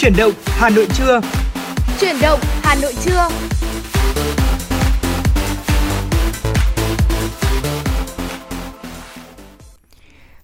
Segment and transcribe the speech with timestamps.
[0.00, 1.20] Chuyển động Hà Nội trưa.
[2.00, 3.28] Chuyển động Hà Nội trưa.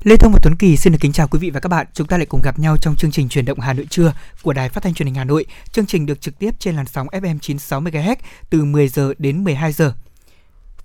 [0.03, 1.87] Lê Thông và Tuấn Kỳ xin được kính chào quý vị và các bạn.
[1.93, 4.53] Chúng ta lại cùng gặp nhau trong chương trình Chuyển động Hà Nội trưa của
[4.53, 5.47] Đài Phát thanh Truyền hình Hà Nội.
[5.73, 8.17] Chương trình được trực tiếp trên làn sóng FM 96 MHz
[8.51, 9.93] từ 10 giờ đến 12 giờ.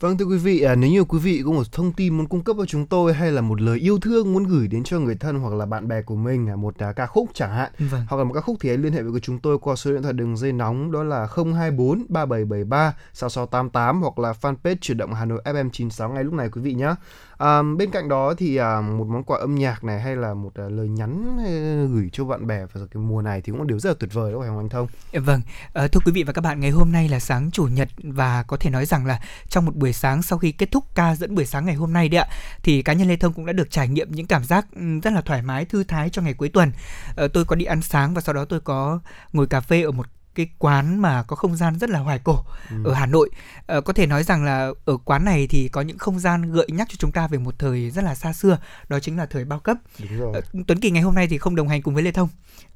[0.02, 2.44] Vâng thưa quý vị, à, nếu như quý vị có một thông tin muốn cung
[2.44, 5.16] cấp cho chúng tôi hay là một lời yêu thương muốn gửi đến cho người
[5.16, 8.06] thân hoặc là bạn bè của mình, à, một à, ca khúc chẳng hạn, Vâng.
[8.10, 10.02] hoặc là một ca khúc thì hãy liên hệ với chúng tôi qua số điện
[10.02, 15.26] thoại đường dây nóng đó là 024 3773 6688 hoặc là fanpage chuyển động Hà
[15.26, 16.96] Nội FM 96 ngay lúc này quý vị nhé.
[17.42, 20.52] À, bên cạnh đó thì à, một món quà âm nhạc này hay là một
[20.56, 23.68] à, lời nhắn ờ, gửi cho bạn bè vào cái mùa này thì cũng đều
[23.68, 24.88] điều rất là tuyệt vời đó phải không anh Thông?
[25.14, 25.42] Dạ vâng,
[25.74, 28.44] à, thưa quý vị và các bạn, ngày hôm nay là sáng chủ nhật và
[28.44, 31.36] có thể nói rằng là trong một buổi sáng sau khi kết thúc ca dẫn
[31.36, 32.28] buổi sáng ngày hôm nay đấy ạ,
[32.64, 34.68] thì cá nhân Lê Thông cũng đã được trải nghiệm những cảm giác
[35.04, 36.72] rất là thoải mái, thư thái cho ngày cuối tuần.
[37.18, 39.00] À, tôi có đi ăn sáng và sau đó tôi có
[39.34, 40.06] ngồi cà phê ở một
[40.36, 42.76] cái quán mà có không gian rất là hoài cổ Ừ.
[42.86, 43.30] ở Hà Nội.
[43.66, 46.68] Ờ, có thể nói rằng là ở quán này thì có những không gian gợi
[46.72, 48.58] nhắc cho chúng ta về một thời rất là xa xưa,
[48.90, 49.78] đó chính là thời bao cấp.
[50.00, 50.34] Đúng rồi.
[50.34, 52.30] Ờ, Tuấn Kỳ ngày hôm nay thì không đồng hành cùng với Lê Thông.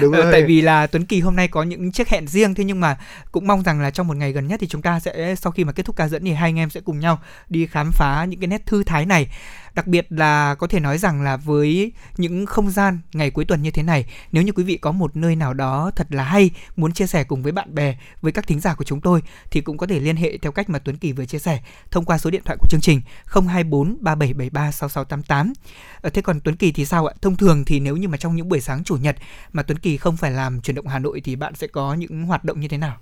[0.00, 0.32] Đúng Ờ, rồi.
[0.32, 2.96] tại vì là Tuấn Kỳ hôm nay có những chiếc hẹn riêng thế nhưng mà
[3.32, 5.64] cũng mong rằng là trong một ngày gần nhất thì chúng ta sẽ sau khi
[5.64, 8.24] mà kết thúc ca dẫn thì hai anh em sẽ cùng nhau đi khám phá
[8.28, 9.28] những cái nét thư thái này.
[9.74, 13.62] Đặc biệt là có thể nói rằng là với những không gian ngày cuối tuần
[13.62, 16.50] như thế này, nếu như quý vị có một nơi nào đó thật là hay
[16.76, 19.60] muốn chia sẻ cùng với bạn bè, với các thính giả của chúng tôi thì
[19.60, 22.18] cũng có thể liên hệ theo cách mà Tuấn Kỳ vừa chia sẻ thông qua
[22.18, 25.52] số điện thoại của chương trình 024 3773 6688.
[26.00, 27.14] Ờ, thế còn Tuấn Kỳ thì sao ạ?
[27.22, 29.16] Thông thường thì nếu như mà trong những buổi sáng chủ nhật
[29.52, 32.22] mà Tuấn Kỳ không phải làm chuyển động Hà Nội thì bạn sẽ có những
[32.24, 32.96] hoạt động như thế nào?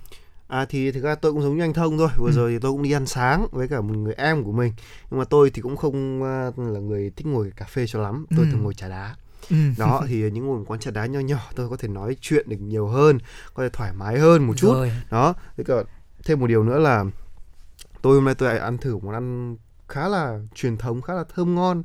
[0.53, 2.09] À thì thực ra tôi cũng giống như anh Thông thôi.
[2.17, 2.31] Vừa Ừ.
[2.35, 4.73] rồi thì tôi cũng đi ăn sáng với cả một người em của mình.
[5.11, 8.25] Nhưng mà tôi thì cũng không à, là người thích ngồi cà phê cho lắm.
[8.29, 8.51] Tôi Ừ.
[8.51, 9.15] thường ngồi trà đá.
[9.49, 9.55] Ừ.
[9.77, 12.57] Đó thì những ngồi quán trà đá nho nhỏ tôi có thể nói chuyện được
[12.61, 13.17] nhiều hơn,
[13.53, 14.73] có thể thoải mái hơn một chút.
[14.73, 14.91] Rồi.
[15.11, 15.33] Đó.
[15.57, 15.75] Với cả
[16.25, 17.05] thêm một điều nữa là
[18.01, 21.23] tôi hôm nay tôi lại ăn thử món ăn khá là truyền thống, khá là
[21.35, 21.83] thơm ngon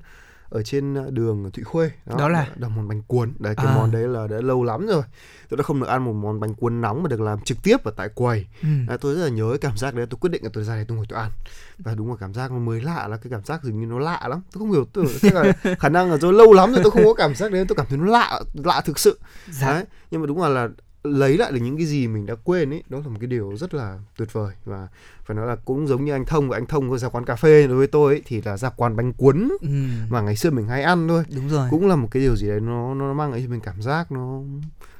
[0.50, 2.46] ở trên à, đường Thụy Khuê Đó là?
[2.56, 3.74] là món bánh cuốn đấy cái À.
[3.74, 5.02] món đấy là đã lâu lắm rồi
[5.48, 7.84] tôi đã không được ăn một món bánh cuốn nóng mà được làm trực tiếp
[7.84, 8.68] ở tại quầy Ừ.
[8.88, 10.74] À, tôi rất là nhớ cái cảm giác đấy tôi quyết định là tôi ra
[10.74, 11.30] đây tôi ngồi tôi ăn
[11.78, 13.98] và đúng là cảm giác nó mới lạ là cái cảm giác dường như nó
[13.98, 16.90] lạ lắm tôi không hiểu tôi là khả năng là do lâu lắm rồi tôi
[16.90, 19.18] không có cảm giác đấy tôi cảm thấy nó lạ lạ thực sự
[19.50, 19.72] Dạ.
[19.72, 20.68] đấy nhưng mà đúng là là
[21.12, 23.56] lấy lại được những cái gì mình đã quên ấy đó là một cái điều
[23.56, 24.88] rất là tuyệt vời và
[25.26, 27.36] phải nói là cũng giống như anh thông và anh thông có ra quán cà
[27.36, 29.68] phê đối với tôi ấy, thì là ra quán bánh cuốn Ừ.
[30.08, 31.68] mà ngày xưa mình hay ăn thôi Đúng rồi.
[31.70, 34.12] cũng là một cái điều gì đấy nó nó mang lại cho mình cảm giác
[34.12, 34.40] nó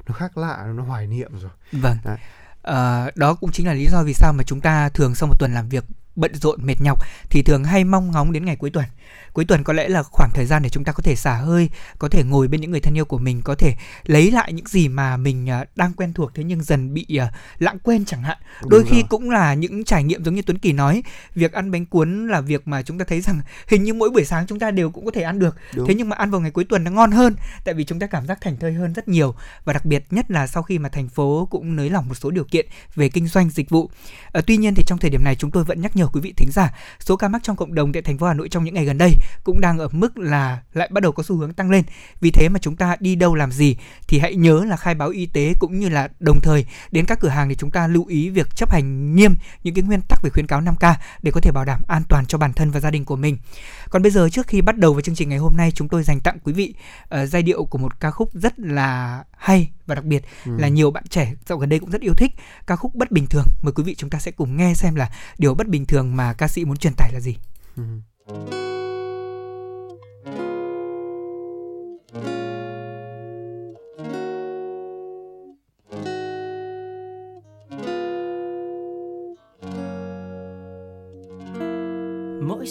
[0.08, 1.96] nó khác lạ nó hoài niệm rồi Vâng.
[2.04, 2.16] Đấy.
[2.62, 5.34] Ờ, đó cũng chính là lý do vì sao mà chúng ta thường sau một
[5.38, 5.84] tuần làm việc
[6.16, 6.98] bận rộn mệt nhọc
[7.30, 8.84] thì thường hay mong ngóng đến ngày cuối tuần.
[9.38, 11.70] Cuối tuần có lẽ là khoảng thời gian để chúng ta có thể xả hơi,
[11.98, 14.66] có thể ngồi bên những người thân yêu của mình, có thể lấy lại những
[14.66, 18.22] gì mà mình à, đang quen thuộc thế nhưng dần bị à, lãng quên chẳng
[18.22, 18.38] hạn.
[18.66, 21.02] Đôi khi cũng là những trải nghiệm giống như Tuấn Kỳ nói,
[21.34, 24.24] việc ăn bánh cuốn là việc mà chúng ta thấy rằng hình như mỗi buổi
[24.24, 25.56] sáng chúng ta đều cũng có thể ăn được.
[25.74, 25.88] Đúng.
[25.88, 27.34] Thế nhưng mà ăn vào ngày cuối tuần nó ngon hơn
[27.64, 29.34] tại vì chúng ta cảm giác thành thơi hơn rất nhiều
[29.64, 32.30] và đặc biệt nhất là sau khi mà thành phố cũng nới lỏng một số
[32.30, 33.90] điều kiện về kinh doanh dịch vụ.
[34.32, 36.32] Ờ, tuy nhiên thì trong thời điểm này chúng tôi vẫn nhắc nhở quý vị
[36.36, 38.74] thính giả số ca mắc trong cộng đồng tại thành phố Hà Nội trong những
[38.74, 39.12] ngày gần đây
[39.44, 41.84] cũng đang ở mức là lại bắt đầu có xu hướng tăng lên.
[42.20, 43.76] Vì thế mà chúng ta đi đâu làm gì
[44.08, 47.20] thì hãy nhớ là khai báo y tế cũng như là đồng thời đến các
[47.20, 50.18] cửa hàng thì chúng ta lưu ý việc chấp hành nghiêm những cái nguyên tắc
[50.22, 52.80] về khuyến cáo 5K để có thể bảo đảm an toàn cho bản thân và
[52.80, 53.38] gia đình của mình.
[53.90, 56.02] Còn bây giờ trước khi bắt đầu với chương trình ngày hôm nay chúng tôi
[56.02, 56.74] dành tặng quý vị
[57.08, 60.52] ờ, giai điệu của một ca khúc rất là hay và đặc biệt Ừ.
[60.58, 62.32] là nhiều bạn trẻ dạo gần đây cũng rất yêu thích
[62.66, 63.44] ca khúc bất bình thường.
[63.62, 66.32] Mời quý vị chúng ta sẽ cùng nghe xem là điều bất bình thường mà
[66.32, 67.36] ca sĩ muốn truyền tải là gì.
[67.76, 68.67] Ừ.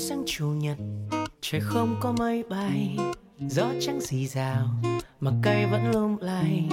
[0.09, 0.77] sáng chủ nhật,
[1.41, 2.97] trời không có mây bay,
[3.39, 4.67] gió trắng rì rào
[5.19, 6.69] mà cây vẫn lung lay.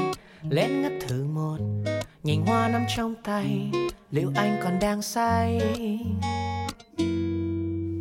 [0.51, 1.59] Lén ngắt thử một,
[2.23, 3.71] nhành hoa nằm trong tay,
[4.11, 5.61] liệu anh còn đang say?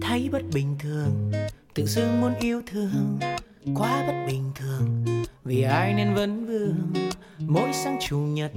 [0.02, 1.32] Thấy bất bình thường,
[1.74, 3.20] tự dưng muốn yêu thương,
[3.76, 5.06] quá bất bình thường.
[5.44, 6.94] Vì ai nên vấn vương,
[7.40, 8.52] mỗi sáng chủ nhật,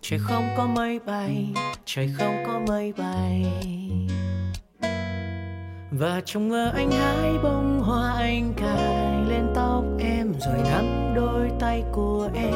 [0.00, 1.46] trời không có mây bay,
[1.84, 3.44] trời không có mây bay
[5.90, 11.50] và trong mơ anh hái bông hoa, anh cài lên tóc em, rồi nắm đôi
[11.60, 12.54] tay của em.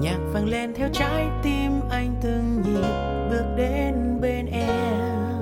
[0.00, 2.88] Nhạc vang lên theo trái tim anh từng nhịp
[3.30, 5.38] bước đến bên em.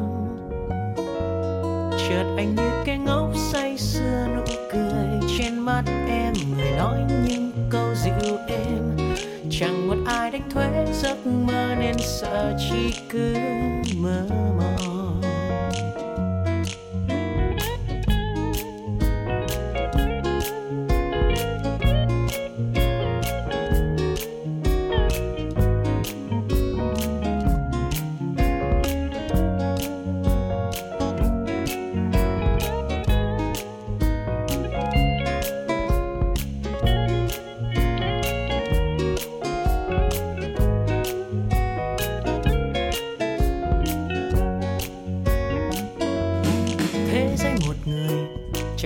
[2.09, 4.43] Chợt anh như cái ngốc say sưa, nụ
[4.73, 8.97] cười trên mắt em, người nói những câu dịu êm.
[9.51, 13.35] Chẳng một ai đánh thuế, giấc mơ nên sợ chỉ cứ
[14.01, 14.86] mơ mộng.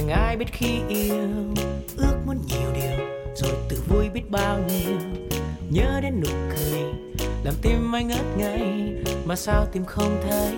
[0.01, 1.29] Chẳng ai biết khi yêu,
[1.97, 4.97] ước muốn nhiều điều, rồi tự vui biết bao nhiêu.
[5.71, 6.83] Nhớ đến nụ cười,
[7.45, 8.95] làm tim anh ngất ngây,
[9.25, 10.55] mà sao tim không thấy?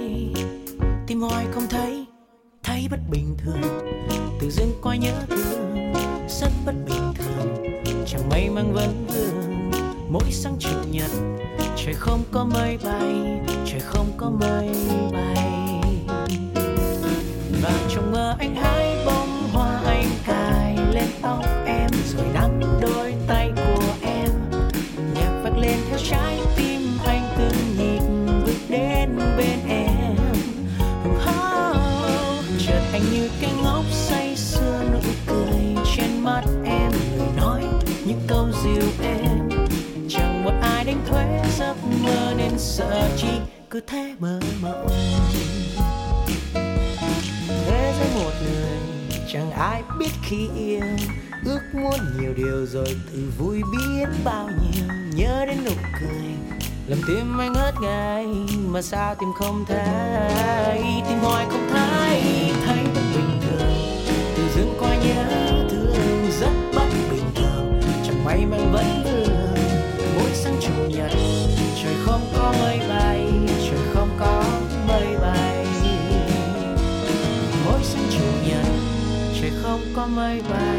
[1.07, 2.07] Tim hoài không thấy
[2.63, 3.63] thấy bất bình thường.
[4.41, 5.93] Tự dưng coi nhớ thương,
[6.29, 7.65] rất bất bình thường.
[8.07, 9.71] Chẳng may mang vấn vương
[10.09, 11.11] mỗi sáng chủ nhật,
[11.77, 14.71] trời không có mây bay, trời không có mây
[15.13, 15.49] bay.
[17.63, 18.92] Và trong mơ anh hái
[42.73, 43.29] sợ chi
[43.71, 44.87] cứ thế mơ mộng.
[47.67, 48.79] Thế giới một người,
[49.33, 50.81] chẳng ai biết khi yêu
[51.45, 54.85] ước muốn nhiều điều rồi tự vui biết bao nhiêu.
[55.15, 58.27] Nhớ đến nụ cười, làm tim anh ngất ngây
[58.69, 60.83] mà sao tim không thấy?
[61.09, 62.21] Tim hoài không thấy
[62.67, 63.75] thấy bất bình thường.
[64.37, 65.25] Tự dưng coi nhớ
[65.71, 67.81] thương rất bất bình thường.
[68.07, 69.12] Chẳng may mang vẫn
[70.67, 71.11] chủ nhật.
[71.83, 74.45] Trời không có mây bay, trời không có
[74.89, 75.67] mây bay.
[77.65, 78.67] Mỗi sáng chủ nhật,
[79.41, 80.79] trời không có mây bay,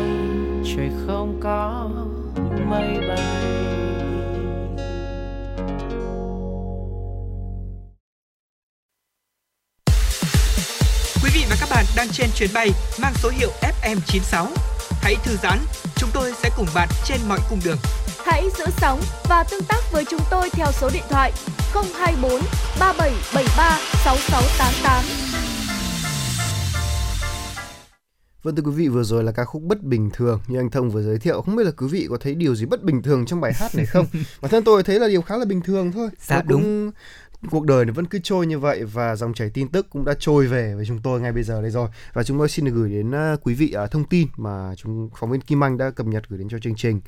[0.76, 1.90] trời không có
[2.70, 3.44] mây bay.
[11.24, 12.70] Quý vị và các bạn đang trên chuyến bay
[13.02, 14.73] mang số hiệu FM96.
[15.04, 15.60] Hãy thư giãn,
[15.96, 17.78] chúng tôi sẽ cùng bạn trên mọi cung đường.
[18.26, 21.32] Hãy giữ sóng và tương tác với chúng tôi theo số điện thoại
[21.74, 22.32] 024
[22.80, 25.04] 3773 6688.
[28.44, 30.90] Vâng thưa quý vị, vừa rồi là ca khúc Bất Bình Thường như anh Thông
[30.90, 31.42] vừa giới thiệu.
[31.42, 33.76] Không biết là quý vị có thấy điều gì bất bình thường trong bài hát
[33.76, 34.06] này không?
[34.42, 36.10] Bản thân tôi thấy là điều khá là bình thường thôi.
[36.28, 36.92] Dạ, Nó cũng...
[37.52, 40.14] Cuộc đời nó vẫn cứ trôi như vậy và dòng chảy tin tức cũng đã
[40.20, 41.90] trôi về với chúng tôi ngay bây giờ đây rồi.
[42.14, 45.10] Và chúng tôi xin được gửi đến à, quý vị à, thông tin mà chúng
[45.16, 47.02] phóng viên Kim Anh đã cập nhật gửi đến cho chương trình.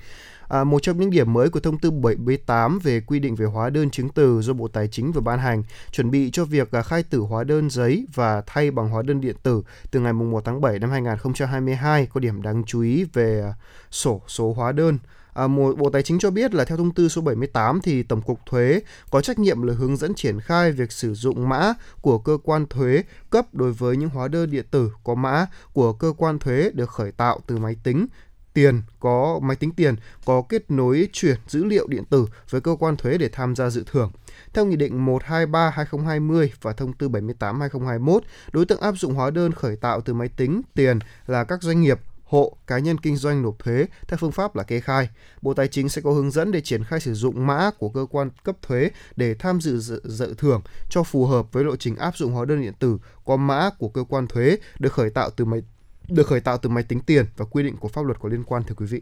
[0.48, 3.70] À, một trong những điểm mới của thông tư 78 về quy định về hóa
[3.70, 6.82] đơn chứng từ do Bộ Tài chính vừa ban hành, chuẩn bị cho việc à,
[6.82, 10.46] khai tử hóa đơn giấy và thay bằng hóa đơn điện tử từ ngày 1
[10.46, 13.54] tháng 7 năm 2022 có điểm đáng chú ý về
[13.92, 14.98] sổ số hóa đơn.
[15.36, 18.22] À, một, Bộ Tài chính cho biết là theo thông tư số 78 thì Tổng
[18.22, 22.18] cục Thuế có trách nhiệm là hướng dẫn triển khai việc sử dụng mã của
[22.18, 26.14] cơ quan thuế cấp đối với những hóa đơn điện tử có mã của cơ
[26.18, 28.08] quan thuế được khởi tạo từ máy tính
[28.54, 32.76] tiền có máy tính tiền có kết nối chuyển dữ liệu điện tử với cơ
[32.80, 34.12] quan thuế để tham gia dự thưởng.
[34.54, 38.20] Theo Nghị định 123-2020 và Thông tư 78-2021,
[38.52, 41.82] đối tượng áp dụng hóa đơn khởi tạo từ máy tính tiền là các doanh
[41.82, 42.00] nghiệp,
[42.36, 45.10] hộ, cá nhân kinh doanh nộp thuế theo phương pháp là kê khai.
[45.42, 48.06] Bộ Tài chính sẽ có hướng dẫn để triển khai sử dụng mã của cơ
[48.10, 51.96] quan cấp thuế để tham dự dự, dự thưởng cho phù hợp với lộ trình
[51.96, 55.30] áp dụng hóa đơn điện tử qua mã của cơ quan thuế được khởi tạo
[55.30, 55.62] từ máy
[56.08, 58.44] được khởi tạo từ máy tính tiền và quy định của pháp luật có liên
[58.44, 59.02] quan thưa quý vị.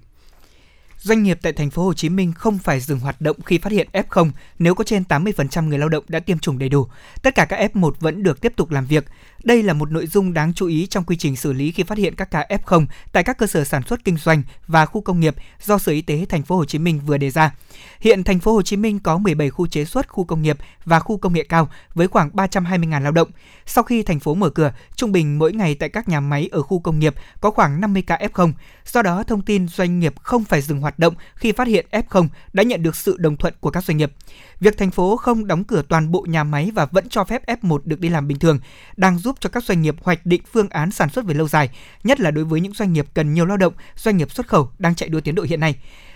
[1.03, 3.71] Doanh nghiệp tại thành phố Hồ Chí Minh không phải dừng hoạt động khi phát
[3.71, 6.87] hiện F0 nếu có trên 80% người lao động đã tiêm chủng đầy đủ.
[7.21, 9.05] Tất cả các F1 vẫn được tiếp tục làm việc.
[9.43, 11.97] Đây là một nội dung đáng chú ý trong quy trình xử lý khi phát
[11.97, 15.19] hiện các ca F0 tại các cơ sở sản xuất kinh doanh và khu công
[15.19, 17.51] nghiệp do Sở Y tế thành phố Hồ Chí Minh vừa đề ra.
[17.99, 20.99] Hiện thành phố Hồ Chí Minh có 17 khu chế xuất, khu công nghiệp và
[20.99, 23.29] khu công nghệ cao với khoảng 320.000 lao động.
[23.65, 26.61] Sau khi thành phố mở cửa, trung bình mỗi ngày tại các nhà máy ở
[26.61, 28.51] khu công nghiệp có khoảng 50 ca F0.
[28.85, 32.27] Do đó, thông tin doanh nghiệp không phải dừng hoạt động khi phát hiện F0
[32.53, 34.11] đã nhận được sự đồng thuận của các doanh nghiệp.
[34.59, 37.79] Việc thành phố không đóng cửa toàn bộ nhà máy và vẫn cho phép F1
[37.85, 38.59] được đi làm bình thường
[38.97, 41.69] đang giúp cho các doanh nghiệp hoạch định phương án sản xuất về lâu dài,
[42.03, 44.69] nhất là đối với những doanh nghiệp cần nhiều lao động, doanh nghiệp xuất khẩu
[44.79, 45.75] đang chạy đua tiến độ hiện nay.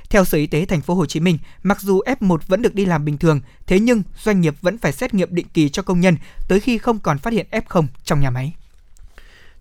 [0.10, 2.86] Theo Sở Y tế thành phố Hồ Chí Minh, mặc dù F1 vẫn được đi
[2.86, 6.02] làm bình thường, thế nhưng doanh nghiệp vẫn phải xét nghiệm định kỳ cho công
[6.02, 8.54] nhân tới khi không còn phát hiện F0 trong nhà máy.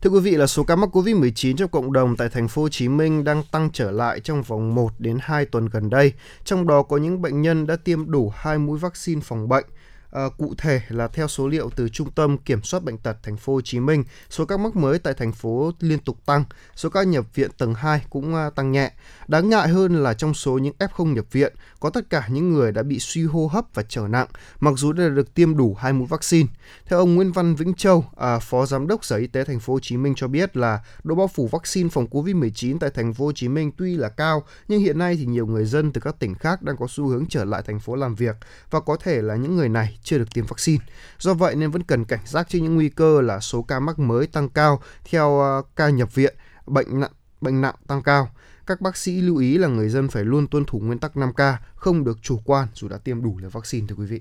[0.02, 2.68] Thưa quý vị là số ca mắc Covid-19 trong cộng đồng tại thành phố Hồ
[2.68, 6.12] Chí Minh đang tăng trở lại trong vòng 1 đến 2 tuần gần đây,
[6.44, 9.64] trong đó có những bệnh nhân đã tiêm đủ 2 mũi vaccine phòng bệnh.
[10.10, 13.36] À, cụ thể là theo số liệu từ Trung tâm Kiểm soát bệnh tật thành
[13.36, 16.44] phố Hồ Chí Minh, số các mắc mới tại thành phố liên tục tăng,
[16.76, 18.92] số ca nhập viện tầng 2 cũng ờ, tăng nhẹ.
[19.28, 21.54] Đáng ngại hơn là trong số những F0 nhập viện,
[21.87, 24.26] có tất cả những người đã bị suy hô hấp và trở nặng,
[24.61, 26.49] mặc dù đã được tiêm đủ hai mũi vaccine.
[26.87, 29.73] Theo ông Nguyễn Văn Vĩnh Châu, à, Phó Giám đốc Sở Y tế Thành phố
[29.73, 33.25] Hồ Chí Minh cho biết là độ bao phủ vaccine phòng COVID-19 tại Thành phố
[33.25, 36.19] Hồ Chí Minh tuy là cao, nhưng hiện nay thì nhiều người dân từ các
[36.19, 38.37] tỉnh khác đang có xu hướng trở lại thành phố làm việc
[38.71, 40.85] và có thể là những người này chưa được tiêm vaccine.
[41.19, 43.99] Do vậy nên vẫn cần cảnh giác trước những nguy cơ là số ca mắc
[43.99, 46.35] mới tăng cao theo à, ca nhập viện,
[46.66, 48.31] bệnh nặng bệnh nặng tăng cao.
[48.66, 51.56] Các bác sĩ lưu ý là người dân phải luôn tuân thủ nguyên tắc 5K,
[51.75, 54.20] không được chủ quan dù đã tiêm đủ liều vaccine thưa quý vị.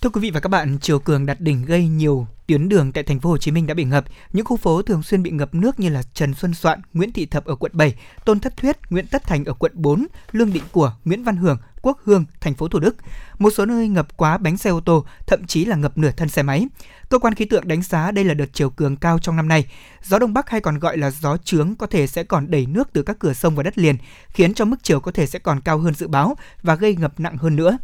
[0.00, 3.04] Thưa quý vị và các bạn, chiều cường đạt đỉnh gây nhiều tuyến đường tại
[3.04, 4.04] thành phố Hồ Chí Minh đã bị ngập.
[4.32, 7.26] Những khu phố thường xuyên bị ngập nước như là Trần Xuân Soạn, Nguyễn Thị
[7.26, 10.64] Thập ở quận 7, Tôn Thất Thuyết, Nguyễn Tất Thành ở quận 4, Lương Định
[10.72, 12.96] Của, Nguyễn Văn Hưởng, Quốc Hương, thành phố Thủ Đức.
[13.38, 16.28] Một số nơi ngập quá bánh xe ô tô, thậm chí là ngập nửa thân
[16.28, 16.68] xe máy.
[17.08, 19.66] Cơ quan khí tượng đánh giá đây là đợt chiều cường cao trong năm nay.
[20.02, 22.88] Gió đông bắc hay còn gọi là gió trướng có thể sẽ còn đẩy nước
[22.92, 23.96] từ các cửa sông vào đất liền,
[24.28, 27.20] khiến cho mức chiều có thể sẽ còn cao hơn dự báo và gây ngập
[27.20, 27.78] nặng hơn nữa.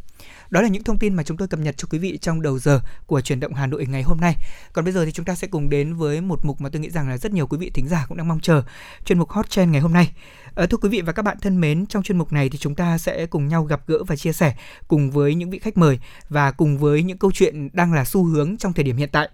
[0.50, 2.58] Đó là những thông tin mà chúng tôi cập nhật cho quý vị trong đầu
[2.58, 4.36] giờ của chuyển động Hà Nội ngày hôm nay.
[4.72, 6.90] Còn bây giờ thì chúng ta sẽ cùng đến với một mục mà tôi nghĩ
[6.90, 8.62] rằng là rất nhiều quý vị thính giả cũng đang mong chờ,
[9.04, 10.12] chuyên mục Hot Trend ngày hôm nay.
[10.54, 12.74] À, thưa quý vị và các bạn thân mến, trong chuyên mục này thì chúng
[12.74, 14.54] ta sẽ cùng nhau gặp gỡ và chia sẻ
[14.88, 15.98] cùng với những vị khách mời
[16.28, 19.28] và cùng với những câu chuyện đang là xu hướng trong thời điểm hiện tại.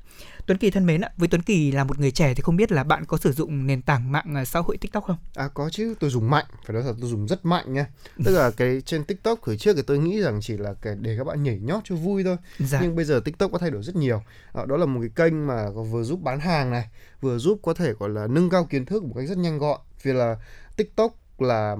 [0.47, 2.73] Tuấn Kỳ thân mến ạ, với Tuấn Kỳ là một người trẻ thì không biết
[2.73, 5.17] là bạn có sử dụng nền tảng mạng à, xã hội TikTok không?
[5.35, 7.87] À có chứ, tôi dùng mạnh, phải nói thật tôi dùng rất mạnh nha.
[8.25, 11.15] Tức là cái trên TikTok hồi trước thì tôi nghĩ rằng chỉ là cái để
[11.19, 12.37] các bạn nhảy nhót cho vui thôi.
[12.59, 12.79] Dạ.
[12.83, 14.23] Nhưng bây giờ TikTok có thay đổi rất nhiều.
[14.53, 16.89] À, đó là một cái kênh mà vừa giúp bán hàng này,
[17.21, 19.81] vừa giúp có thể gọi là nâng cao kiến thức một cách rất nhanh gọn.
[20.03, 20.37] Vì là
[20.77, 21.77] TikTok là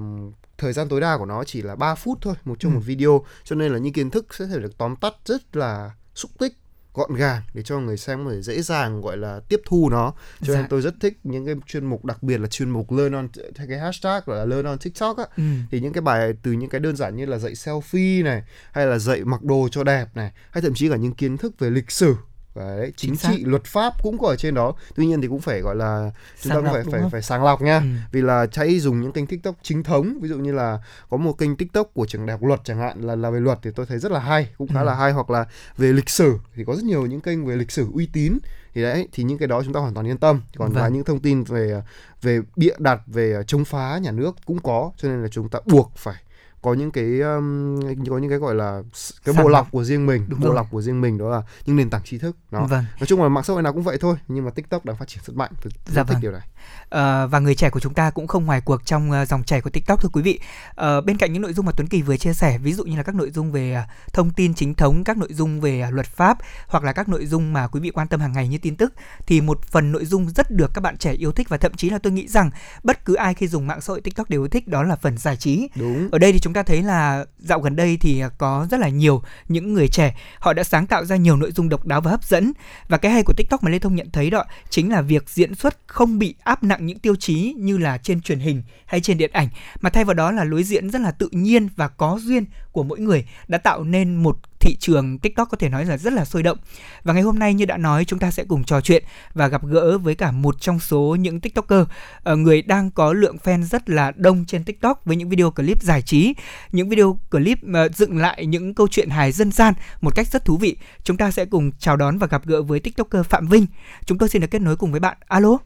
[0.57, 2.75] thời gian tối đa của nó chỉ là 3 phút thôi một trong ừ.
[2.75, 5.91] một video cho nên là những kiến thức sẽ thể được tóm tắt rất là
[6.15, 6.53] xúc tích
[6.95, 10.13] gọn gàng để cho người xem có thể dễ dàng gọi là tiếp thu nó
[10.41, 10.59] cho dạ.
[10.59, 13.27] nên tôi rất thích những cái chuyên mục đặc biệt là chuyên mục learn on
[13.55, 15.43] theo cái hashtag gọi là learn on tiktok á ừ.
[15.71, 18.85] thì những cái bài từ những cái đơn giản như là dạy selfie này hay
[18.85, 21.69] là dạy mặc đồ cho đẹp này hay thậm chí cả những kiến thức về
[21.69, 22.15] lịch sử
[22.55, 24.73] Đấy, chính, chính trị luật pháp cũng có ở trên đó.
[24.95, 27.61] Tuy nhiên thì cũng phải gọi là chúng ta cũng phải phải phải sàng lọc
[27.61, 27.77] nha.
[27.77, 27.85] Ừ.
[28.11, 31.33] vì là hãy dùng những kênh tiktok chính thống ví dụ như là có một
[31.33, 33.85] kênh tiktok của trường đại học luật chẳng hạn là là về luật thì tôi
[33.85, 34.85] thấy rất là hay cũng khá ừ.
[34.85, 35.11] là hay.
[35.11, 35.45] Hoặc là
[35.77, 38.37] về lịch sử thì có rất nhiều những kênh về lịch sử uy tín.
[38.73, 40.41] Thì đấy thì những cái đó chúng ta hoàn toàn yên tâm.
[40.57, 40.83] Còn vâng.
[40.83, 41.81] là những thông tin về
[42.21, 45.59] về bịa đặt về chống phá nhà nước cũng có cho nên là chúng ta
[45.65, 46.23] buộc phải
[46.65, 47.79] có những cái um,
[48.09, 48.81] có những cái gọi là
[49.25, 50.55] cái bộ lọc của riêng mình Đúng bộ rồi.
[50.55, 52.85] lọc của riêng mình đó là những nền tảng tri thức đó vâng.
[52.99, 55.07] nói chung là mạng xã hội nào cũng vậy thôi nhưng mà tiktok đang phát
[55.07, 56.21] triển rất mạnh tôi rất dạ thích vâng.
[56.21, 56.41] điều này
[56.89, 59.61] à, và người trẻ của chúng ta cũng không ngoài cuộc trong uh, dòng chảy
[59.61, 60.39] của tiktok thưa quý vị
[60.75, 62.97] à, bên cạnh những nội dung mà tuấn kỳ vừa chia sẻ ví dụ như
[62.97, 65.93] là các nội dung về uh, thông tin chính thống các nội dung về uh,
[65.93, 68.57] luật pháp hoặc là các nội dung mà quý vị quan tâm hàng ngày như
[68.57, 68.93] tin tức
[69.27, 71.89] thì một phần nội dung rất được các bạn trẻ yêu thích và thậm chí
[71.89, 72.49] là tôi nghĩ rằng
[72.83, 75.17] bất cứ ai khi dùng mạng xã hội tiktok đều yêu thích đó là phần
[75.17, 76.09] giải trí Đúng.
[76.11, 79.21] ở đây thì chúng ta thấy là dạo gần đây thì có rất là nhiều
[79.47, 82.23] những người trẻ, họ đã sáng tạo ra nhiều nội dung độc đáo và hấp
[82.23, 82.53] dẫn.
[82.87, 85.55] Và cái hay của tiktok mà lê thông nhận thấy đó chính là việc diễn
[85.55, 89.17] xuất không bị áp nặng những tiêu chí như là trên truyền hình hay trên
[89.17, 89.47] điện ảnh,
[89.81, 92.83] mà thay vào đó là lối diễn rất là tự nhiên và có duyên của
[92.83, 96.25] mỗi người, đã tạo nên một thị trường TikTok có thể nói là rất là
[96.25, 96.57] sôi động.
[97.03, 99.03] Và ngày hôm nay như đã nói chúng ta sẽ cùng trò chuyện
[99.33, 103.37] và gặp gỡ với cả một trong số những TikToker uh, người đang có lượng
[103.43, 106.33] fan rất là đông trên TikTok với những video clip giải trí,
[106.71, 110.45] những video clip uh, dựng lại những câu chuyện hài dân gian một cách rất
[110.45, 110.77] thú vị.
[111.03, 113.65] Chúng ta sẽ cùng chào đón và gặp gỡ với TikToker Phạm Vinh.
[114.05, 115.17] Chúng tôi xin được kết nối cùng với bạn.
[115.27, 115.57] Alo.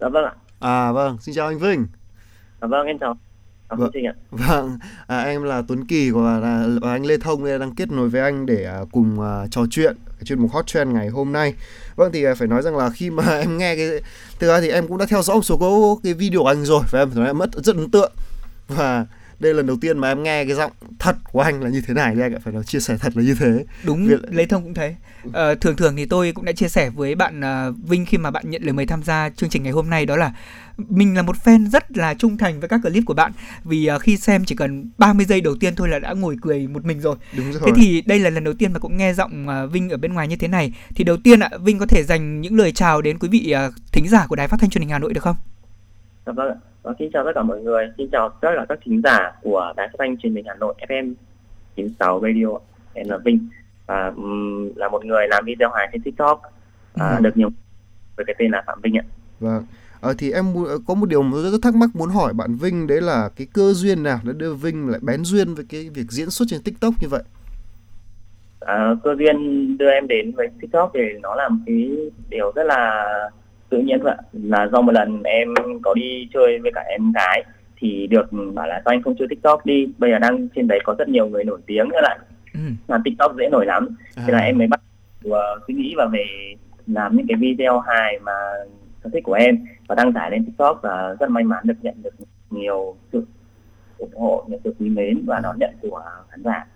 [0.00, 0.32] Dạ vâng ạ.
[0.60, 1.86] À vâng, xin chào anh Vinh.
[2.60, 3.18] À, vâng em chào.
[3.68, 4.14] À, vâng, ạ.
[4.30, 4.78] vâng.
[5.06, 8.20] À, em là Tuấn Kỳ và, là, và anh Lê Thông đang kết nối với
[8.20, 11.54] anh để uh, cùng uh, trò chuyện cái chuyên mục hot trend ngày hôm nay.
[11.96, 13.88] Vâng thì uh, phải nói rằng là khi mà em nghe cái
[14.38, 15.70] thực ra thì em cũng đã theo dõi một số cái,
[16.04, 18.12] cái video của anh rồi và em phải nói em mất rất ấn tượng.
[18.68, 19.06] Và
[19.40, 21.82] đây là lần đầu tiên mà em nghe cái giọng thật của anh là như
[21.86, 23.64] thế này đây anh phải nói chia sẻ thật là như thế.
[23.84, 24.14] Đúng Vì...
[24.30, 24.94] lê thông cũng thế.
[25.32, 28.30] Ờ, thường thường thì tôi cũng đã chia sẻ với bạn uh, vinh khi mà
[28.30, 30.32] bạn nhận lời mời tham gia chương trình ngày hôm nay đó là
[30.78, 33.32] mình là một fan rất là trung thành với các clip của bạn
[33.64, 36.68] vì uh, khi xem chỉ cần 30 giây đầu tiên thôi là đã ngồi cười
[36.68, 37.16] một mình rồi.
[37.36, 37.62] Đúng rồi.
[37.66, 40.12] Thế thì đây là lần đầu tiên mà cũng nghe giọng uh, Vinh ở bên
[40.12, 40.72] ngoài như thế này.
[40.94, 43.54] Thì đầu tiên ạ, uh, Vinh có thể dành những lời chào đến quý vị
[43.68, 45.36] uh, thính giả của Đài Phát thanh Truyền hình Hà Nội được không?
[46.26, 46.56] Dạ vâng ạ.
[46.82, 49.72] Và xin chào tất cả mọi người, xin chào tất cả các thính giả của
[49.76, 51.14] Đài Phát thanh Truyền hình Hà Nội FM
[51.76, 52.46] 96 Radio.
[52.94, 53.48] Em là Vinh
[53.86, 56.42] và um, là một người làm video hài trên TikTok,
[56.94, 57.16] uh, ừ.
[57.20, 57.48] được nhiều
[58.16, 59.04] với cái tên là Phạm Vinh ạ.
[59.40, 59.64] Vâng.
[60.06, 60.44] Ờ, thì em
[60.86, 61.22] có một điều
[61.52, 64.54] rất thắc mắc muốn hỏi bạn Vinh đấy là cái cơ duyên nào đã đưa
[64.54, 67.22] Vinh lại bén duyên với cái việc diễn xuất trên TikTok như vậy?
[68.60, 69.36] À, cơ duyên
[69.78, 71.90] đưa em đến với TikTok thì nó là một cái
[72.30, 73.04] điều rất là
[73.68, 74.22] tự nhiên thôi ạ.
[74.32, 77.44] Là do một lần em có đi chơi với cả em gái
[77.76, 80.78] thì được bảo là sao anh không chơi TikTok đi, bây giờ đang trên đấy
[80.84, 82.18] có rất nhiều người nổi tiếng nữa lại.
[82.54, 82.60] Ừ.
[82.88, 83.88] Làm TikTok dễ nổi lắm.
[84.14, 84.22] À.
[84.26, 84.80] Thế là em mới bắt
[85.28, 85.34] uh,
[85.66, 86.54] suy nghĩ và về
[86.86, 88.32] làm những cái video hài mà
[89.06, 92.02] sở thích của em và đăng tải lên TikTok và rất may mắn được nhận
[92.02, 92.14] được
[92.50, 93.26] nhiều sự
[93.98, 96.66] ủng hộ, nhiều sự quý mến và đón nhận của khán giả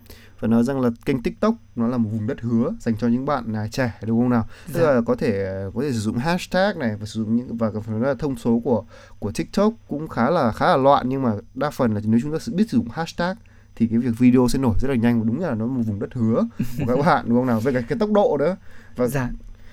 [0.41, 3.27] và nói rằng là kênh TikTok nó là một vùng đất hứa dành cho những
[3.27, 4.47] bạn à, trẻ đúng không nào?
[4.67, 4.81] Dạ.
[4.81, 7.71] Tức là có thể có thể sử dụng hashtag này và sử dụng những và
[7.87, 8.85] phần là thông số của
[9.19, 12.33] của TikTok cũng khá là khá là loạn nhưng mà đa phần là nếu chúng
[12.33, 13.37] ta biết sử dụng hashtag
[13.77, 16.01] thì cái việc video sẽ nổi rất là nhanh và đúng là nó một vùng
[16.01, 16.45] đất hứa
[16.79, 17.61] của các bạn đúng không nào?
[17.61, 18.57] Về cái, cái tốc độ nữa
[18.97, 19.31] và dạ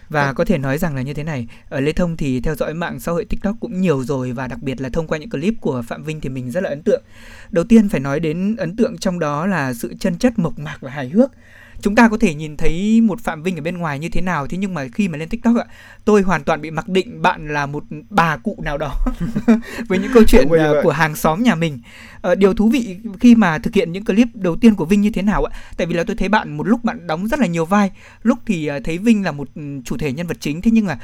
[0.09, 2.73] và có thể nói rằng là như thế này, ở lê thông thì theo dõi
[2.73, 5.53] mạng xã hội tiktok cũng nhiều rồi và đặc biệt là thông qua những clip
[5.61, 7.03] của phạm vinh thì mình rất là ấn tượng.
[7.49, 10.77] Đầu tiên phải nói đến ấn tượng trong đó là sự chân chất mộc mạc
[10.79, 11.31] và hài hước
[11.81, 14.47] chúng ta có thể nhìn thấy một phạm vinh ở bên ngoài như thế nào.
[14.47, 15.65] Thế nhưng mà khi mà lên tiktok ạ
[16.05, 18.95] tôi hoàn toàn bị mặc định bạn là một bà cụ nào đó
[19.87, 21.79] với những câu chuyện uh, của hàng xóm nhà mình.
[22.31, 25.09] Uh, điều thú vị khi mà thực hiện những clip đầu tiên của vinh như
[25.09, 25.57] thế nào ạ?
[25.77, 27.91] Tại vì là tôi thấy bạn một lúc bạn đóng rất là nhiều vai.
[28.23, 29.47] Lúc thì uh, thấy vinh là một
[29.85, 30.61] chủ thể nhân vật chính.
[30.61, 30.99] Thế nhưng mà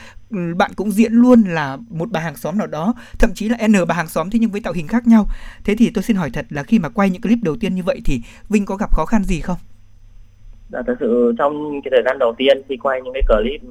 [0.56, 3.74] bạn cũng diễn luôn là một bà hàng xóm nào đó thậm chí là n
[3.88, 5.28] bà hàng xóm thế nhưng với tạo hình khác nhau.
[5.64, 7.84] Thế thì tôi xin hỏi thật là khi mà quay những clip đầu tiên như
[7.84, 9.58] vậy thì vinh có gặp khó khăn gì không
[10.74, 13.62] Dạ, thật sự trong cái thời gian đầu tiên khi quay những cái clip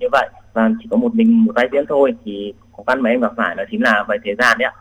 [0.00, 3.10] như vậy và chỉ có một mình một vai diễn thôi thì khó khăn mà
[3.10, 4.74] em gặp phải đó chính là về thời gian đấy ạ.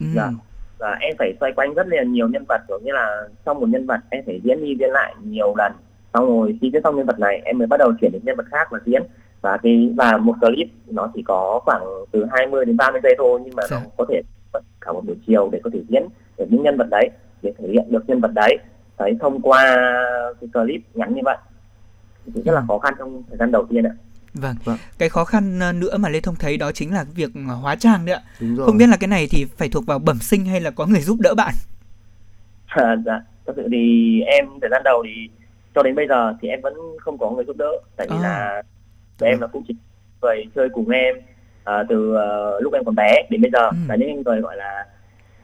[0.00, 0.06] Ừ.
[0.14, 0.30] Dạ.
[0.78, 3.68] Và em phải xoay quanh rất là nhiều nhân vật giống như là trong một
[3.68, 5.72] nhân vật em phải diễn đi diễn lại nhiều lần.
[6.14, 8.36] Xong rồi khi diễn xong nhân vật này em mới bắt đầu chuyển đến nhân
[8.36, 9.02] vật khác và diễn
[9.40, 13.40] và cái và một clip nó chỉ có khoảng từ 20 đến 30 giây thôi
[13.44, 13.80] nhưng mà dạ.
[13.84, 14.22] nó có thể
[14.80, 16.02] cả một buổi chiều để có thể diễn
[16.38, 17.10] được những nhân vật đấy
[17.42, 18.58] để thể hiện được nhân vật đấy
[19.00, 19.64] đấy thông qua
[20.40, 21.36] cái clip ngắn như vậy
[22.34, 22.64] thì rất là ừ.
[22.68, 23.94] khó khăn trong thời gian đầu tiên ạ
[24.34, 24.56] Vâng.
[24.64, 24.76] vâng.
[24.98, 27.76] Cái khó khăn ờ, nữa mà Lê Thông thấy đó chính là việc ờ, hóa
[27.76, 28.22] trang đấy ạ.
[28.58, 31.00] Không biết là cái này thì phải thuộc vào bẩm sinh hay là có người
[31.00, 31.54] giúp đỡ bạn?
[32.66, 33.20] À, dạ.
[33.46, 35.28] Thật sự thì em thời gian đầu thì
[35.74, 37.70] cho đến bây giờ thì em vẫn không có người giúp đỡ.
[37.96, 38.22] Tại vì à.
[38.22, 38.62] là
[39.22, 39.74] em là cũng chỉ
[40.22, 41.16] người chơi cùng em
[41.64, 43.76] à, từ uh, lúc em còn bé đến bây giờ ừ.
[43.88, 44.86] là những người gọi là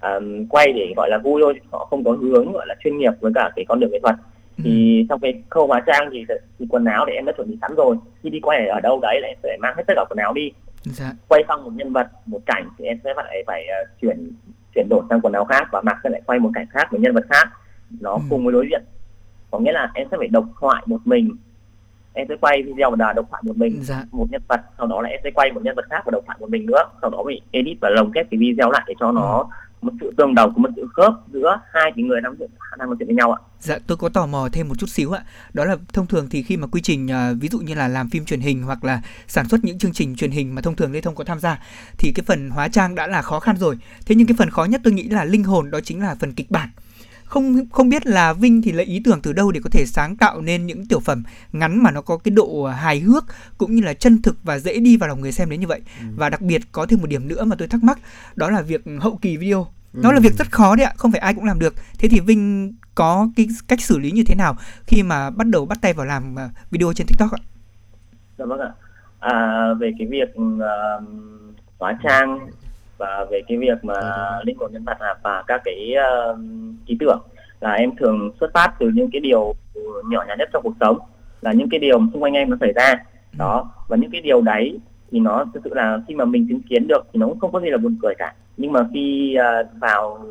[0.03, 3.13] um, quay để gọi là vui thôi họ không có hướng gọi là chuyên nghiệp
[3.21, 4.17] với cả cái con đường nghệ thuật.
[4.59, 4.63] Ừ.
[4.65, 6.25] thì trong cái khâu hóa trang thì,
[6.59, 7.97] thì quần áo thì em đã chuẩn bị sẵn rồi.
[8.23, 10.33] Khi đi quay ở đâu đấy là em sẽ mang hết tất cả quần áo
[10.33, 10.53] đi.
[10.83, 11.13] Dạ.
[11.29, 14.33] quay xong một nhân vật một cảnh thì em sẽ phải phải uh, chuyển
[14.75, 17.01] chuyển đổi sang quần áo khác và mặc sẽ lại quay một cảnh khác với
[17.01, 17.49] nhân vật khác.
[18.01, 18.21] Nó ừ.
[18.31, 18.83] cùng với đối diện.
[19.51, 21.37] Có nghĩa là em sẽ phải độc thoại một mình.
[22.13, 23.79] Em sẽ quay video và độc thoại một mình.
[23.83, 24.05] Dạ.
[24.13, 26.23] một nhân vật sau đó là em sẽ quay một nhân vật khác và độc
[26.27, 26.85] thoại một mình nữa.
[27.01, 29.92] Sau đó mình edit và lồng ghép cái video lại để cho nó ừ một
[30.01, 32.35] sự tương đồng của một sự khớp giữa hai cái người đang
[32.79, 33.40] đang nói chuyện với nhau ạ.
[33.61, 35.25] Dạ, tôi có tò mò thêm một chút xíu ạ.
[35.53, 38.11] Đó là thông thường thì khi mà quy trình uh, ví dụ như là làm
[38.11, 40.92] phim truyền hình hoặc là sản xuất những chương trình truyền hình mà thông thường
[40.92, 41.59] Lê Thông có tham gia
[41.99, 43.79] thì cái phần hóa trang đã là khó khăn rồi.
[44.07, 46.33] Thế nhưng cái phần khó nhất tôi nghĩ là linh hồn đó chính là phần
[46.33, 46.68] kịch bản
[47.27, 50.16] không không biết là Vinh thì lấy ý tưởng từ đâu để có thể sáng
[50.16, 51.22] tạo nên những tiểu phẩm
[51.53, 53.25] ngắn mà nó có cái độ hài hước
[53.59, 55.81] cũng như là chân thực và dễ đi vào lòng người xem đến như vậy
[56.01, 56.07] ừ.
[56.16, 57.99] và đặc biệt có thêm một điểm nữa mà tôi thắc mắc
[58.35, 59.66] đó là việc hậu kỳ video
[60.03, 61.75] nó là việc rất khó đấy ạ không phải ai cũng làm được.
[61.99, 64.55] Thế thì vinh có cái cách xử lý như thế nào
[64.87, 67.43] khi mà bắt đầu bắt tay vào làm à, video trên tiktok ạ?
[68.39, 68.73] Dạ vâng ạ.
[69.19, 71.09] À, về cái việc uh,
[71.79, 72.39] hóa trang
[72.99, 73.95] và về cái việc mà
[74.45, 75.95] linh hồn nhân vật và các cái
[76.33, 76.39] uh,
[76.87, 77.23] ý tưởng
[77.61, 79.55] là em thường xuất phát từ những cái điều
[80.11, 80.99] nhỏ nhặt nhất trong cuộc sống
[81.41, 82.95] là những cái điều xung quanh em nó xảy ra.
[83.33, 83.39] Ừ.
[83.39, 84.79] đó và những cái điều đấy
[85.11, 87.53] thì nó thực sự là khi mà mình chứng kiến được thì nó cũng không
[87.53, 90.27] có gì là buồn cười cả nhưng mà khi uh, vào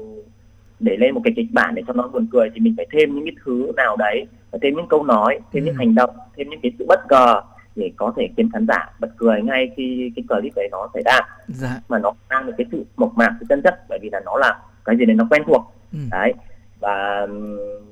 [0.79, 3.15] để lên một cái kịch bản để cho nó buồn cười thì mình phải thêm
[3.15, 4.27] những cái thứ nào đấy
[4.61, 5.65] thêm những câu nói thêm ừ.
[5.65, 7.41] những hành động thêm những cái sự bất ngờ
[7.75, 11.03] để có thể khiến khán giả bật cười ngay khi cái clip đấy nó xảy
[11.05, 11.81] ra dạ.
[11.89, 14.37] mà nó mang được cái sự mộc mạc sự chân chất bởi vì là nó
[14.37, 15.99] là cái gì đấy nó quen thuộc ừ.
[16.11, 16.33] đấy
[16.79, 17.27] và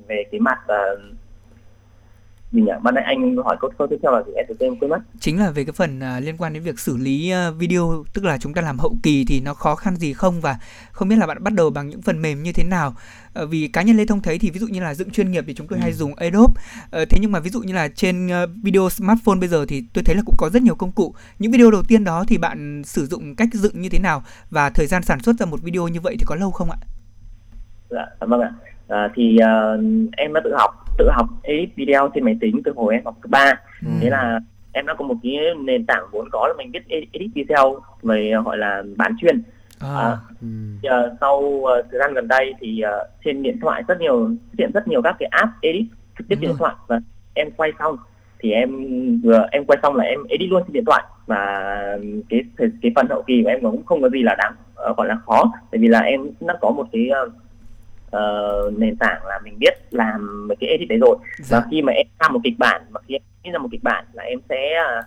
[0.08, 1.00] về cái mặt uh,
[2.54, 2.72] gì nhỉ?
[2.82, 4.32] Ban nãy anh hỏi câu, câu tiếp theo là gì?
[4.32, 4.98] Em tự quên mất.
[5.20, 8.24] Chính là về cái phần uh, liên quan đến việc xử lý uh, video, tức
[8.24, 10.56] là chúng ta làm hậu kỳ thì nó khó khăn gì không và
[10.92, 12.94] không biết là bạn bắt đầu bằng những phần mềm như thế nào.
[13.42, 15.44] Uh, vì cá nhân Lê Thông thấy thì ví dụ như là dựng chuyên nghiệp
[15.46, 15.82] thì chúng tôi ừ.
[15.82, 16.52] hay dùng Adobe.
[17.02, 19.84] Uh, thế nhưng mà ví dụ như là trên uh, video smartphone bây giờ thì
[19.92, 21.14] tôi thấy là cũng có rất nhiều công cụ.
[21.38, 24.70] Những video đầu tiên đó thì bạn sử dụng cách dựng như thế nào và
[24.70, 26.76] thời gian sản xuất ra một video như vậy thì có lâu không ạ?
[27.90, 28.50] Dạ, vâng ạ.
[28.88, 29.80] À, thì uh,
[30.16, 33.14] em đã tự học tự học edit video trên máy tính từ hồi em học
[33.20, 33.52] cấp ba
[33.86, 33.90] ừ.
[34.00, 34.40] thế là
[34.72, 38.32] em đã có một cái nền tảng vốn có là mình biết edit video về
[38.44, 39.42] gọi là bán chuyên
[39.80, 39.88] à.
[39.96, 40.46] À, Ừ.
[40.82, 44.28] thì, ờ, sau ờ, thời gian gần đây thì ờ, trên điện thoại rất nhiều
[44.28, 45.86] xuất hiện rất nhiều các cái app edit
[46.18, 46.48] trực tiếp Đúng trên rồi.
[46.48, 47.00] điện thoại và
[47.34, 47.96] em quay xong
[48.38, 48.70] thì em
[49.20, 51.72] vừa em quay xong là em edit luôn trên điện thoại và
[52.28, 52.40] cái
[52.82, 55.16] cái, phần hậu kỳ của em cũng không có gì là đáng ờ, gọi là
[55.26, 57.30] khó tại vì là em đã có một cái ờ,
[58.14, 61.58] ờ, nền tảng là mình biết làm mấy cái edit đấy rồi dạ.
[61.60, 63.82] và khi mà em ra một kịch bản mà khi em nghĩ ra một kịch
[63.82, 65.02] bản là em sẽ à,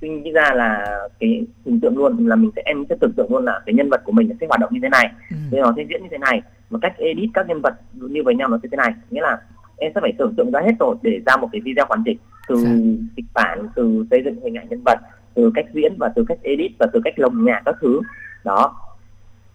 [0.00, 3.32] suy nghĩ ra là cái hình tượng luôn là mình sẽ em sẽ tưởng tượng
[3.32, 5.36] luôn là cái nhân vật của mình sẽ hoạt động như thế này Ừ.
[5.50, 8.34] thì nó sẽ diễn như thế này và cách edit các nhân vật như với
[8.34, 9.38] nhau nó sẽ thế này nghĩa là
[9.76, 12.18] em sẽ phải tưởng tượng ra hết rồi để ra một cái video hoàn chỉnh
[12.48, 12.70] từ Dạ.
[13.16, 14.98] kịch bản từ xây dựng hình ảnh nhân vật
[15.34, 18.00] từ cách diễn và từ cách edit và từ cách lồng nhạc các thứ
[18.44, 18.74] đó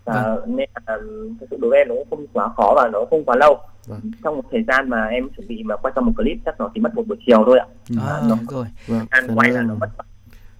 [0.05, 0.97] và nên là
[1.39, 3.59] thực sự đối với em nó cũng không quá khó và nó không quá lâu.
[3.87, 3.99] Vâng.
[4.23, 6.71] trong một thời gian mà em chuẩn bị mà quay xong một clip chắc nó
[6.73, 7.65] chỉ mất một buổi chiều thôi ạ.
[7.89, 7.95] Ừ.
[8.07, 8.65] À, nó- rồi.
[8.87, 9.05] Vâng.
[9.11, 9.89] thời gian Phải quay là nó mất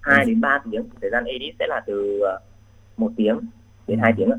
[0.00, 0.84] hai đến 3 tiếng.
[1.00, 2.38] Thời gian edit sẽ là từ ờ,
[2.96, 3.40] một tiếng
[3.86, 4.36] đến hai tiếng ạ.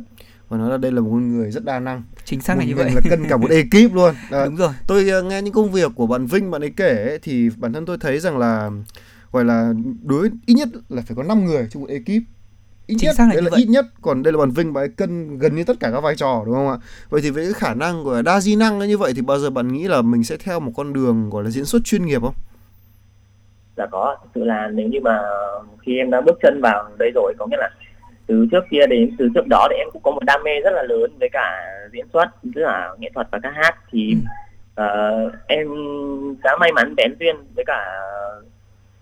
[0.50, 2.04] Và nói là đây là một con người rất đa năng.
[2.26, 2.92] Chính xác một là như vậy.
[2.96, 4.16] là cân cả một ekip luôn.
[4.32, 4.46] Đấy.
[4.50, 4.72] đúng rồi.
[4.88, 7.74] tôi ờ, nghe những công việc của bạn Vinh bạn ấy kể ấy, thì bản
[7.74, 8.70] thân tôi thấy rằng là
[9.32, 12.24] gọi là đối ít nhất là phải có 5 người trong một ekip
[12.88, 13.60] ít Chính nhất xác là vậy.
[13.62, 16.16] ít nhất còn đây là bạn Vinh bạn cân gần như tất cả các vai
[16.16, 16.78] trò đúng không ạ
[17.10, 19.50] vậy thì với cái khả năng của đa di năng như vậy thì bao giờ
[19.50, 22.22] bạn nghĩ là mình sẽ theo một con đường gọi là diễn xuất chuyên nghiệp
[22.22, 22.34] không
[23.76, 25.20] là có thực sự là nếu như mà
[25.86, 27.70] khi em đã bước chân vào đây rồi có nghĩa là
[28.28, 30.72] từ trước kia đến từ trước đó thì em cũng có một đam mê rất
[30.74, 31.52] là lớn với cả
[31.94, 34.16] diễn xuất tức là nghệ thuật và ca hát thì
[34.76, 34.84] Ừ.
[34.84, 35.68] ờ, em
[36.44, 37.80] đã may mắn bén duyên với cả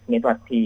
[0.07, 0.57] nghệ thuật thì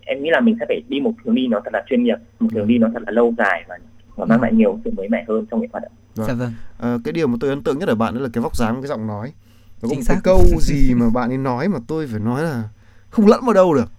[0.00, 2.16] em nghĩ là mình sẽ phải đi một hướng đi nó thật là chuyên nghiệp
[2.40, 3.78] một hướng đi nó thật là lâu dài và
[4.16, 5.90] và mang lại nhiều sự mới mẻ hơn trong nghệ thuật ạ.
[6.14, 6.28] Vâng.
[6.28, 6.52] dạ vâng.
[6.78, 8.82] Ờ, cái điều mà tôi ấn tượng nhất ở bạn đó là cái vóc dáng
[8.82, 9.32] cái giọng nói.
[9.80, 10.14] Và có Chính một xác.
[10.14, 12.62] cái câu gì mà bạn ấy nói mà tôi phải nói là
[13.10, 13.92] không lẫn vào đâu được.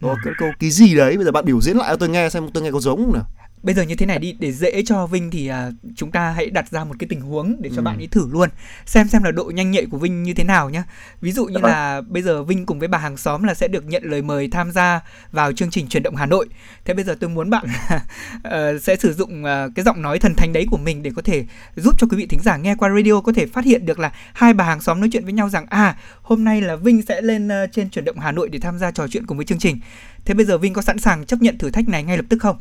[0.00, 1.16] Đó, cái câu cái gì đấy?
[1.16, 3.14] Bây giờ bạn biểu diễn lại cho tôi nghe xem tôi nghe có giống không
[3.14, 3.24] nào
[3.64, 6.50] Bây giờ như thế này đi để dễ cho Vinh thì à, chúng ta hãy
[6.50, 7.82] đặt ra một cái tình huống để cho Ừ.
[7.82, 8.48] bạn ấy thử luôn
[8.86, 10.84] xem xem là độ nhanh nhạy của Vinh như thế nào nhá.
[11.20, 11.70] Ví dụ như Dạ vâng.
[11.72, 14.48] là bây giờ Vinh cùng với bà hàng xóm là sẽ được nhận lời mời
[14.48, 15.00] tham gia
[15.32, 16.46] vào chương trình chuyển động Hà Nội.
[16.84, 17.64] Thế bây giờ tôi muốn bạn
[18.42, 21.22] ờ, sẽ sử dụng ờ, cái giọng nói thần thánh đấy của mình để có
[21.22, 21.44] thể
[21.76, 24.12] giúp cho quý vị thính giả nghe qua radio có thể phát hiện được là
[24.34, 27.20] hai bà hàng xóm nói chuyện với nhau rằng à hôm nay là Vinh sẽ
[27.22, 29.58] lên ờ, trên chuyển động Hà Nội để tham gia trò chuyện cùng với chương
[29.58, 29.80] trình.
[30.24, 32.38] Thế bây giờ Vinh có sẵn sàng chấp nhận thử thách này ngay lập tức
[32.40, 32.56] không?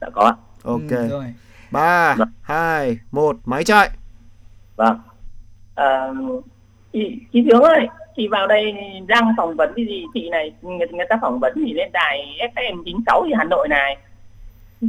[0.00, 0.34] Dạ có ạ.
[0.64, 1.24] ok Ừ, rồi.
[1.70, 2.28] ba Vâng.
[2.42, 3.90] hai một máy chạy
[4.76, 4.98] Vâng.
[5.74, 6.08] À,
[6.92, 8.74] chị, chị Tướng ơi, chị vào đây
[9.06, 10.04] đang phỏng vấn cái gì?
[10.14, 12.18] Chị này, người, người ta phỏng vấn thì lên đài
[12.54, 13.96] FM 96 thì Hà Nội này.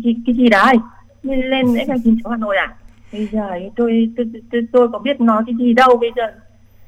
[0.04, 0.76] Cái, cái gì đấy?
[1.24, 2.76] Lên FM 96 Hà Nội à?
[3.14, 6.24] Bây giờ tôi, tôi, tôi, tôi có biết nói cái gì đâu bây giờ.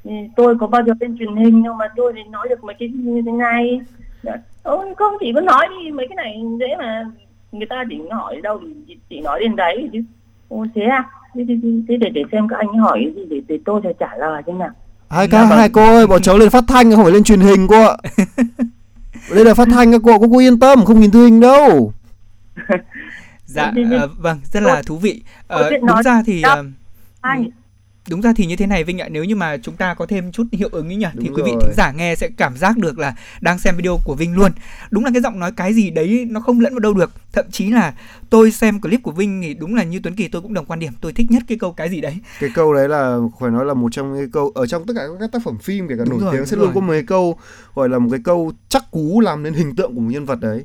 [0.04, 2.76] Ừ, Tôi có bao giờ lên truyền hình đâu mà tôi thì nói được mấy
[2.80, 3.82] cái như thế này.
[4.24, 4.36] Dạ.
[4.64, 7.06] Ôi, không, chị cứ nói đi, mấy cái này dễ mà.
[7.52, 10.00] Người ta chỉ hỏi đâu thì chị, nói đến đấy chứ.
[10.50, 11.04] Ồ thế à?
[11.36, 13.82] Thế, thế, thế, thế để để xem các anh hỏi cái gì để, để tôi
[13.84, 14.70] sẽ trả lời xem nào.
[15.10, 15.60] hai Dạ ca vâng.
[15.60, 17.98] hai cô ơi bọn cháu lên phát thanh không phải lên truyền hình cô ạ
[19.36, 21.94] đây là phát thanh các cô cô, cô yên tâm không nhìn thư hình đâu
[23.46, 25.24] Dạ ờ, vâng rất là thú vị.
[25.50, 26.64] Biết đúng nói ra thì đáp.
[28.10, 30.32] Đúng ra thì như thế này Vinh ạ, nếu như mà chúng ta có thêm
[30.32, 32.78] chút hiệu ứng ấy nhỉ thì Đúng quý vị thính giả nghe sẽ cảm giác
[32.78, 34.52] được là đang xem video của Vinh luôn.
[34.92, 37.12] Đúng là cái giọng nói cái gì đấy nó không lẫn vào đâu được.
[37.34, 37.94] Thậm chí là
[38.30, 40.80] tôi xem clip của Vinh thì đúng là như Tuấn Kỳ tôi cũng đồng quan
[40.80, 42.18] điểm, tôi thích nhất cái câu cái gì đấy.
[42.40, 45.02] cái câu đấy là phải nói là một trong những câu ở trong tất cả
[45.20, 47.04] các tác phẩm phim kể cả Đúng nổi rồi, tiếng sẽ luôn có một cái
[47.04, 47.38] câu
[47.76, 50.40] gọi là một cái câu chắc cú làm nên hình tượng của một nhân vật
[50.42, 50.64] đấy.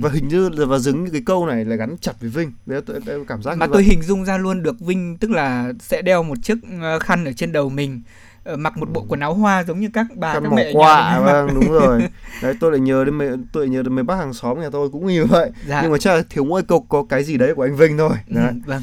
[0.00, 3.00] Và hình như và dứng cái câu này là gắn chặt với Vinh đấy tôi,
[3.06, 3.84] tôi cảm giác mà tôi vậy.
[3.84, 7.32] hình dung ra luôn được Vinh tức là sẽ đeo một chiếc ờ, khăn ở
[7.32, 8.02] trên đầu mình
[8.44, 11.20] ờ, mặc một bộ quần áo hoa giống như các bà Khăn các mẹ nhà
[11.20, 12.02] vâng đúng rồi
[12.42, 14.70] đấy tôi lại nhớ đến mấy tôi lại nhớ đến mấy bác hàng xóm nhà
[14.72, 15.82] tôi cũng như vậy Dạ.
[15.82, 18.10] nhưng mà chắc là thiếu mỗi câu có cái gì đấy của anh Vinh thôi
[18.28, 18.52] Ừ, đấy.
[18.66, 18.82] vâng.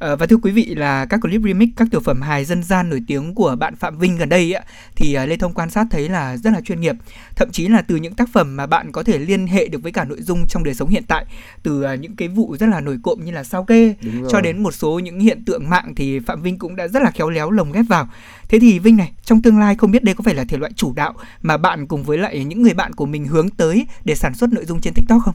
[0.00, 2.90] Ờ, và thưa quý vị là các clip remix các tiểu phẩm hài dân gian
[2.90, 4.54] nổi tiếng của bạn Phạm Vinh gần đây
[4.96, 6.96] thì à, Lê Thông quan sát thấy là rất là chuyên nghiệp.
[7.36, 9.92] Thậm chí là từ những tác phẩm mà bạn có thể liên hệ được với
[9.92, 11.26] cả nội dung trong đời sống hiện tại,
[11.62, 13.94] từ à, những cái vụ rất là nổi cộm như là sao kê
[14.28, 17.10] cho đến một số những hiện tượng mạng thì Phạm Vinh cũng đã rất là
[17.10, 18.08] khéo léo lồng ghép vào.
[18.48, 20.72] Thế thì Vinh này, trong tương lai không biết đây có phải là thể loại
[20.76, 24.14] chủ đạo mà bạn cùng với lại những người bạn của mình hướng tới để
[24.14, 25.34] sản xuất nội dung trên TikTok không?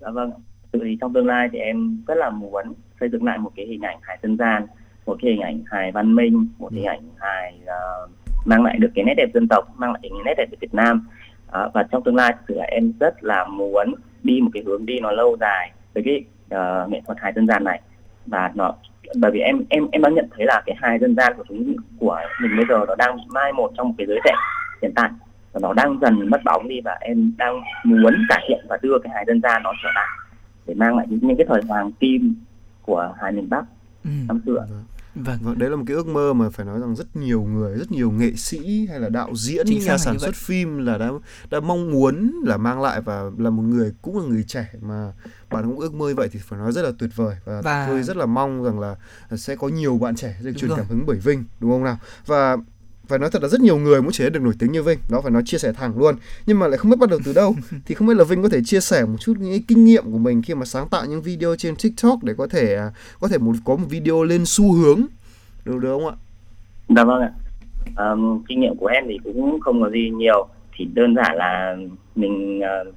[0.00, 0.30] Dạ vâng.
[0.82, 2.64] Thì trong tương lai thì em rất là muốn
[3.00, 4.66] xây dựng lại một cái hình ảnh hài dân gian,
[5.06, 8.08] một cái hình ảnh hài văn minh, một hình ảnh hài ờ,
[8.44, 10.74] mang lại được cái nét đẹp dân tộc, mang lại cái nét đẹp của Việt
[10.74, 11.06] Nam.
[11.52, 14.62] Đó, và trong tương lai thực sự là em rất là muốn đi một cái
[14.66, 17.80] hướng đi nó lâu dài với cái ờ, nghệ thuật hài dân gian này.
[18.26, 18.74] Và nó
[19.16, 21.76] bởi vì em em em đã nhận thấy là cái hài dân gian của chúng
[21.98, 24.32] của mình bây giờ nó đang mai một trong một cái giới trẻ
[24.82, 25.10] hiện tại.
[25.52, 28.98] Và nó đang dần mất bóng đi và em đang muốn cải thiện và đưa
[28.98, 30.06] cái hài dân gian nó trở lại
[30.66, 32.34] để mang lại những, những cái thời hoàng kim
[32.82, 33.64] của hài miền Bắc
[34.04, 34.10] Ừ.
[34.28, 34.66] năm xưa.
[34.70, 34.84] Vâng.
[35.42, 37.92] Vâng, đấy là một cái ước mơ mà phải nói rằng rất nhiều người, rất
[37.92, 40.26] nhiều nghệ sĩ hay là đạo diễn, Chính nhà sản như vậy.
[40.32, 41.10] xuất phim là đã
[41.50, 45.12] đã mong muốn là mang lại và là một người cũng là người trẻ mà
[45.50, 47.86] bạn cũng ước mơ như vậy thì phải nói rất là tuyệt vời và, Và-
[47.88, 48.96] tôi rất là mong rằng là
[49.36, 51.98] sẽ có nhiều bạn trẻ được truyền cảm hứng bởi Vinh, đúng không nào?
[52.26, 52.56] Và
[53.08, 54.98] phải nói thật là rất nhiều người muốn trở nên được nổi tiếng như Vinh,
[55.10, 56.14] nó phải nói chia sẻ thẳng luôn.
[56.46, 57.54] Nhưng mà lại không biết bắt đầu từ đâu.
[57.86, 60.18] thì không biết là Vinh có thể chia sẻ một chút những kinh nghiệm của
[60.18, 62.90] mình khi mà sáng tạo những video trên TikTok để có thể à,
[63.20, 65.00] có thể một có một video lên xu hướng
[65.64, 66.14] được được không ạ?
[66.88, 67.32] Dạ vâng ạ.
[67.96, 71.76] Um, kinh nghiệm của em thì cũng không có gì nhiều, chỉ đơn giản là
[72.14, 72.94] mình uh,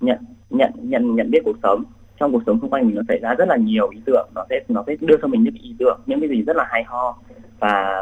[0.00, 0.18] nhận
[0.50, 1.84] nhận nhận nhận biết cuộc sống.
[2.20, 4.44] Trong cuộc sống xung quanh mình nó xảy ra rất là nhiều ý tưởng, nó
[4.50, 6.84] sẽ nó sẽ đưa cho mình những ý tưởng, những cái gì rất là hay
[6.86, 7.18] ho
[7.60, 7.98] và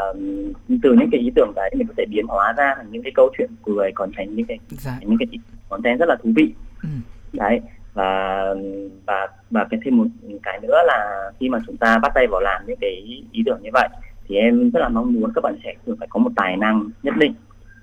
[0.83, 3.13] từ những cái ý tưởng đấy mình có thể biến hóa ra thành những cái
[3.15, 4.99] câu chuyện cười còn thành những cái Dạ.
[5.01, 5.29] những cái
[5.69, 6.89] content rất là thú vị Ừ.
[7.33, 7.61] đấy
[7.95, 8.41] và
[9.07, 10.05] và và cái thêm một
[10.43, 12.91] cái nữa là khi mà chúng ta bắt tay vào làm những cái
[13.33, 13.89] ý tưởng như vậy
[14.29, 16.89] thì em rất là mong muốn các bạn trẻ thường phải có một tài năng
[17.03, 17.35] nhất định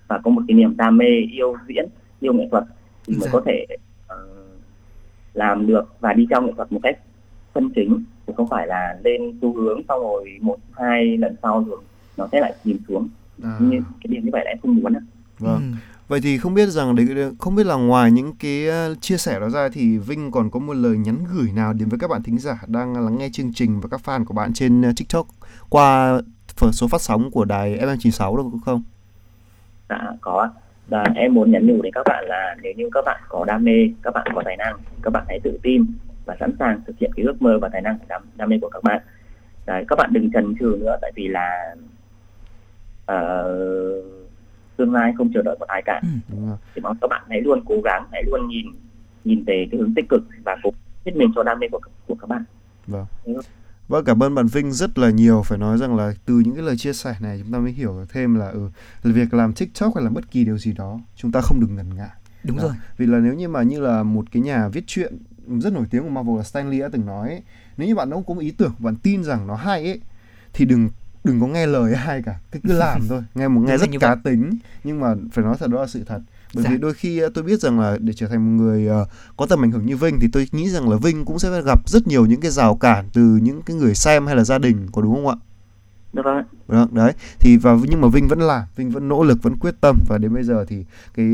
[0.08, 1.86] và có một cái niềm đam mê yêu diễn
[2.20, 2.64] yêu nghệ thuật
[3.08, 3.30] thì mới Dạ.
[3.34, 3.66] có thể
[4.08, 4.18] ờ,
[5.34, 6.98] làm được và đi theo nghệ thuật một cách
[7.56, 8.04] chân chính
[8.34, 11.80] chứ không phải là lên xu hướng xong rồi một hai lần sau rồi
[12.18, 13.08] nó sẽ lại chìm xuống
[13.44, 14.94] À, như cái điều như vậy là em không muốn
[15.40, 15.72] vâng.
[15.72, 15.78] Ừ.
[16.08, 17.08] Vậy thì không biết rằng đấy
[17.40, 20.60] không biết là ngoài những cái ờ, chia sẻ đó ra thì Vinh còn có
[20.60, 23.54] một lời nhắn gửi nào đến với các bạn thính giả đang lắng nghe chương
[23.54, 25.28] trình và các fan của bạn trên ờ, TikTok
[25.70, 26.22] qua
[26.56, 28.84] phần số phát sóng của đài FM96 được không?
[29.90, 30.50] Dạ có.
[30.88, 33.64] Và em muốn nhắn nhủ đến các bạn là nếu như các bạn có đam
[33.64, 35.86] mê, các bạn có tài năng, các bạn hãy tự tin
[36.26, 38.70] và sẵn sàng thực hiện cái ước mơ và tài năng đam, đam mê của
[38.70, 39.02] các bạn.
[39.66, 41.76] Đấy, các bạn đừng chần chừ nữa tại vì là
[43.06, 43.44] ờ,
[44.78, 46.02] tương lai không chờ đợi một ai cả.
[46.32, 46.38] Ừ.
[46.76, 48.66] Thì mong các bạn hãy luôn cố gắng, hãy luôn nhìn
[49.24, 50.70] nhìn về cái hướng tích cực và cố
[51.06, 52.44] hết mình cho đam mê của của các bạn.
[52.88, 53.06] Vâng.
[53.88, 55.42] Vâng, cảm ơn bạn Vinh rất là nhiều.
[55.46, 58.06] Phải nói rằng là từ những cái lời chia sẻ này chúng ta mới hiểu
[58.10, 58.70] thêm là ừ,
[59.04, 61.96] việc làm TikTok hay là bất kỳ điều gì đó chúng ta không được ngần
[61.96, 62.10] ngại.
[62.44, 62.64] Đúng Đó.
[62.64, 62.74] rồi.
[62.98, 66.04] Vì là nếu như mà như là một cái nhà viết truyện rất nổi tiếng
[66.04, 67.42] của Marvel là Stan Lee đã từng nói ấy,
[67.78, 70.00] nếu như bạn đã có một ý tưởng bạn tin rằng nó hay ấy
[70.54, 70.90] thì đừng
[71.24, 73.24] đừng có nghe lời ai cả, cứ cứ làm thôi.
[73.36, 74.50] Nghe một nghe rất cá tính
[74.84, 76.20] nhưng mà phải nói thật đó là sự thật.
[76.56, 76.70] Bởi Dạ.
[76.70, 79.06] vì đôi khi ờ, tôi biết rằng là để trở thành một người ờ,
[79.38, 81.90] có tầm ảnh hưởng như Vinh thì tôi nghĩ rằng là Vinh cũng sẽ gặp
[81.90, 84.88] rất nhiều những cái rào cản từ những cái người xem hay là gia đình
[84.92, 85.36] có đúng không ạ?
[86.14, 86.44] Dạ vâng ạ.
[86.68, 89.76] Vâng, đấy thì và nhưng mà Vinh vẫn làm Vinh vẫn nỗ lực vẫn quyết
[89.82, 91.26] tâm và đến bây giờ thì cái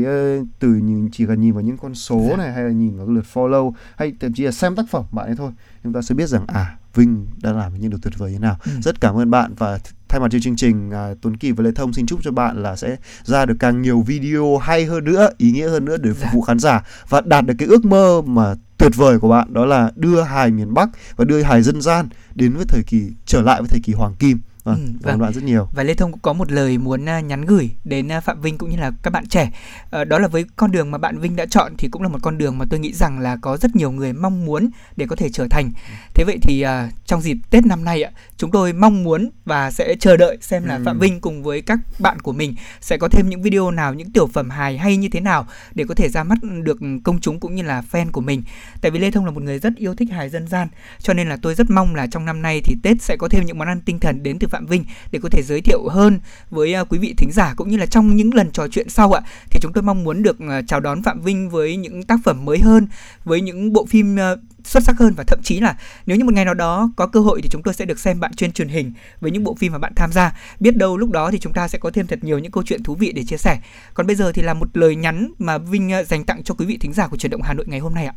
[0.58, 2.36] từ nhìn chỉ cần nhìn vào những con số Dạ.
[2.36, 5.04] này hay là nhìn vào cái lượt follow hay thậm chí là xem tác phẩm
[5.12, 5.50] bạn ấy thôi
[5.84, 8.56] chúng ta sẽ biết rằng à Vinh đã làm những điều tuyệt vời như nào
[8.66, 8.72] Ừ.
[8.82, 11.64] rất cảm ơn bạn và th- thay mặt cho chương trình à, Tuấn Kỳ và
[11.64, 15.04] Lê Thông xin chúc cho bạn là sẽ ra được càng nhiều video hay hơn
[15.04, 16.30] nữa ý nghĩa hơn nữa để phục Dạ.
[16.34, 19.64] vụ khán giả và đạt được cái ước mơ mà tuyệt vời của bạn đó
[19.66, 23.42] là đưa hài miền Bắc và đưa hài dân gian đến với thời kỳ trở
[23.42, 25.18] lại với thời kỳ hoàng kim vâng, Ừ, vâng.
[25.18, 28.08] bạn rất nhiều Và Lê Thông cũng có một lời muốn à, nhắn gửi đến
[28.12, 29.50] à, Phạm Vinh cũng như là các bạn trẻ.
[29.90, 32.18] Ờ, đó là với con đường mà bạn Vinh đã chọn thì cũng là một
[32.22, 35.16] con đường mà tôi nghĩ rằng là có rất nhiều người mong muốn để có
[35.16, 35.70] thể trở thành.
[36.14, 39.70] Thế vậy thì à, trong dịp Tết năm nay ạ, chúng tôi mong muốn và
[39.70, 40.82] sẽ chờ đợi xem là Ừ.
[40.84, 44.12] Phạm Vinh cùng với các bạn của mình sẽ có thêm những video nào, những
[44.12, 47.40] tiểu phẩm hài hay như thế nào để có thể ra mắt được công chúng
[47.40, 48.42] cũng như là fan của mình.
[48.80, 50.68] Tại vì Lê Thông là một người rất yêu thích hài dân gian,
[50.98, 53.46] cho nên là tôi rất mong là trong năm nay thì Tết sẽ có thêm
[53.46, 56.18] những món ăn tinh thần đến từ Phạm Vinh để có thể giới thiệu hơn
[56.50, 59.12] với à, quý vị thính giả cũng như là trong những lần trò chuyện sau
[59.12, 59.22] ạ.
[59.50, 62.44] Thì chúng tôi mong muốn được à, chào đón Phạm Vinh với những tác phẩm
[62.44, 62.86] mới hơn
[63.24, 64.34] với những bộ phim à,
[64.64, 67.20] xuất sắc hơn và thậm chí là nếu như một ngày nào đó có cơ
[67.20, 69.72] hội thì chúng tôi sẽ được xem bạn trên truyền hình với những bộ phim
[69.72, 70.36] mà bạn tham gia.
[70.60, 72.82] Biết đâu lúc đó thì chúng ta sẽ có thêm thật nhiều những câu chuyện
[72.82, 73.58] thú vị để chia sẻ.
[73.94, 76.78] Còn bây giờ thì là một lời nhắn mà Vinh dành tặng cho quý vị
[76.80, 78.14] thính giả của truyền động Hà Nội ngày hôm nay ạ.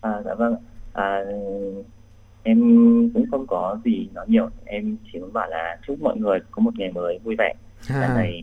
[0.00, 0.56] À, dạ vâng.
[0.92, 1.18] À,
[2.42, 2.58] em
[3.14, 4.48] cũng không có gì nói nhiều.
[4.64, 7.54] Em chỉ muốn bảo là chúc mọi người có một ngày mới vui vẻ,
[7.88, 8.42] tràn đầy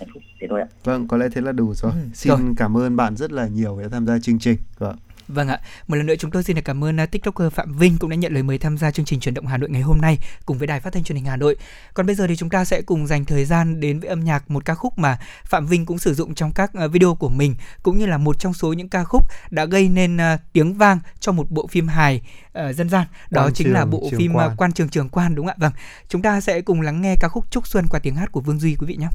[0.00, 0.66] hạnh phúc thế thôi ạ.
[0.84, 1.92] Vâng, có lẽ thế là đủ rồi.
[1.92, 2.40] Ừ, Xin rồi.
[2.56, 4.56] cảm ơn bạn rất là nhiều đã tham gia chương trình.
[4.78, 4.96] Vâng.
[5.34, 7.98] Vâng ạ, một lần nữa chúng tôi xin được cảm ơn uh, TikToker Phạm Vinh
[7.98, 10.00] cũng đã nhận lời mời tham gia chương trình truyền động Hà Nội ngày hôm
[10.00, 11.56] nay cùng với Đài Phát thanh Truyền hình Hà Nội.
[11.94, 14.50] Còn bây giờ thì chúng ta sẽ cùng dành thời gian đến với âm nhạc
[14.50, 17.54] một ca khúc mà Phạm Vinh cũng sử dụng trong các uh, video của mình
[17.82, 20.98] cũng như là một trong số những ca khúc đã gây nên uh, tiếng vang
[21.20, 22.20] cho một bộ phim hài
[22.58, 23.06] uh, dân gian.
[23.30, 24.56] Đó Quan chính là Trường, bộ Trường phim Quan.
[24.56, 25.58] Quan Trường Trường Quan đúng không ạ?
[25.58, 25.72] Vâng,
[26.08, 28.60] chúng ta sẽ cùng lắng nghe ca khúc Trúc Xuân qua tiếng hát của Vương
[28.60, 29.08] Duy quý vị nhé.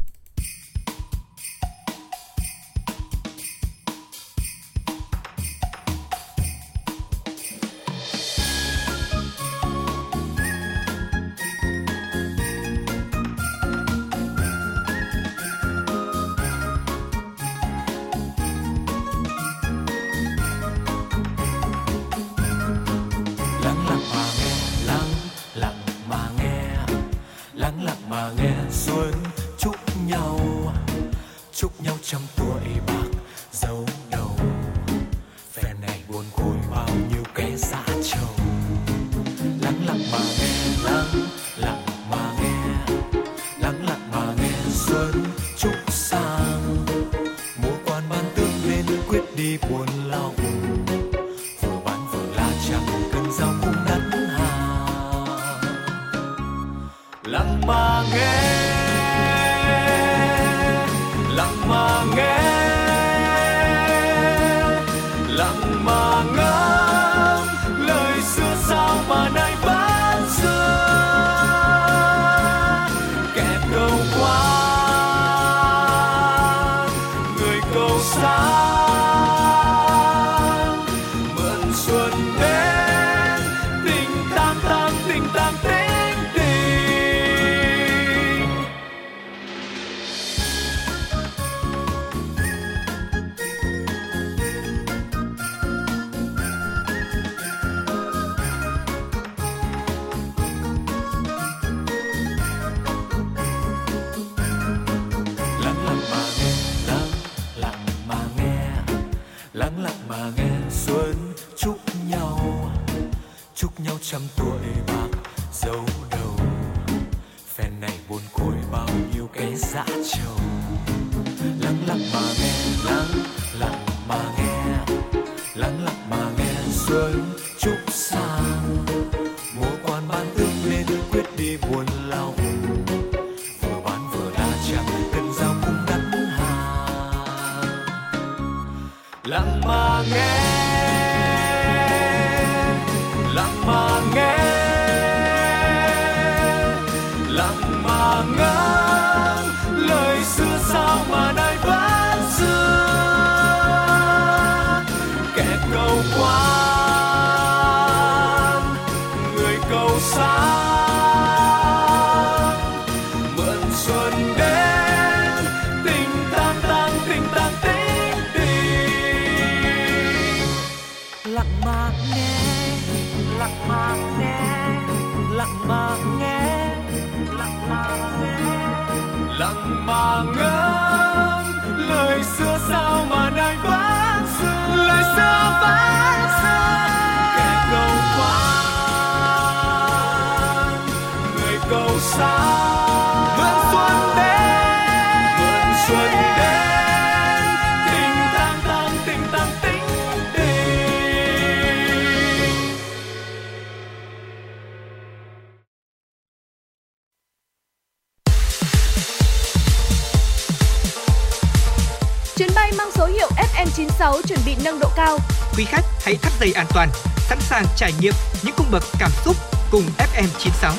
[217.57, 219.35] Sàng trải nghiệm những cung bậc cảm xúc
[219.71, 220.71] cùng FM96.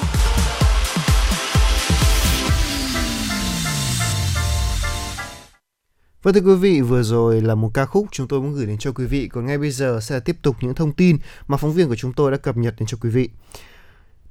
[6.23, 8.79] Vâng thưa quý vị, vừa rồi là một ca khúc chúng tôi muốn gửi đến
[8.79, 9.29] cho quý vị.
[9.29, 12.13] Còn ngay bây giờ sẽ tiếp tục những thông tin mà phóng viên của chúng
[12.13, 13.29] tôi đã cập nhật đến cho quý vị.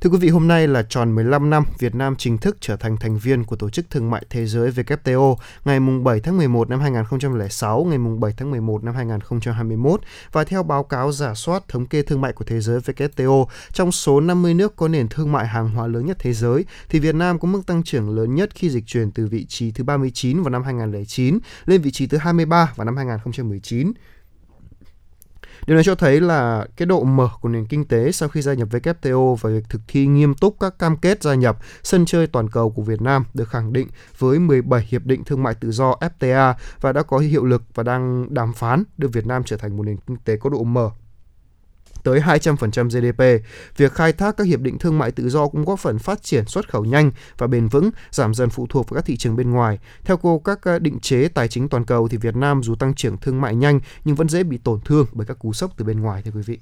[0.02, 2.98] Thưa quý vị, hôm nay là tròn 15 năm Việt Nam chính thức trở thành
[2.98, 6.80] thành viên của Tổ chức Thương mại Thế giới WTO ngày 7 tháng 11 năm
[6.80, 12.02] 2006, ngày 7 tháng 11 năm 2021 và theo báo cáo giả soát thống kê
[12.02, 15.70] thương mại của thế giới WTO, trong số 50 nước có nền thương mại hàng
[15.70, 18.70] hóa lớn nhất thế giới thì Việt Nam có mức tăng trưởng lớn nhất khi
[18.70, 22.74] dịch chuyển từ vị trí thứ 39 vào năm 2009 lên vị trí thứ 23
[22.76, 23.94] vào năm 2019.
[25.68, 28.54] Điều này cho thấy là cái độ mở của nền kinh tế sau khi gia
[28.54, 32.28] nhập WTO và việc thực thi nghiêm túc các cam kết gia nhập sân chơi
[32.28, 35.72] toàn cầu của Việt Nam được khẳng định với 17 hiệp định thương mại tự
[35.72, 39.58] do FTA và đã có hiệu lực và đang đàm phán đưa Việt Nam trở
[39.58, 40.90] thành một nền kinh tế có độ mở
[42.08, 43.46] tới 200% GDP.
[43.78, 46.46] Việc khai thác các hiệp định thương mại tự do cũng góp phần phát triển
[46.46, 49.52] xuất khẩu nhanh và bền vững, giảm dần phụ thuộc vào các thị trường bên
[49.52, 49.80] ngoài.
[50.04, 52.96] Theo cô các ờ, định chế tài chính toàn cầu thì Việt Nam dù tăng
[52.96, 55.86] trưởng thương mại nhanh nhưng vẫn dễ bị tổn thương bởi các cú sốc từ
[55.86, 56.60] bên ngoài thưa quý vị.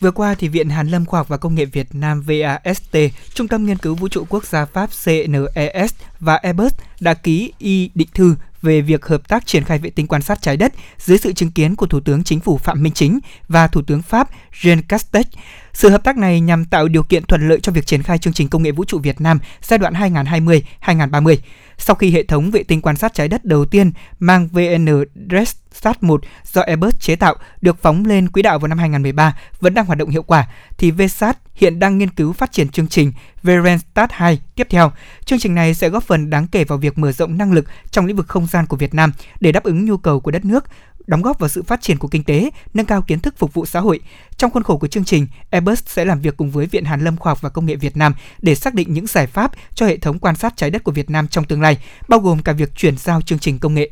[0.00, 2.96] Vừa qua thì Viện Hàn lâm Khoa học và Công nghệ Việt Nam VAST,
[3.34, 7.90] Trung tâm Nghiên cứu Vũ trụ Quốc gia Pháp CNES và Airbus đã ký y
[7.94, 8.34] định thư
[8.64, 11.50] về việc hợp tác triển khai vệ tinh quan sát trái đất dưới sự chứng
[11.50, 14.28] kiến của Thủ tướng Chính phủ Phạm Minh Chính và Thủ tướng Pháp
[14.60, 15.26] Jean Castex.
[15.74, 18.32] Sự hợp tác này nhằm tạo điều kiện thuận lợi cho việc triển khai chương
[18.32, 21.36] trình công nghệ vũ trụ Việt Nam giai đoạn 2020-2030.
[21.78, 26.02] Sau khi hệ thống vệ tinh quan sát trái đất đầu tiên mang VN DRESSAT
[26.02, 26.22] 1
[26.52, 29.98] do Airbus chế tạo được phóng lên quỹ đạo vào năm 2013 vẫn đang hoạt
[29.98, 30.48] động hiệu quả,
[30.78, 33.12] thì VSAT hiện đang nghiên cứu phát triển chương trình
[33.42, 34.92] VERENSTAT 2 tiếp theo.
[35.24, 38.06] Chương trình này sẽ góp phần đáng kể vào việc mở rộng năng lực trong
[38.06, 40.64] lĩnh vực không gian của Việt Nam để đáp ứng nhu cầu của đất nước,
[41.06, 43.66] đóng góp vào sự phát triển của kinh tế, nâng cao kiến thức phục vụ
[43.66, 44.00] xã hội.
[44.36, 47.16] Trong khuôn khổ của chương trình, Airbus sẽ làm việc cùng với Viện Hàn lâm
[47.16, 49.96] Khoa học và Công nghệ Việt Nam để xác định những giải pháp cho hệ
[49.96, 51.78] thống quan sát trái đất của Việt Nam trong tương lai,
[52.08, 53.90] bao gồm cả việc chuyển giao chương trình công nghệ.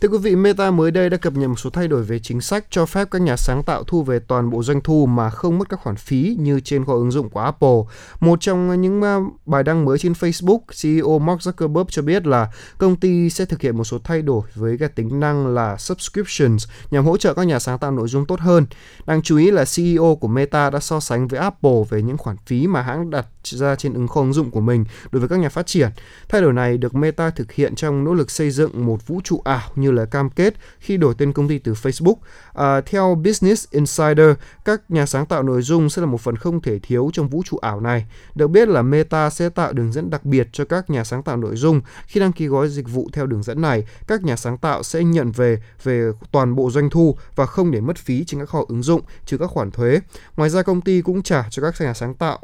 [0.00, 2.40] Thưa quý vị, Meta mới đây đã cập nhật một số thay đổi về chính
[2.40, 5.58] sách cho phép các nhà sáng tạo thu về toàn bộ doanh thu mà không
[5.58, 7.78] mất các khoản phí như trên kho ứng dụng của Apple.
[8.20, 12.52] Một trong những à, bài đăng mới trên Facebook, CEO Mark Zuckerberg cho biết là
[12.78, 16.68] công ty sẽ thực hiện một số thay đổi với cái tính năng là subscriptions
[16.90, 18.66] nhằm hỗ trợ các nhà sáng tạo nội dung tốt hơn.
[19.06, 22.36] Đáng chú ý là CEO của Meta đã so sánh với Apple về những khoản
[22.46, 25.38] phí mà hãng đặt ra trên ứng kho ứng dụng của mình đối với các
[25.38, 25.90] nhà phát triển.
[26.28, 29.42] Thay đổi này được Meta thực hiện trong nỗ lực xây dựng một vũ trụ
[29.44, 32.14] ảo như là cam kết khi đổi tên công ty từ Facebook.
[32.54, 34.28] À, theo Business Insider,
[34.64, 37.42] các nhà sáng tạo nội dung sẽ là một phần không thể thiếu trong vũ
[37.46, 38.06] trụ ảo này.
[38.34, 41.36] Được biết là Meta sẽ tạo đường dẫn đặc biệt cho các nhà sáng tạo
[41.36, 41.80] nội dung.
[42.06, 45.04] Khi đăng ký gói dịch vụ theo đường dẫn này, các nhà sáng tạo sẽ
[45.04, 48.64] nhận về về toàn bộ doanh thu và không để mất phí trên các kho
[48.68, 50.00] ứng dụng trừ các khoản thuế.
[50.36, 52.38] Ngoài ra công ty cũng trả cho các nhà sáng tạo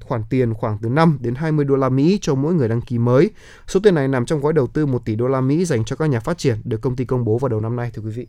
[0.00, 2.98] khoản tiền khoảng từ 5 đến 20 đô la Mỹ cho mỗi người đăng ký
[2.98, 3.30] mới.
[3.66, 5.96] Số tiền này nằm trong gói đầu tư 1 tỷ đô la Mỹ dành cho
[5.96, 8.10] các nhà phát triển được công ty công bố vào đầu năm nay, thưa quý
[8.10, 8.26] vị.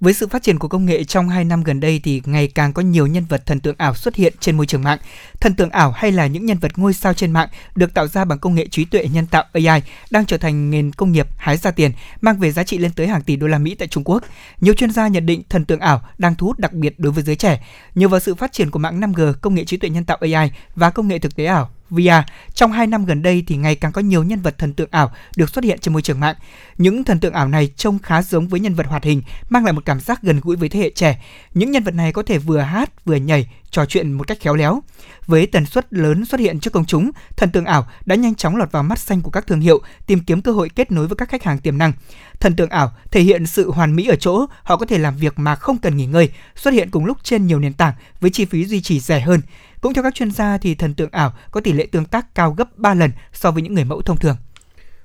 [0.00, 2.72] Với sự phát triển của công nghệ trong 2 năm gần đây thì ngày càng
[2.72, 4.98] có nhiều nhân vật thần tượng ảo xuất hiện trên môi trường mạng.
[5.40, 8.24] Thần tượng ảo hay là những nhân vật ngôi sao trên mạng được tạo ra
[8.24, 11.56] bằng công nghệ trí tuệ nhân tạo AI đang trở thành nền công nghiệp hái
[11.56, 14.04] ra tiền, mang về giá trị lên tới hàng tỷ đô la Mỹ tại Trung
[14.04, 14.22] Quốc.
[14.60, 17.24] Nhiều chuyên gia nhận định thần tượng ảo đang thu hút đặc biệt đối với
[17.24, 17.64] giới trẻ.
[17.94, 20.50] Nhờ vào sự phát triển của mạng 5G, công nghệ trí tuệ nhân tạo AI
[20.76, 22.30] và công nghệ thực tế ảo VR.
[22.54, 25.12] Trong 2 năm gần đây thì ngày càng có nhiều nhân vật thần tượng ảo
[25.36, 26.36] được xuất hiện trên môi trường mạng.
[26.78, 29.72] Những thần tượng ảo này trông khá giống với nhân vật hoạt hình, mang lại
[29.72, 31.24] một cảm giác gần gũi với thế hệ trẻ.
[31.54, 34.54] Những nhân vật này có thể vừa hát, vừa nhảy, trò chuyện một cách khéo
[34.54, 34.82] léo.
[35.26, 38.56] Với tần suất lớn xuất hiện trước công chúng, thần tượng ảo đã nhanh chóng
[38.56, 41.16] lọt vào mắt xanh của các thương hiệu, tìm kiếm cơ hội kết nối với
[41.16, 41.92] các khách hàng tiềm năng.
[42.40, 45.38] Thần tượng ảo thể hiện sự hoàn mỹ ở chỗ họ có thể làm việc
[45.38, 48.44] mà không cần nghỉ ngơi, xuất hiện cùng lúc trên nhiều nền tảng với chi
[48.44, 49.40] phí duy trì rẻ hơn.
[49.82, 52.54] Cũng theo các chuyên gia thì thần tượng ảo có tỷ lệ tương tác cao
[52.58, 54.36] gấp 3 lần so với những người mẫu thông thường.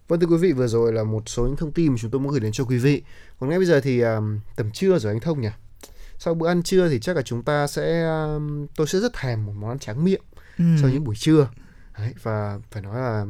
[0.07, 2.21] Vâng thưa quý vị, vừa rồi là một số những thông tin mà chúng tôi
[2.21, 3.01] muốn gửi đến cho quý vị.
[3.39, 5.49] Còn ngay bây giờ thì um, tầm trưa rồi anh Thông nhỉ?
[6.19, 9.45] Sau bữa ăn trưa thì chắc là chúng ta sẽ um, tôi sẽ rất thèm
[9.45, 10.21] một món ăn tráng miệng
[10.57, 10.63] ừ.
[10.81, 11.49] sau những buổi trưa.
[11.97, 13.25] Đấy, và phải nói là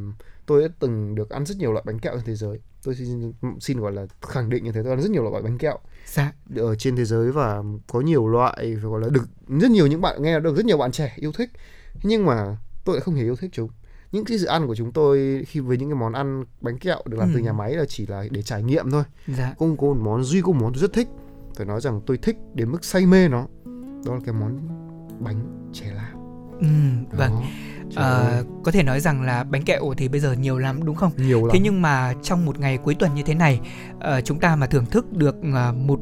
[0.45, 3.33] tôi đã từng được ăn rất nhiều loại bánh kẹo trên thế giới tôi xin
[3.59, 6.31] xin gọi là khẳng định như thế tôi ăn rất nhiều loại bánh kẹo dạ.
[6.55, 10.21] ở trên thế giới và có nhiều loại gọi là được rất nhiều những bạn
[10.21, 11.49] nghe được rất nhiều bạn trẻ yêu thích.
[12.03, 13.69] Nhưng mà tôi lại không hề yêu thích chúng.
[14.11, 17.01] Những cái dự ăn của chúng tôi khi với những cái món ăn bánh kẹo
[17.05, 17.33] được làm ừ.
[17.35, 19.03] từ nhà máy là chỉ là để trải nghiệm thôi.
[19.27, 19.53] Dạ.
[19.57, 21.07] cũng có một món duy có một món tôi rất thích.
[21.55, 23.47] Phải nói rằng tôi thích đến mức say mê nó.
[24.05, 24.59] Đó là cái món
[25.19, 26.17] bánh chè lam.
[26.59, 26.67] Ừ,
[27.17, 27.31] vâng
[27.95, 31.11] à, có thể nói rằng là bánh kẹo thì bây giờ nhiều lắm đúng không?
[31.17, 31.49] Nhiều lắm.
[31.53, 33.59] Thế nhưng mà trong một ngày cuối tuần như thế này,
[33.97, 35.99] uh, chúng ta mà thưởng thức được uh, một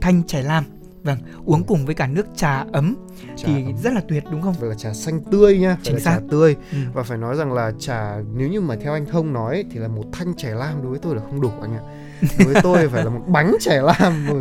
[0.00, 0.64] thanh chè lam
[1.06, 2.94] Vâng, uống cùng với cả nước trà ấm
[3.36, 3.76] trà thì ấm.
[3.82, 4.54] rất là tuyệt đúng không?
[4.60, 6.10] Vậy là trà xanh tươi nha, Chính là xác.
[6.10, 6.56] trà tươi.
[6.72, 6.78] Ừ.
[6.94, 9.88] Và phải nói rằng là trà nếu như mà theo anh Thông nói thì là
[9.88, 11.82] một thanh chè lam đối với tôi là không đủ anh ạ.
[12.20, 14.34] Với tôi phải là một bánh chè lam, một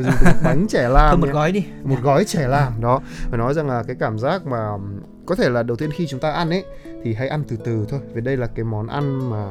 [0.44, 1.10] bánh chè lam.
[1.10, 1.66] Thôi một gói đi.
[1.84, 3.02] Một gói chè lam đó.
[3.30, 4.70] Phải nói rằng là cái cảm giác mà
[5.26, 6.66] có thể là đầu tiên khi chúng ta ăn ấy
[7.04, 9.46] thì hãy ăn từ từ thôi vì đây là cái món ăn mà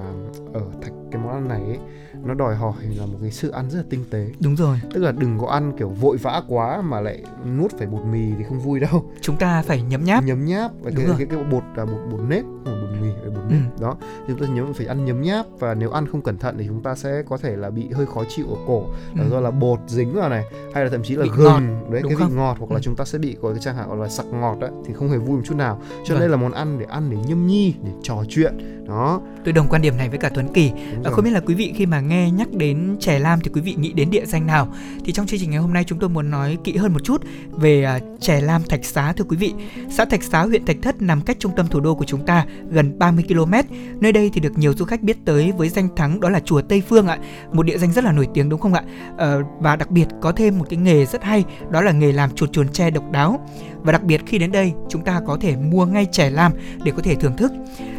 [0.55, 1.79] ở thạch cái món ăn này ấy
[2.25, 4.31] nó đòi hỏi là một cái sự ăn rất là tinh tế.
[4.41, 4.81] Đúng rồi.
[4.95, 7.23] Tức là đừng có ăn kiểu vội vã quá mà lại
[7.59, 9.05] nuốt phải bột mì thì không vui đâu.
[9.21, 10.25] Chúng ta phải nhấm nháp.
[10.25, 13.61] Nhấm nháp và cái, cái, cái bột là bột bột nếp bột mì bột nếp.
[13.77, 13.83] Ừ.
[13.83, 13.97] đó.
[14.29, 16.83] Chúng ta nhớ phải ăn nhấm nháp và nếu ăn không cẩn thận thì chúng
[16.83, 18.87] ta sẽ có thể là bị hơi khó chịu ở cổ.
[19.15, 19.31] Là ừ.
[19.31, 20.45] do là bột dính vào này
[20.75, 21.91] hay là thậm chí là gừng.
[21.91, 22.81] đấy cái vị ngọt hoặc là ừ.
[22.83, 25.11] chúng ta sẽ bị có cái trang hạn gọi là sặc ngọt đấy thì không
[25.11, 25.81] hề vui một chút nào.
[25.91, 26.21] Cho nên vâng.
[26.21, 28.85] đây là món ăn để ăn để nhâm nhi để trò chuyện.
[28.89, 29.21] Đó.
[29.45, 30.73] Tôi đồng quan điểm này với cả Tuấn Kỳ.
[31.05, 33.51] À, không biết là quý vị khi mà nghe nghe nhắc đến chè lam thì
[33.55, 34.69] quý vị nghĩ đến địa danh nào?
[35.05, 37.23] Thì trong chương trình ngày hôm nay chúng tôi muốn nói kỹ hơn một chút
[37.51, 39.53] về trẻ chè lam Thạch Xá, thưa quý vị.
[39.91, 42.47] Xã Thạch Xá, huyện Thạch Thất nằm cách trung tâm thủ đô của chúng ta
[42.71, 43.53] gần 30 km
[44.01, 46.63] nơi đây thì được nhiều du khách biết tới với danh thắng đó là chùa
[46.63, 47.19] Tây Phương ạ.
[47.53, 48.83] Một địa danh rất là nổi tiếng, đúng không ạ?
[49.17, 52.31] Ờ, và đặc biệt có thêm một cái nghề rất hay, đó là nghề làm
[52.31, 53.49] chuột chuồn tre độc đáo
[53.85, 56.53] và đặc biệt khi đến đây chúng ta có thể mua ngay chè lam
[56.85, 57.53] để có thể thưởng thức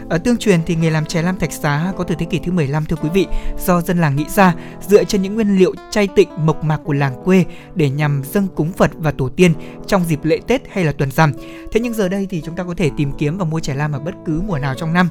[0.09, 2.51] ở tương truyền thì nghề làm chè lam thạch xá có từ thế kỷ thứ
[2.51, 3.27] 15 thưa quý vị,
[3.65, 4.53] do dân làng nghĩ ra
[4.87, 8.47] dựa trên những nguyên liệu chay tịnh mộc mạc của làng quê để nhằm dâng
[8.55, 9.53] cúng Phật và tổ tiên
[9.87, 11.31] trong dịp lễ Tết hay là tuần rằm.
[11.71, 13.91] Thế nhưng giờ đây thì chúng ta có thể tìm kiếm và mua chè lam
[13.91, 15.09] ở bất cứ mùa nào trong năm.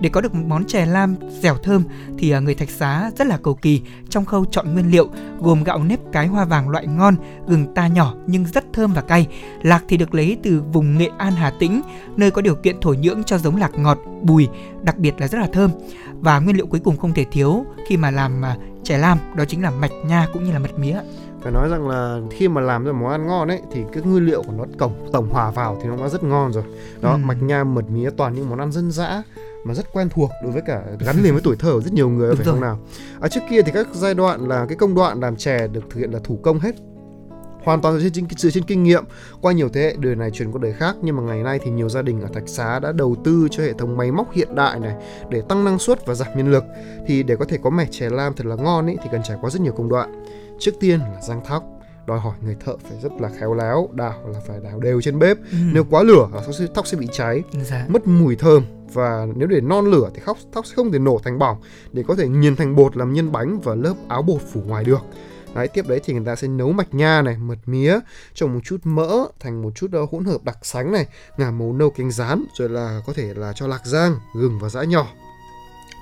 [0.00, 1.82] Để có được một món chè lam dẻo thơm
[2.18, 5.08] thì ờ, người thạch xá rất là cầu kỳ trong khâu chọn nguyên liệu
[5.40, 7.16] gồm gạo nếp cái hoa vàng loại ngon,
[7.46, 9.26] gừng ta nhỏ nhưng rất thơm và cay.
[9.62, 11.82] Lạc thì được lấy từ vùng Nghệ An Hà Tĩnh,
[12.16, 14.48] nơi có điều kiện thổ nhưỡng cho giống lạc ngọt, bùi,
[14.82, 15.70] đặc biệt là rất là thơm.
[16.20, 19.44] Và nguyên liệu cuối cùng không thể thiếu khi mà làm à, chè lam đó
[19.44, 21.00] chính là mạch nha cũng như là mật mía
[21.42, 24.26] phải nói rằng là khi mà làm ra món ăn ngon ấy thì cái nguyên
[24.26, 26.64] liệu của nó tổng tổng hòa vào thì nó đã rất ngon rồi
[27.00, 27.18] đó Ừ.
[27.24, 29.22] mạch nha mật mía toàn những món ăn dân dã
[29.64, 32.08] mà rất quen thuộc đối với cả gắn liền với tuổi thơ của rất nhiều
[32.08, 32.54] người Đúng phải rồi.
[32.54, 32.78] không nào
[33.20, 36.00] ở trước kia thì các giai đoạn là cái công đoạn làm chè được thực
[36.00, 36.74] hiện là thủ công hết
[37.66, 39.04] hoàn toàn dựa trên dựa trên kinh nghiệm.
[39.40, 41.70] Qua nhiều thế hệ đời này truyền qua đời khác nhưng mà ngày nay thì
[41.70, 44.54] nhiều gia đình ở Thạch Xá đã đầu tư cho hệ thống máy móc hiện
[44.54, 44.94] đại này
[45.30, 46.64] để tăng năng suất và giảm nhân lực.
[47.06, 49.36] Thì để có thể có mẻ chè lam thật là ngon ấy thì cần trải
[49.40, 50.24] qua rất nhiều công đoạn.
[50.58, 51.64] Trước tiên là rang thóc.
[52.06, 55.18] Đòi hỏi người thợ phải rất là khéo léo đào là phải đào đều trên
[55.18, 55.36] bếp.
[55.50, 55.58] Ừ.
[55.72, 56.40] nếu quá lửa là
[56.74, 57.42] thóc sẽ, bị cháy.
[57.62, 57.86] Dạ.
[57.88, 58.62] mất mùi thơm
[58.92, 61.56] và nếu để non lửa thì thóc thóc sẽ không thể nổ thành bỏng.
[61.92, 64.84] Để có thể nghiền thành bột làm nhân bánh và lớp áo bột phủ ngoài
[64.84, 65.00] được
[65.56, 67.98] Đấy, tiếp đấy thì người ta sẽ nấu mạch nha này, mật mía,
[68.34, 71.72] trồng một chút mỡ thành một chút ờ, hỗn hợp đặc sánh này, ngả màu
[71.72, 75.06] nâu cánh rán, rồi là có thể là cho lạc rang, gừng và giã nhỏ.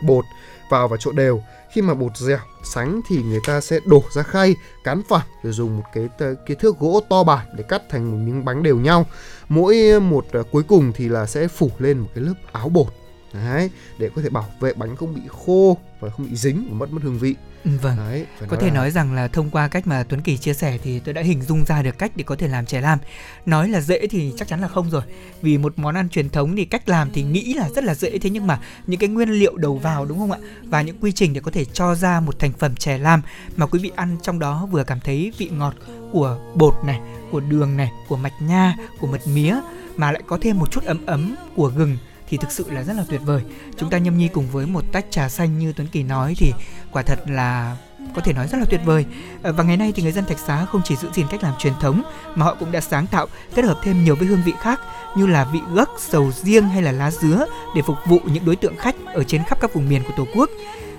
[0.02, 0.24] Bột
[0.70, 1.42] vào và trộn đều.
[1.72, 5.52] Khi mà bột dẻo, sánh thì người ta sẽ đổ ra khay, cán phẳng rồi
[5.52, 8.78] dùng một cái cái thước gỗ to bản để cắt thành một miếng bánh đều
[8.78, 9.06] nhau.
[9.48, 12.68] Mỗi ờ, một ờ, cuối cùng thì là sẽ phủ lên một cái lớp áo
[12.68, 12.86] bột.
[13.34, 16.74] Đấy, để có thể bảo vệ bánh không bị khô và không bị dính và
[16.74, 17.34] mất mất hương vị.
[17.82, 20.54] Vâng Đấy, Có thể là- nói rằng là thông qua cách mà Tuấn Kỳ chia
[20.54, 22.98] sẻ thì tôi đã hình dung ra được cách để có thể làm chè lam.
[23.46, 25.02] Nói là dễ thì chắc chắn là không rồi.
[25.42, 28.18] Vì một món ăn truyền thống thì cách làm thì nghĩ là rất là dễ
[28.18, 30.38] thế nhưng mà những cái nguyên liệu đầu vào đúng không ạ?
[30.64, 33.22] Và những quy trình để có thể cho ra một thành phẩm chè lam
[33.56, 35.74] mà quý vị ăn trong đó vừa cảm thấy vị ngọt
[36.12, 39.56] của bột này, của đường này, của mạch nha, của mật mía
[39.96, 41.96] mà lại có thêm một chút ấm ấm của gừng
[42.28, 43.42] thì thực sự là rất là tuyệt vời.
[43.76, 46.52] Chúng ta nhâm nhi cùng với một tách trà xanh như Tuấn Kỳ nói thì
[46.92, 47.76] quả thật là
[48.14, 49.04] có thể nói rất là tuyệt vời.
[49.42, 51.54] Ờ, và ngày nay thì người dân Thạch Xá không chỉ giữ gìn cách làm
[51.58, 52.02] truyền thống
[52.34, 54.80] mà họ cũng đã sáng tạo kết hợp thêm nhiều với hương vị khác
[55.16, 57.46] như là vị gấc, sầu riêng hay là lá dứa
[57.76, 60.26] để phục vụ những đối tượng khách ở trên khắp các vùng miền của Tổ
[60.34, 60.50] quốc.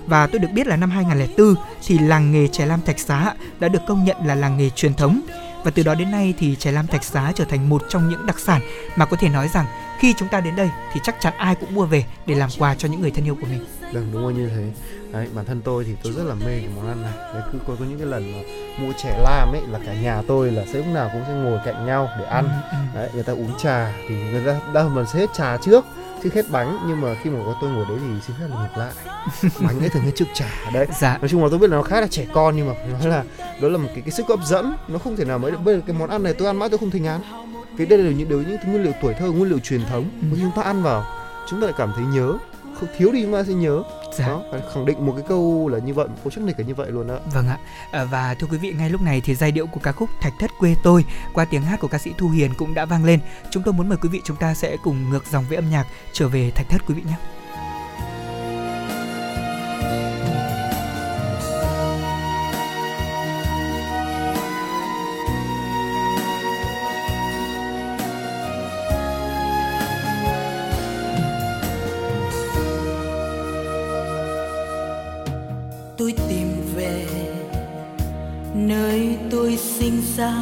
[0.06, 1.54] Và tôi được biết là năm 2004
[1.86, 4.94] thì làng nghề chè lam Thạch Xá đã được công nhận là làng nghề truyền
[4.94, 5.20] thống.
[5.64, 8.26] Và từ đó đến nay thì chè lam Thạch Xá trở thành một trong những
[8.26, 8.60] đặc sản
[8.96, 9.66] mà có thể nói rằng
[9.98, 12.74] khi chúng ta đến đây thì chắc chắn ai cũng mua về để làm quà
[12.74, 13.66] cho những người thân yêu của mình.
[13.92, 14.64] Vâng, đúng rồi như thế.
[15.12, 17.12] Đấy, bản thân tôi thì tôi rất là mê cái món ăn này.
[17.34, 18.38] Đấy, cứ có, có những cái lần mà
[18.78, 21.58] mua chè lam ấy là cả nhà tôi là sẽ lúc nào cũng sẽ ngồi
[21.64, 22.44] cạnh nhau để ăn.
[22.48, 22.76] Ừ, ừ.
[23.00, 25.84] Đấy, người ta uống trà thì người ta đa phần sẽ hết trà trước
[26.22, 28.56] chứ hết bánh nhưng mà khi mà có tôi ngồi đấy thì xin phép là
[28.56, 28.92] ngược lại
[29.60, 31.18] bánh ấy thường hết trước trà đấy Dạ.
[31.18, 33.24] nói chung là tôi biết là nó khá là trẻ con nhưng mà nói là
[33.60, 35.74] đó là một cái cái sức hấp dẫn nó không thể nào mới được bây
[35.74, 37.20] giờ cái món ăn này tôi ăn mãi tôi không thấy ngán
[37.76, 40.38] vì đây là những đều những nguyên liệu tuổi thơ nguyên liệu truyền thống Ừ.
[40.40, 41.04] chúng ta ăn vào
[41.50, 42.32] chúng ta lại cảm thấy nhớ
[42.80, 43.82] không thiếu đi chúng ta sẽ nhớ
[44.18, 44.26] Dạ.
[44.26, 46.64] đó phải khẳng định một cái câu là như vậy một câu chắc nịch là
[46.64, 47.58] như vậy luôn đó Vâng ạ.
[47.92, 50.32] À, và thưa quý vị, ngay lúc này thì giai điệu của ca khúc Thạch
[50.40, 51.04] Thất quê tôi
[51.34, 53.20] qua tiếng hát của ca sĩ Thu Hiền cũng đã vang lên.
[53.50, 55.86] Chúng tôi muốn mời quý vị chúng ta sẽ cùng ngược dòng với âm nhạc
[56.12, 57.16] trở về Thạch Thất quý vị nhé.
[80.26, 80.34] Xa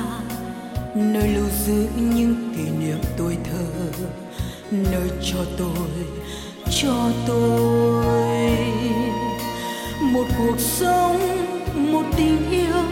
[0.94, 3.66] nơi lưu giữ những kỷ niệm tuổi thơ,
[4.70, 5.88] nơi cho tôi
[6.70, 8.56] cho tôi
[10.00, 11.18] một cuộc sống,
[11.74, 12.82] một tình yêu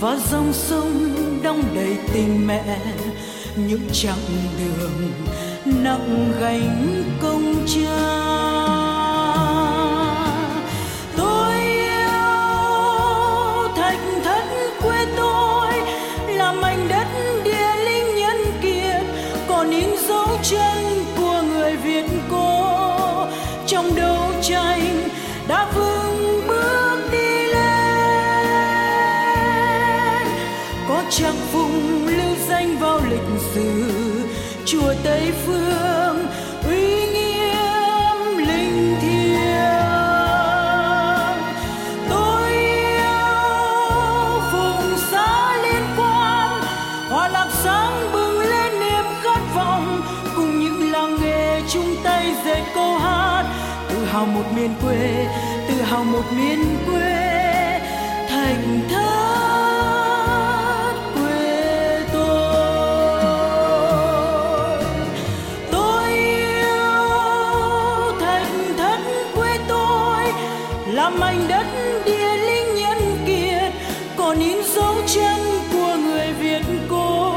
[0.00, 2.78] và dòng sông đong đầy tình mẹ.
[3.56, 4.26] Những chặng
[4.58, 5.12] đường
[5.64, 8.75] nặng gánh công cha.
[54.66, 55.26] Miền quê,
[55.68, 57.80] tự hào một miền quê,
[58.28, 60.14] thành thất
[61.14, 63.20] quê tôi.
[65.72, 67.10] Tôi yêu
[68.20, 68.98] thành thất
[69.34, 70.32] quê tôi,
[70.86, 71.66] làm mảnh đất
[72.04, 73.72] địa linh nhân kiệt,
[74.16, 75.40] còn in dấu chân
[75.72, 77.32] của người việt cô,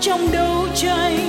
[0.00, 1.27] trong đấu tranh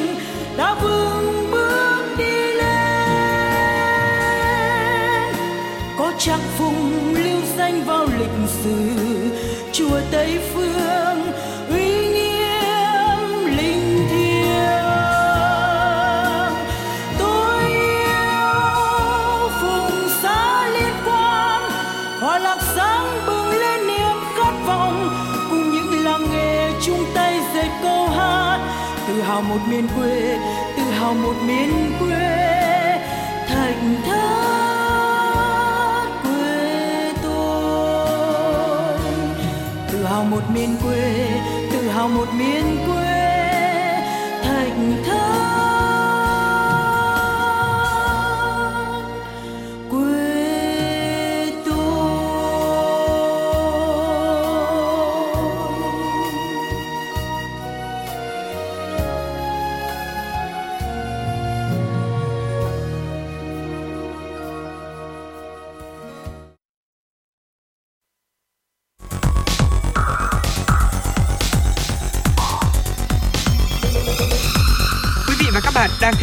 [10.19, 11.31] tây phương,
[11.69, 14.85] uy nghiêm, linh thiêng.
[17.19, 21.71] Tôi yêu phùng xã liên quan
[22.19, 25.09] hoa lạc sáng bừng lên niềm khát vọng.
[25.49, 28.59] Cùng những làng nghề chung tay dệt câu hát,
[29.07, 30.37] tự hào một miền quê,
[30.77, 32.08] tự hào một miền quê.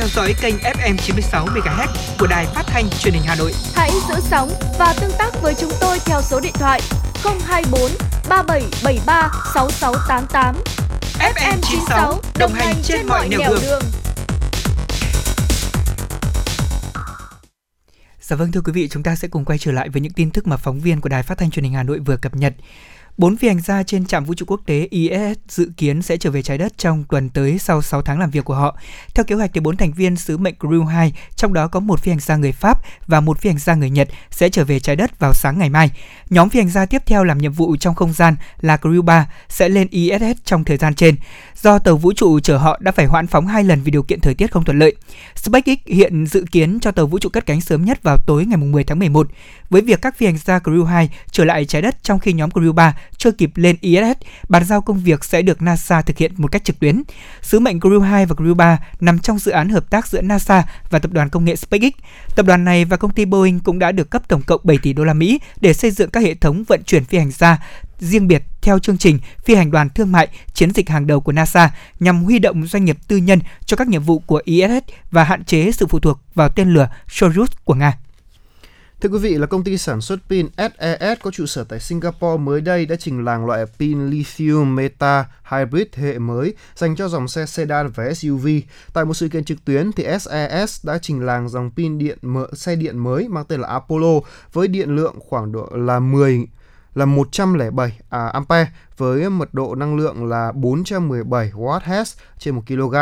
[0.06, 1.86] Theo dõi kênh FM 96 MHz
[2.18, 3.52] của đài phát thanh truyền hình Hà Nội.
[3.74, 6.80] Hãy giữ sóng và tương tác với chúng tôi theo số điện thoại
[7.46, 7.90] 024
[8.28, 10.56] 3773 6688.
[11.18, 13.82] FM 96 đồng hành trên mọi nẻo đường.
[18.20, 20.30] Dạ vâng thưa quý vị, chúng ta sẽ cùng quay trở lại với những tin
[20.30, 22.54] tức mà phóng viên của Đài Phát thanh Truyền hình Hà Nội vừa cập nhật.
[23.16, 26.30] Bốn phi hành gia trên trạm vũ trụ quốc tế ISS dự kiến sẽ trở
[26.30, 28.76] về trái đất trong tuần tới sau 6 tháng làm việc của họ.
[29.14, 32.00] Theo kế hoạch thì bốn thành viên sứ mệnh Crew 2, trong đó có một
[32.00, 34.80] phi hành gia người Pháp và một phi hành gia người Nhật sẽ trở về
[34.80, 35.90] trái đất vào sáng ngày mai.
[36.30, 39.28] Nhóm phi hành gia tiếp theo làm nhiệm vụ trong không gian là Crew 3
[39.48, 41.16] sẽ lên ISS trong thời gian trên.
[41.62, 44.20] Do tàu vũ trụ chở họ đã phải hoãn phóng hai lần vì điều kiện
[44.20, 44.96] thời tiết không thuận lợi.
[45.34, 48.56] SpaceX hiện dự kiến cho tàu vũ trụ cất cánh sớm nhất vào tối ngày
[48.56, 49.28] 10 tháng 11.
[49.70, 52.50] Với việc các phi hành gia Crew 2 trở lại trái đất trong khi nhóm
[52.50, 56.32] Crew 3 chưa kịp lên ISS, bàn giao công việc sẽ được NASA thực hiện
[56.36, 57.02] một cách trực tuyến.
[57.42, 60.64] Sứ mệnh Crew 2 và Crew 3 nằm trong dự án hợp tác giữa NASA
[60.90, 61.92] và tập đoàn công nghệ SpaceX.
[62.36, 64.92] Tập đoàn này và công ty Boeing cũng đã được cấp tổng cộng 7 tỷ
[64.92, 67.58] đô la Mỹ để xây dựng các hệ thống vận chuyển phi hành gia
[67.98, 71.32] riêng biệt theo chương trình phi hành đoàn thương mại chiến dịch hàng đầu của
[71.32, 75.24] NASA nhằm huy động doanh nghiệp tư nhân cho các nhiệm vụ của ISS và
[75.24, 77.98] hạn chế sự phụ thuộc vào tên lửa Soyuz của Nga.
[79.00, 82.42] Thưa quý vị, là công ty sản xuất pin SES có trụ sở tại Singapore
[82.42, 87.08] mới đây đã trình làng loại pin lithium meta hybrid thế hệ mới dành cho
[87.08, 88.46] dòng xe sedan và SUV.
[88.92, 92.46] Tại một sự kiện trực tuyến thì SES đã trình làng dòng pin điện mở,
[92.52, 94.20] xe điện mới mang tên là Apollo
[94.52, 96.46] với điện lượng khoảng độ là 10
[96.94, 102.04] là 107 à, ampere với mật độ năng lượng là 417 Wh
[102.38, 102.94] trên 1 kg.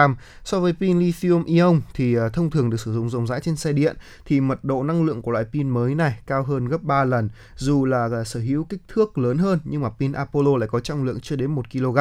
[0.44, 3.56] So với pin lithium ion thì à, thông thường được sử dụng rộng rãi trên
[3.56, 6.82] xe điện, thì mật độ năng lượng của loại pin mới này cao hơn gấp
[6.82, 7.28] 3 lần.
[7.56, 10.80] Dù là à, sở hữu kích thước lớn hơn, nhưng mà pin Apollo lại có
[10.80, 11.98] trọng lượng chưa đến 1 kg.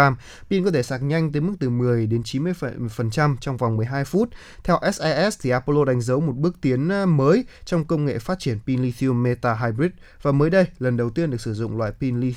[0.50, 4.30] Pin có thể sạc nhanh tới mức từ 10 đến 90% trong vòng 12 phút.
[4.64, 8.39] Theo SIS thì Apollo đánh dấu một bước tiến à, mới trong công nghệ phát
[8.39, 9.91] triển pin lithium meta hybrid
[10.22, 12.32] và mới đây, lần đầu tiên được sử dụng loại pin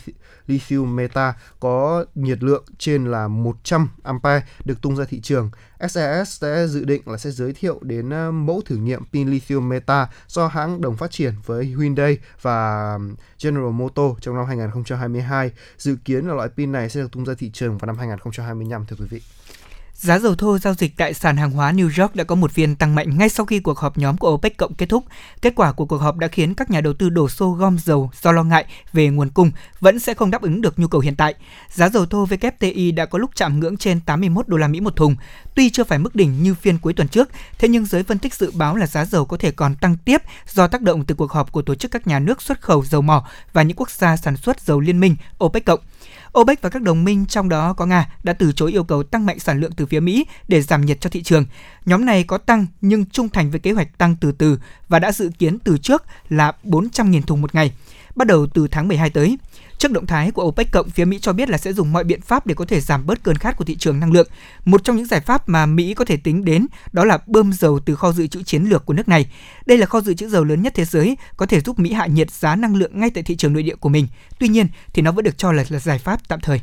[0.47, 5.51] lithium meta có nhiệt lượng trên là 100 ampere được tung ra thị trường.
[5.81, 9.69] SES sẽ dự định là sẽ giới thiệu đến ờ, mẫu thử nghiệm pin lithium
[9.69, 12.99] meta do hãng đồng phát triển với Hyundai và
[13.43, 15.51] General Motors trong năm 2022.
[15.79, 18.87] Dự kiến là loại pin này sẽ được tung ra thị trường vào năm 2025
[18.87, 19.21] thưa quý vị.
[19.99, 22.77] Giá dầu thô giao dịch tại sàn hàng hóa New York đã có một phiên
[22.77, 25.05] tăng mạnh ngay sau khi cuộc họp nhóm của OPEC cộng kết thúc.
[25.43, 28.11] Kết quả của cuộc họp đã khiến các nhà đầu tư đổ xô gom dầu
[28.23, 31.17] do lo ngại về nguồn cung vẫn sẽ không đáp ứng được nhu cầu hiện
[31.17, 31.35] tại.
[31.71, 34.97] Giá dầu thô WTI đã có lúc chạm ngưỡng trên 81 đô la Mỹ một
[34.97, 35.17] thùng.
[35.55, 37.29] Tuy chưa phải mức đỉnh như phiên cuối tuần trước,
[37.59, 40.23] thế nhưng giới phân tích dự báo là giá dầu có thể còn tăng tiếp
[40.49, 43.03] do tác động từ cuộc họp của tổ chức các nhà nước xuất khẩu dầu
[43.03, 45.81] mỏ và những quốc gia sản xuất dầu liên minh OPEC cộng.
[46.41, 49.27] OPEC và các đồng minh trong đó có Nga đã từ chối yêu cầu tăng
[49.27, 51.45] mạnh sản lượng từ phía Mỹ để giảm nhiệt cho thị trường.
[51.87, 54.59] Nhóm này có tăng nhưng trung thành với kế hoạch tăng từ từ
[54.89, 57.73] và đã dự kiến từ trước là 400.000 thùng một ngày,
[58.15, 59.39] bắt đầu từ tháng 12 tới.
[59.79, 62.21] Trước động thái của OPEC cộng, phía Mỹ cho biết là sẽ dùng mọi biện
[62.21, 64.29] pháp để có thể giảm bớt cơn khát của thị trường năng lượng.
[64.65, 67.79] Một trong những giải pháp mà Mỹ có thể tính đến đó là bơm dầu
[67.79, 69.27] từ kho dự trữ chiến lược của nước này.
[69.67, 72.07] Đây là kho dự trữ dầu lớn nhất thế giới, có thể giúp Mỹ hạ
[72.07, 74.09] nhiệt giá năng lượng ngay tại thị trường nội địa của mình.
[74.39, 76.61] Tuy nhiên thì nó vẫn được cho là, là giải pháp tạm thời.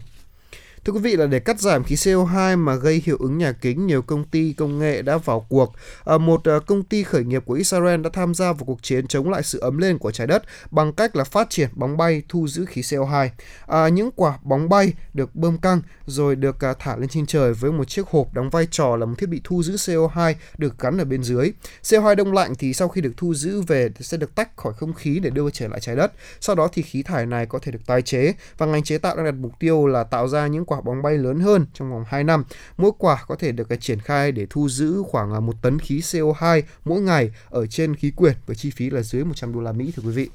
[0.86, 3.88] Thưa quý vị là để cắt giảm khí CO2 mà gây hiệu ứng nhà kính,
[3.88, 5.74] nhiều công ty công nghệ đã vào cuộc.
[6.06, 9.08] À, một à, công ty khởi nghiệp của Israel đã tham gia vào cuộc chiến
[9.08, 12.22] chống lại sự ấm lên của trái đất bằng cách là phát triển bóng bay
[12.30, 13.30] thu giữ khí CO2.
[13.68, 17.54] À, những quả bóng bay được bơm căng rồi được à, thả lên trên trời
[17.54, 20.80] với một chiếc hộp đóng vai trò là một thiết bị thu giữ CO2 được
[20.80, 21.52] gắn ở bên dưới.
[21.84, 24.94] CO2 đông lạnh thì sau khi được thu giữ về sẽ được tách khỏi không
[24.94, 26.12] khí để đưa trở lại trái đất.
[26.40, 29.16] Sau đó thì khí thải này có thể được tái chế và ngành chế tạo
[29.16, 32.04] đang đặt mục tiêu là tạo ra những quả bóng bay lớn hơn trong vòng
[32.08, 32.44] 2 năm.
[32.78, 36.00] Mỗi quả có thể được triển khai để thu giữ khoảng à, một tấn khí
[36.00, 39.72] CO2 mỗi ngày ở trên khí quyển với chi phí là dưới 100 đô la
[39.72, 40.30] Mỹ thưa quý vị.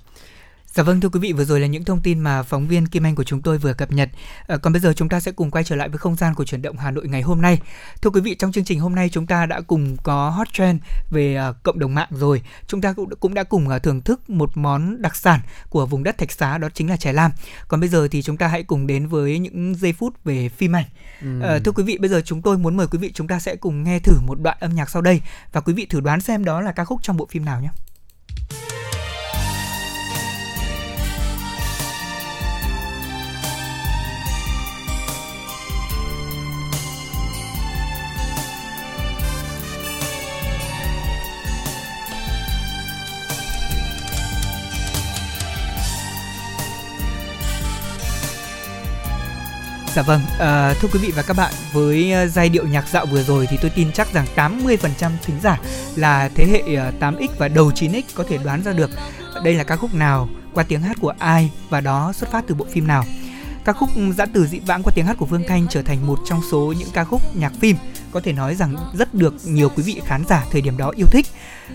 [0.72, 3.06] Dạ vâng thưa quý vị, vừa rồi là những thông tin mà phóng viên Kim
[3.06, 4.10] Anh của chúng tôi vừa cập nhật.
[4.46, 6.44] À, còn bây giờ chúng ta sẽ cùng quay trở lại với không gian của
[6.44, 7.60] chuyển động Hà Nội ngày hôm nay.
[8.02, 10.80] Thưa quý vị, trong chương trình hôm nay chúng ta đã cùng có hot trend
[11.10, 12.42] về uh, cộng đồng mạng rồi.
[12.66, 15.40] Chúng ta cũng cũng đã cùng uh, thưởng thức một món đặc sản
[15.70, 17.30] của vùng đất Thạch Xá đó chính là chè lam.
[17.68, 20.76] Còn bây giờ thì chúng ta hãy cùng đến với những giây phút về phim
[20.76, 20.86] ảnh.
[21.22, 21.40] Ừ.
[21.42, 23.56] À, thưa quý vị, bây giờ chúng tôi muốn mời quý vị chúng ta sẽ
[23.56, 25.20] cùng nghe thử một đoạn âm nhạc sau đây
[25.52, 27.68] và quý vị thử đoán xem đó là ca khúc trong bộ phim nào nhé.
[49.98, 53.06] Dạ vâng, à, thưa quý vị và các bạn, với ờ, giai điệu nhạc dạo
[53.06, 55.60] vừa rồi thì tôi tin chắc rằng 80% thính giả
[55.96, 58.90] là thế hệ ờ, 8X và đầu 9X có thể đoán ra được
[59.44, 62.54] đây là ca khúc nào, qua tiếng hát của ai và đó xuất phát từ
[62.54, 63.04] bộ phim nào.
[63.64, 66.06] Ca khúc ừ, giã từ dị vãng qua tiếng hát của Phương Thanh trở thành
[66.06, 67.76] một trong số những ca khúc nhạc phim
[68.12, 71.06] có thể nói rằng rất được nhiều quý vị khán giả thời điểm đó yêu
[71.10, 71.26] thích.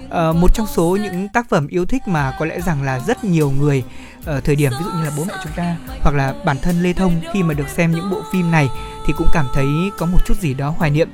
[0.10, 3.24] À, một trong số những tác phẩm yêu thích mà có lẽ rằng là rất
[3.24, 3.84] nhiều người
[4.26, 6.84] ở thời điểm ví dụ như là bố mẹ chúng ta hoặc là bản thân
[6.84, 8.70] Lê Thông khi mà được xem những bộ phim này
[9.06, 9.66] thì cũng cảm thấy
[9.98, 11.10] có một chút gì đó hoài niệm.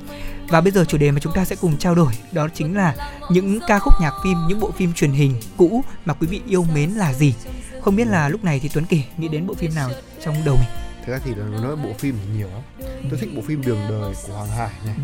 [0.47, 2.95] Và bây giờ chủ đề mà chúng ta sẽ cùng trao đổi đó chính là
[3.31, 6.65] những ca khúc nhạc phim, những bộ phim truyền hình cũ mà quý vị yêu
[6.73, 7.33] mến là gì.
[7.81, 9.89] Không biết là lúc này thì Tuấn Kỳ nghĩ đến bộ phim nào
[10.25, 10.88] trong đầu mình?
[11.09, 12.89] Thực ra thì nó nói bộ phim nhiều lắm.
[13.09, 14.95] Tôi thích bộ phim Đường đời của Hoàng Hải này.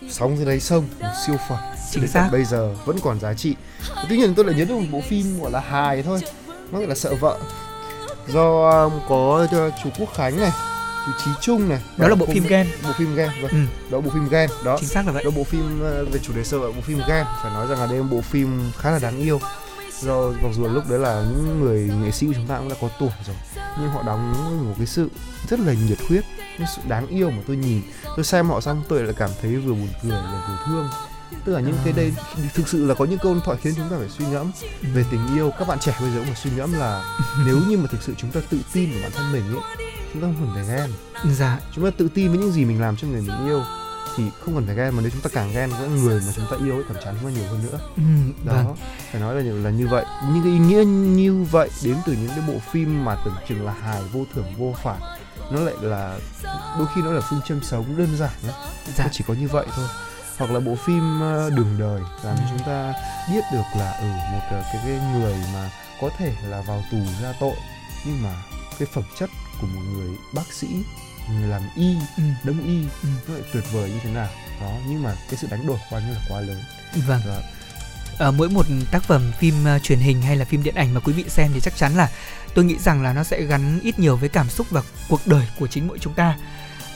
[0.00, 0.06] Ừ.
[0.10, 1.58] Sóng dưới đáy sông, một siêu phẩm.
[1.90, 2.28] Chính xác.
[2.32, 3.56] Bây giờ vẫn còn giá trị.
[4.08, 6.20] Tuy nhiên tôi lại nhớ đến một bộ phim gọi là hài thôi.
[6.72, 7.38] Nó gọi là sợ vợ.
[8.28, 10.50] Do um, có uh, chú Quốc Khánh này,
[11.06, 11.82] chú Trí Trung này.
[11.96, 12.66] Đó là bộ phim Gen.
[12.84, 13.50] Bộ phim Gen, vâng.
[13.50, 13.58] Ừ.
[13.90, 14.50] Đó bộ phim Gen.
[14.64, 14.76] Đó.
[14.80, 15.24] Chính xác là vậy.
[15.24, 17.24] Đó bộ phim uh, về chủ đề sợ vợ, bộ phim Gen.
[17.42, 19.40] Phải nói rằng là đây là bộ phim khá là đáng yêu
[20.02, 22.76] do mặc dù lúc đấy là những người nghệ sĩ của chúng ta cũng đã
[22.80, 23.36] có tuổi rồi
[23.80, 24.32] nhưng họ đóng
[24.68, 25.10] một cái sự
[25.48, 26.24] rất là nhiệt huyết
[26.60, 27.82] cái sự đáng yêu mà tôi nhìn.
[28.16, 30.88] Tôi xem họ xong tôi lại cảm thấy vừa buồn cười và vừa thương.
[31.44, 32.12] Tức là những cái đây
[32.54, 34.52] thực sự là có những câu thoại khiến chúng ta phải suy ngẫm
[34.94, 35.50] về tình yêu.
[35.58, 38.14] Các bạn trẻ bây giờ cũng phải suy ngẫm là nếu như mà thực sự
[38.16, 39.78] chúng ta tự tin vào bản thân mình ấy
[40.12, 40.90] chúng ta không cần phải ghen
[41.34, 41.60] dạ.
[41.74, 43.62] Chúng ta tự tin với những gì mình làm cho người mình yêu
[44.16, 46.44] thì không cần phải ghen mà nếu chúng ta càng ghen với người mà chúng
[46.50, 48.02] ta yêu ấy cảm chán chúng ta nhiều hơn nữa ừ,
[48.44, 48.76] đó vâng.
[49.12, 52.28] phải nói là là như vậy những cái ý nghĩa như vậy đến từ những
[52.28, 54.98] cái bộ phim mà tưởng chừng là hài vô thưởng vô phạt
[55.50, 56.18] nó lại là
[56.78, 58.54] đôi khi nó là phương châm sống đơn giản đó.
[58.96, 59.04] Dạ.
[59.04, 59.86] nó chỉ có như vậy thôi
[60.38, 62.46] hoặc là bộ phim ờ, đường đời làm cho Ừ.
[62.50, 62.92] chúng ta
[63.32, 66.98] biết được là ở một ờ, cái, cái người mà có thể là vào tù
[67.22, 67.54] ra tội
[68.06, 68.34] nhưng mà
[68.78, 69.30] cái phẩm chất
[69.60, 70.68] của một người bác sĩ
[71.40, 72.22] người làm y Ừ.
[72.44, 73.08] đông y Ừ.
[73.28, 74.28] nó lại tuyệt vời như thế nào
[74.60, 76.62] đó nhưng mà cái sự đánh đổi quá như là quá lớn
[77.06, 77.20] Vâng.
[77.26, 77.40] Dạ.
[78.18, 81.00] Ở mỗi một tác phẩm phim uh, truyền hình hay là phim điện ảnh mà
[81.00, 82.08] quý vị xem thì chắc chắn là
[82.54, 85.46] tôi nghĩ rằng là nó sẽ gắn ít nhiều với cảm xúc và cuộc đời
[85.58, 86.36] của chính mỗi chúng ta.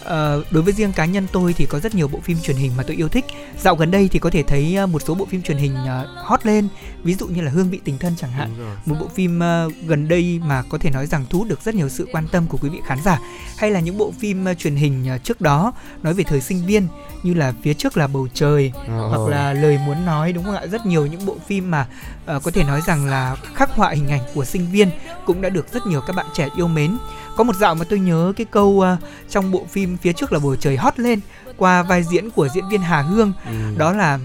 [0.04, 2.72] Ờ, đối với riêng cá nhân tôi thì có rất nhiều bộ phim truyền hình
[2.76, 3.24] mà tôi yêu thích.
[3.60, 6.08] Dạo gần đây thì có thể thấy uh, một số bộ phim truyền hình uh,
[6.24, 6.68] hot lên,
[7.02, 8.50] ví dụ như là Hương vị tình thân chẳng hạn.
[8.86, 11.74] Một bộ phim uh, gần đây mà có thể nói rằng thu hút được rất
[11.74, 13.18] nhiều sự quan tâm của quý vị khán giả
[13.58, 16.88] hay là những bộ phim truyền hình trước đó nói về thời sinh viên
[17.22, 19.08] như là phía trước là bầu trời Ờ.
[19.08, 21.86] hoặc là lời muốn nói đúng không ạ rất nhiều những bộ phim mà
[22.26, 24.90] ờ, có thể nói rằng là khắc họa hình ảnh của sinh viên
[25.26, 26.96] cũng đã được rất nhiều các bạn trẻ yêu mến
[27.36, 28.96] có một dạo mà tôi nhớ cái câu ờ,
[29.30, 31.20] trong bộ phim phía trước là bầu trời hót lên
[31.56, 33.50] qua vai diễn của diễn viên Hà Hương Ừ.
[33.76, 34.18] đó là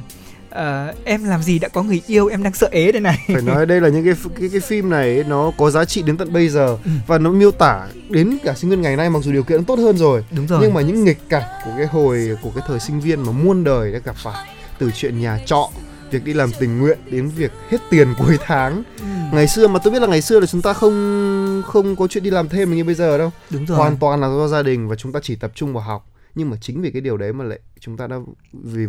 [0.50, 3.42] ờ, em làm gì đã có người yêu em đang sợ ế đây này phải
[3.42, 6.34] nói đây là những cái cái cái phim này nó có giá trị đến tận
[6.34, 6.92] bây giờ Ừ.
[7.08, 9.80] và nó miêu tả đến cả sinh viên ngày nay mặc dù điều kiện tốt
[9.80, 12.80] hơn rồi đúng rồi nhưng mà những nghịch cảnh của cái hồi của cái thời
[12.80, 14.48] sinh viên mà muôn đời đã gặp phải
[14.80, 15.70] từ chuyện nhà trọ
[16.12, 18.84] việc đi làm tình nguyện đến việc hết tiền cuối tháng.
[19.00, 22.08] Ừ, ngày xưa mà tôi biết là ngày xưa là chúng ta không không có
[22.08, 23.32] chuyện đi làm thêm như bây giờ đâu.
[23.50, 23.78] Đúng rồi.
[23.78, 26.06] Hoàn toàn là do gia đình và chúng ta chỉ tập trung vào học.
[26.36, 28.16] Nhưng mà chính vì cái điều đấy mà lại chúng ta đã
[28.54, 28.86] vì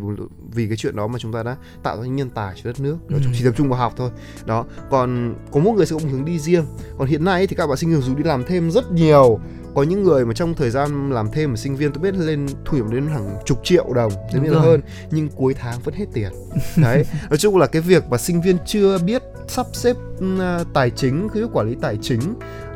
[0.52, 2.80] vì cái chuyện đó mà chúng ta đã tạo ra những nhân tài cho đất
[2.80, 2.96] nước.
[3.08, 3.30] Đó, Ừ.
[3.38, 4.10] chỉ tập trung vào học thôi.
[4.46, 6.64] Đó còn có mỗi người sẽ có một hướng đi riêng.
[6.98, 9.40] Còn hiện nay thì các bạn sinh viên dù đi làm thêm rất nhiều
[9.74, 12.46] có những người mà trong thời gian làm thêm ở sinh viên tôi biết lên
[12.64, 14.60] thu nhập đến hàng chục triệu đồng là rồi.
[14.60, 16.32] hơn nhưng cuối tháng vẫn hết tiền.
[16.76, 20.90] Đấy nói chung là cái việc mà sinh viên chưa biết sắp xếp ừ, tài
[20.90, 22.20] chính cái quản lý tài chính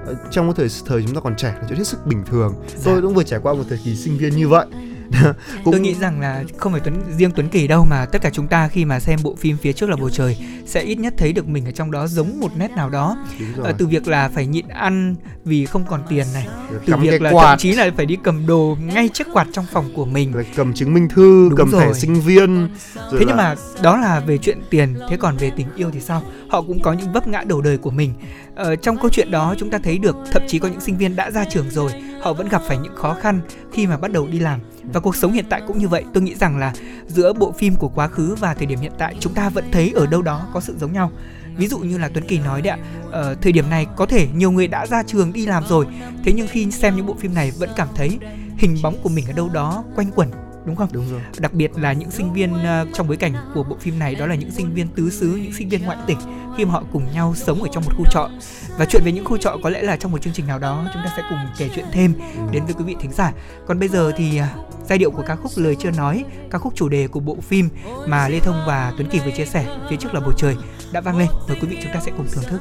[0.06, 2.54] ờ, trong cái thời thời chúng ta còn trẻ là chuyện hết sức bình thường.
[2.84, 4.66] Tôi cũng vừa trải qua một thời kỳ sinh viên như vậy
[5.64, 8.30] Cũng- Tôi nghĩ rằng là không phải Tuấn riêng Tuấn Kỳ đâu mà tất cả
[8.32, 10.36] chúng ta khi mà xem bộ phim phía trước là bầu trời
[10.66, 13.16] sẽ ít nhất thấy được mình ở trong đó giống một nét nào đó.
[13.62, 17.22] Ờ, từ việc là phải nhịn ăn vì không còn tiền này, từ cắm việc
[17.22, 20.04] là quạt thậm chí là phải đi cầm đồ ngay chiếc quạt trong phòng của
[20.04, 20.32] mình.
[20.32, 21.94] rồi cầm chứng minh thư Đúng cầm thẻ rồi.
[21.94, 22.56] sinh viên
[22.94, 25.90] rồi Thế nhưng là- mà đó là về chuyện tiền, thế còn về tình yêu
[25.92, 26.22] thì sao?
[26.48, 28.12] Họ cũng có những vấp ngã đầu đời của mình.
[28.56, 31.16] Ờ, trong câu chuyện đó chúng ta thấy được thậm chí có những sinh viên
[31.16, 33.40] đã ra trường rồi, họ vẫn gặp phải những khó khăn
[33.72, 34.60] khi mà bắt đầu đi làm.
[34.92, 36.04] Và cuộc sống hiện tại cũng như vậy.
[36.14, 36.72] Tôi nghĩ rằng là
[37.06, 39.92] giữa bộ phim của quá khứ và thời điểm hiện tại chúng ta vẫn thấy
[39.94, 41.10] ở đâu đó có sự giống nhau.
[41.56, 42.78] Ví dụ như là Tuấn Kỳ nói đấy ạ,
[43.10, 45.86] ờ, thời điểm này có thể nhiều người đã ra trường đi làm rồi,
[46.24, 48.18] thế nhưng khi xem những bộ phim này vẫn cảm thấy
[48.56, 50.30] hình bóng của mình ở đâu đó quanh quẩn
[50.64, 50.88] đúng không?
[50.92, 51.20] đúng rồi.
[51.38, 54.26] Đặc biệt là những sinh viên ờ, trong bối cảnh của bộ phim này đó
[54.26, 56.18] là những sinh viên tứ xứ những sinh viên ngoại tỉnh
[56.56, 58.30] khi mà họ cùng nhau sống ở trong một khu trọ.
[58.78, 60.84] Và chuyện về những khu trọ có lẽ là trong một chương trình nào đó
[60.94, 62.14] chúng ta sẽ cùng kể chuyện thêm
[62.52, 63.32] đến với quý vị thính giả.
[63.66, 64.54] Còn bây giờ thì à,
[64.88, 67.68] giai điệu của ca khúc lời chưa nói ca khúc chủ đề của bộ phim
[68.06, 70.56] mà lê thông và tuấn kỳ vừa chia sẻ phía trước là bầu trời
[70.92, 71.28] đã vang lên.
[71.48, 72.60] Mời quý vị chúng ta sẽ cùng thưởng thức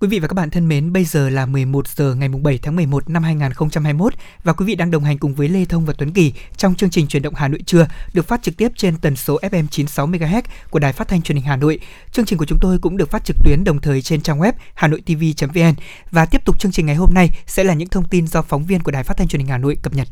[0.00, 2.76] Quý vị và các bạn thân mến, bây giờ là 11 giờ ngày 7 tháng
[2.76, 6.12] 11 năm 2021 và quý vị đang đồng hành cùng với Lê Thông và Tuấn
[6.12, 9.16] Kỳ trong chương trình Chuyển động Hà Nội trưa được phát trực tiếp trên tần
[9.16, 11.80] số FM 96 MHz của Đài Phát thanh Truyền hình Hà Nội.
[12.12, 14.52] Chương trình của chúng tôi cũng được phát trực tuyến đồng thời trên trang web
[14.74, 15.74] hanoitv.vn
[16.10, 18.66] và tiếp tục chương trình ngày hôm nay sẽ là những thông tin do phóng
[18.66, 20.08] viên của Đài Phát thanh Truyền hình Hà Nội cập nhật.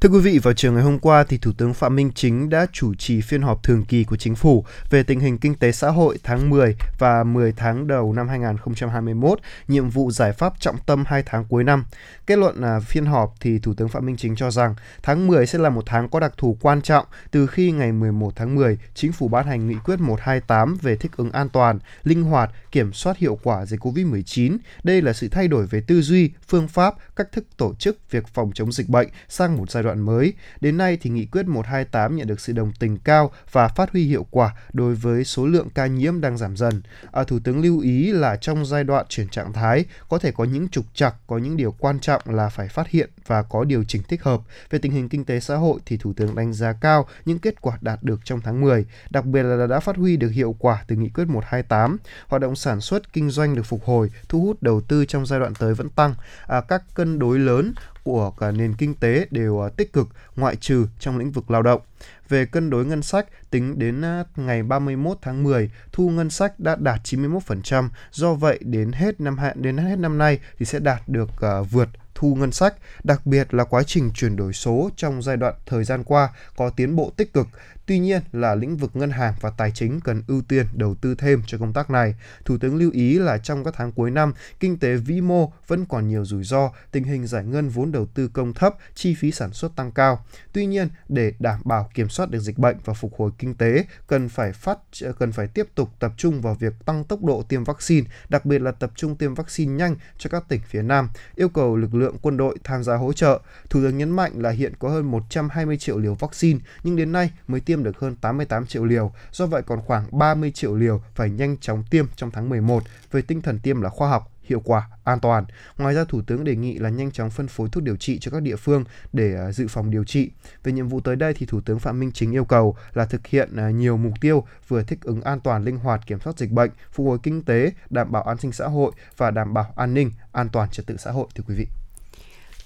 [0.00, 2.66] Thưa quý vị, vào chiều ngày hôm qua thì Thủ tướng Phạm Minh Chính đã
[2.72, 5.90] chủ trì phiên họp thường kỳ của Chính phủ về tình hình kinh tế xã
[5.90, 9.38] hội tháng 10 và 10 tháng đầu năm 2021,
[9.68, 11.84] nhiệm vụ giải pháp trọng tâm 2 tháng cuối năm.
[12.26, 15.46] Kết luận là phiên họp thì Thủ tướng Phạm Minh Chính cho rằng tháng 10
[15.46, 18.78] sẽ là một tháng có đặc thù quan trọng từ khi ngày 11 tháng 10,
[18.94, 22.92] Chính phủ ban hành nghị quyết 128 về thích ứng an toàn, linh hoạt, kiểm
[22.92, 24.58] soát hiệu quả dịch COVID-19.
[24.84, 28.26] Đây là sự thay đổi về tư duy, phương pháp, cách thức tổ chức việc
[28.28, 30.32] phòng chống dịch bệnh sang một giai đoạn mới.
[30.60, 34.04] Đến nay thì nghị quyết 128 nhận được sự đồng tình cao và phát huy
[34.04, 36.82] hiệu quả đối với số lượng ca nhiễm đang giảm dần.
[37.12, 40.44] À, Thủ tướng lưu ý là trong giai đoạn chuyển trạng thái có thể có
[40.44, 43.84] những trục trặc, có những điều quan trọng là phải phát hiện và có điều
[43.84, 44.40] chỉnh thích hợp.
[44.70, 47.60] Về tình hình kinh tế xã hội thì Thủ tướng đánh giá cao những kết
[47.60, 50.84] quả đạt được trong tháng 10, đặc biệt là đã phát huy được hiệu quả
[50.86, 51.98] từ nghị quyết 128.
[52.26, 55.40] Hoạt động sản xuất, kinh doanh được phục hồi, thu hút đầu tư trong giai
[55.40, 56.14] đoạn tới vẫn tăng.
[56.46, 57.72] À, các cân đối lớn
[58.08, 61.62] của cả nền kinh tế đều à, tích cực, ngoại trừ trong lĩnh vực lao
[61.62, 61.80] động.
[62.28, 66.60] Về cân đối ngân sách, tính đến à, ngày 31 tháng 10, thu ngân sách
[66.60, 70.78] đã đạt 91%, do vậy đến hết năm hạn đến hết năm nay thì sẽ
[70.78, 74.90] đạt được à, vượt thu ngân sách, đặc biệt là quá trình chuyển đổi số
[74.96, 77.46] trong giai đoạn thời gian qua có tiến bộ tích cực.
[77.88, 81.14] Tuy nhiên là lĩnh vực ngân hàng và tài chính cần ưu tiên đầu tư
[81.14, 82.14] thêm cho công tác này.
[82.44, 85.84] Thủ tướng lưu ý là trong các tháng cuối năm, kinh tế vĩ mô vẫn
[85.86, 89.32] còn nhiều rủi ro, tình hình giải ngân vốn đầu tư công thấp, chi phí
[89.32, 90.24] sản xuất tăng cao.
[90.52, 93.84] Tuy nhiên, để đảm bảo kiểm soát được dịch bệnh và phục hồi kinh tế,
[94.06, 94.78] cần phải phát
[95.18, 98.58] cần phải tiếp tục tập trung vào việc tăng tốc độ tiêm vaccine, đặc biệt
[98.58, 102.16] là tập trung tiêm vaccine nhanh cho các tỉnh phía Nam, yêu cầu lực lượng
[102.22, 103.40] quân đội tham gia hỗ trợ.
[103.70, 107.30] Thủ tướng nhấn mạnh là hiện có hơn 120 triệu liều vaccine, nhưng đến nay
[107.46, 111.30] mới tiêm được hơn 88 triệu liều, do vậy còn khoảng 30 triệu liều phải
[111.30, 112.82] nhanh chóng tiêm trong tháng 11.
[113.10, 115.44] với tinh thần tiêm là khoa học, hiệu quả, an toàn.
[115.78, 118.30] Ngoài ra, Thủ tướng đề nghị là nhanh chóng phân phối thuốc điều trị cho
[118.30, 120.30] các địa phương để à, dự phòng điều trị.
[120.64, 123.26] Về nhiệm vụ tới đây thì Thủ tướng Phạm Minh Chính yêu cầu là thực
[123.26, 126.50] hiện à, nhiều mục tiêu vừa thích ứng an toàn, linh hoạt, kiểm soát dịch
[126.50, 129.94] bệnh, phục hồi kinh tế, đảm bảo an sinh xã hội và đảm bảo an
[129.94, 131.77] ninh, an toàn trật tự xã hội thưa quý vị.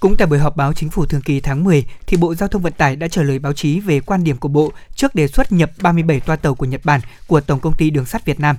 [0.02, 2.62] Cũng tại buổi họp báo chính phủ thường kỳ tháng 10, thì Bộ Giao thông
[2.62, 5.52] Vận tải đã trả lời báo chí về quan điểm của Bộ trước đề xuất
[5.52, 8.56] nhập 37 toa tàu của Nhật Bản của Tổng công ty Đường sắt Việt Nam.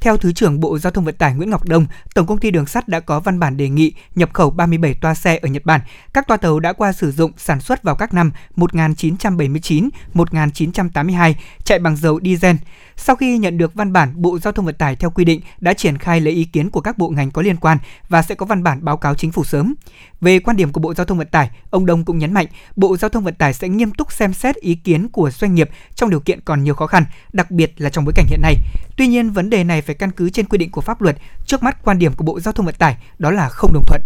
[0.00, 2.66] Theo Thứ trưởng Bộ Giao thông Vận tải Nguyễn Ngọc Đông, Tổng công ty Đường
[2.66, 5.80] sắt đã có văn bản đề nghị nhập khẩu 37 toa xe ở Nhật Bản.
[6.12, 11.34] Các toa tàu đã qua sử dụng sản xuất vào các năm 1979, 1982,
[11.64, 12.56] chạy bằng dầu diesel.
[12.96, 15.72] Sau khi nhận được văn bản, Bộ Giao thông Vận tải theo quy định đã
[15.72, 17.78] triển khai lấy ý kiến của các bộ ngành có liên quan
[18.08, 19.74] và sẽ có văn bản báo cáo chính phủ sớm.
[20.20, 22.96] Về quan điểm của Bộ Giao thông Vận tải, ông Đông cũng nhấn mạnh Bộ
[22.96, 26.10] Giao thông Vận tải sẽ nghiêm túc xem xét ý kiến của doanh nghiệp trong
[26.10, 28.54] điều kiện còn nhiều khó khăn, đặc biệt là trong bối cảnh hiện nay.
[28.96, 31.16] Tuy nhiên, vấn đề này phải căn cứ trên quy định của pháp luật.
[31.46, 34.00] Trước mắt, quan điểm của Bộ Giao thông Vận tải đó là không đồng thuận.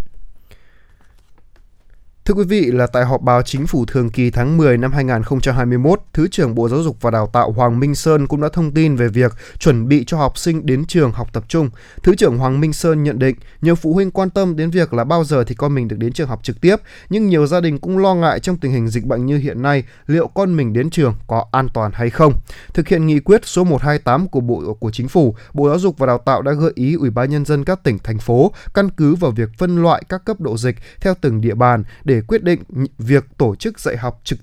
[2.31, 6.01] Thưa quý vị, là tại họp báo chính phủ thường kỳ tháng 10 năm 2021,
[6.13, 8.97] Thứ trưởng Bộ Giáo dục và Đào tạo Hoàng Minh Sơn cũng đã thông tin
[8.97, 11.71] về việc chuẩn bị cho học sinh đến trường học tập trung.
[12.03, 15.05] Thứ trưởng Hoàng Minh Sơn nhận định, nhiều phụ huynh quan tâm đến việc là
[15.05, 16.77] bao giờ thì con mình được đến trường học trực tiếp,
[17.09, 19.85] nhưng nhiều gia đình cũng lo ngại trong tình hình dịch bệnh như hiện nay,
[20.07, 22.35] liệu con mình đến trường có an toàn hay không.
[22.75, 26.07] Thực hiện nghị quyết số 128 của Bộ của Chính phủ, Bộ Giáo dục và
[26.07, 29.15] Đào tạo đã gợi ý Ủy ban nhân dân các tỉnh thành phố căn cứ
[29.15, 32.63] vào việc phân loại các cấp độ dịch theo từng địa bàn để quyết định
[32.99, 34.39] việc tổ chức dạy học trực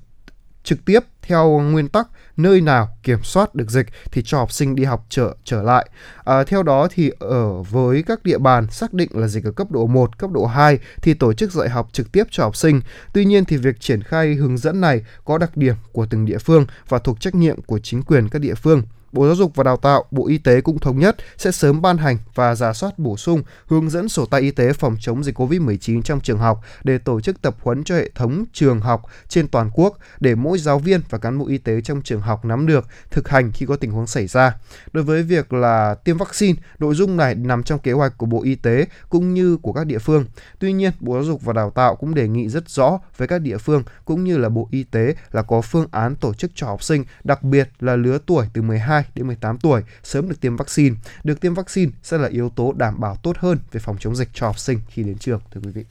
[0.67, 2.07] trực tiếp theo nguyên tắc
[2.37, 5.89] nơi nào kiểm soát được dịch thì cho học sinh đi học trở trở lại.
[6.23, 9.71] À, theo đó thì ở với các địa bàn xác định là dịch ở cấp
[9.71, 12.81] độ 1, cấp độ 2 thì tổ chức dạy học trực tiếp cho học sinh.
[13.13, 16.37] Tuy nhiên thì việc triển khai hướng dẫn này có đặc điểm của từng địa
[16.37, 18.83] phương và thuộc trách nhiệm của chính quyền các địa phương.
[19.11, 21.97] Bộ Giáo dục và Đào tạo, Bộ Y tế cũng thống nhất sẽ sớm ban
[21.97, 25.39] hành và giả soát bổ sung hướng dẫn sổ tay y tế phòng chống dịch
[25.39, 29.47] COVID-19 trong trường học để tổ chức tập huấn cho hệ thống trường học trên
[29.47, 32.67] toàn quốc để mỗi giáo viên và cán bộ y tế trong trường học nắm
[32.67, 34.55] được, thực hành khi có tình huống xảy ra.
[34.91, 38.43] Đối với việc là tiêm vaccine, nội dung này nằm trong kế hoạch của Bộ
[38.43, 40.25] Y tế cũng như của các địa phương.
[40.59, 43.41] Tuy nhiên, Bộ Giáo dục và Đào tạo cũng đề nghị rất rõ với các
[43.41, 46.67] địa phương cũng như là Bộ Y tế là có phương án tổ chức cho
[46.67, 50.55] học sinh, đặc biệt là lứa tuổi từ 12 đến 18 tuổi sớm được tiêm
[50.55, 50.95] vaccine.
[51.23, 54.29] Được tiêm vaccine sẽ là yếu tố đảm bảo tốt hơn về phòng chống dịch
[54.33, 55.83] cho học sinh khi đến trường, thưa quý vị.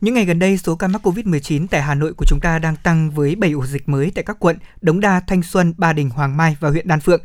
[0.00, 2.76] Những ngày gần đây, số ca mắc COVID-19 tại Hà Nội của chúng ta đang
[2.76, 6.10] tăng với 7 ổ dịch mới tại các quận Đống Đa, Thanh Xuân, Ba Đình,
[6.10, 7.22] Hoàng Mai và huyện Đan Phượng.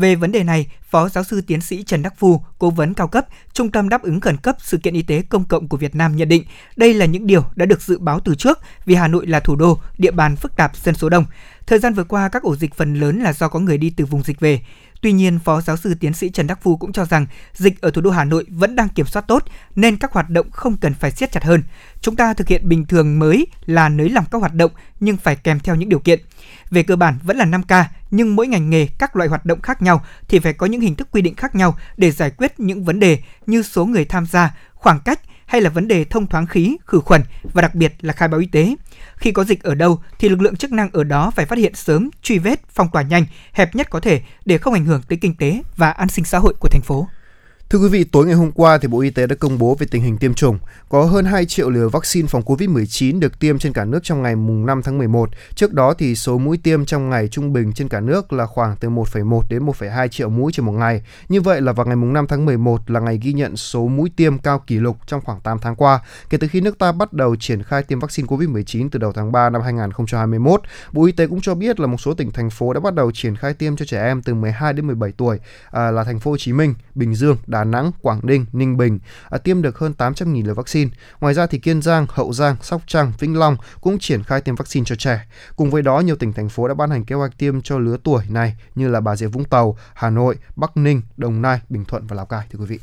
[0.00, 3.08] Về vấn đề này, Phó giáo sư tiến sĩ Trần Đắc Phu, cố vấn cao
[3.08, 5.94] cấp, Trung tâm đáp ứng khẩn cấp sự kiện y tế công cộng của Việt
[5.94, 6.44] Nam nhận định
[6.76, 9.56] đây là những điều đã được dự báo từ trước vì Hà Nội là thủ
[9.56, 11.24] đô, địa bàn phức tạp, dân số đông.
[11.66, 14.04] Thời gian vừa qua, các ổ dịch phần lớn là do có người đi từ
[14.04, 14.60] vùng dịch về.
[15.02, 17.90] Tuy nhiên, Phó giáo sư tiến sĩ Trần Đắc Phu cũng cho rằng dịch ở
[17.90, 19.44] thủ đô Hà Nội vẫn đang kiểm soát tốt
[19.74, 21.62] nên các hoạt động không cần phải siết chặt hơn.
[22.00, 24.70] Chúng ta thực hiện bình thường mới là nới lỏng các hoạt động
[25.00, 26.20] nhưng phải kèm theo những điều kiện.
[26.70, 29.82] Về cơ bản vẫn là 5K, nhưng mỗi ngành nghề các loại hoạt động khác
[29.82, 32.84] nhau thì phải có những hình thức quy định khác nhau để giải quyết những
[32.84, 36.46] vấn đề như số người tham gia, khoảng cách hay là vấn đề thông thoáng
[36.46, 38.74] khí, khử khuẩn và đặc biệt là khai báo y tế.
[39.16, 41.74] Khi có dịch ở đâu thì lực lượng chức năng ở đó phải phát hiện
[41.74, 45.18] sớm, truy vết, phong tỏa nhanh, hẹp nhất có thể để không ảnh hưởng tới
[45.20, 47.08] kinh tế và an sinh xã hội của thành phố.
[47.70, 49.86] Thưa quý vị, tối ngày hôm qua thì Bộ Y tế đã công bố về
[49.90, 50.58] tình hình tiêm chủng.
[50.88, 54.36] Có hơn 2 triệu liều vaccine phòng COVID-19 được tiêm trên cả nước trong ngày
[54.36, 55.30] mùng 5 tháng 11.
[55.54, 58.76] Trước đó thì số mũi tiêm trong ngày trung bình trên cả nước là khoảng
[58.80, 61.02] từ 1,1 đến 1,2 triệu mũi trên một ngày.
[61.28, 64.10] Như vậy là vào ngày mùng 5 tháng 11 là ngày ghi nhận số mũi
[64.16, 66.00] tiêm cao kỷ lục trong khoảng 8 tháng qua,
[66.30, 69.32] kể từ khi nước ta bắt đầu triển khai tiêm vaccine COVID-19 từ đầu tháng
[69.32, 70.62] 3 năm 2021.
[70.92, 73.12] Bộ Y tế cũng cho biết là một số tỉnh thành phố đã bắt đầu
[73.12, 75.38] triển khai tiêm cho trẻ em từ 12 đến 17 tuổi
[75.70, 78.76] à, là thành phố Hồ Chí Minh, Bình Dương, Đà đà Nẵng, Quảng Ninh, Ninh
[78.76, 78.98] Bình
[79.30, 80.90] à, tiêm được hơn 800.000 liều vaccine.
[81.20, 84.54] Ngoài ra thì Kiên Giang, Hậu Giang, Sóc Trăng, Vĩnh Long cũng triển khai tiêm
[84.54, 85.26] vaccine cho trẻ.
[85.56, 87.96] Cùng với đó, nhiều tỉnh thành phố đã ban hành kế hoạch tiêm cho lứa
[88.04, 91.84] tuổi này như là Bà Rịa Vũng Tàu, Hà Nội, Bắc Ninh, Đồng Nai, Bình
[91.84, 92.78] Thuận và Lào Cai thưa quý vị.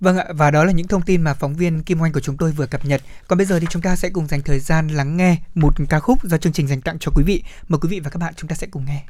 [0.00, 2.36] Vâng ạ, và đó là những thông tin mà phóng viên Kim Oanh của chúng
[2.36, 3.02] tôi vừa cập nhật.
[3.28, 6.00] Còn bây giờ thì chúng ta sẽ cùng dành thời gian lắng nghe một ca
[6.00, 7.42] khúc do chương trình dành tặng cho quý vị.
[7.68, 9.04] Mời quý vị và các bạn chúng ta sẽ cùng nghe.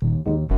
[0.00, 0.57] Chuyến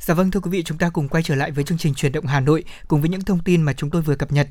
[0.00, 2.12] Dạ vâng thưa quý vị, chúng ta cùng quay trở lại với chương trình truyền
[2.12, 4.48] động Hà Nội cùng với những thông tin mà chúng tôi vừa cập nhật.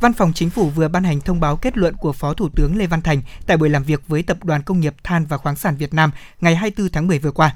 [0.00, 2.76] Văn phòng Chính phủ vừa ban hành thông báo kết luận của Phó Thủ tướng
[2.76, 5.56] Lê Văn Thành tại buổi làm việc với Tập đoàn Công nghiệp Than và Khoáng
[5.56, 6.10] sản Việt Nam
[6.40, 7.54] ngày 24 tháng 10 vừa qua.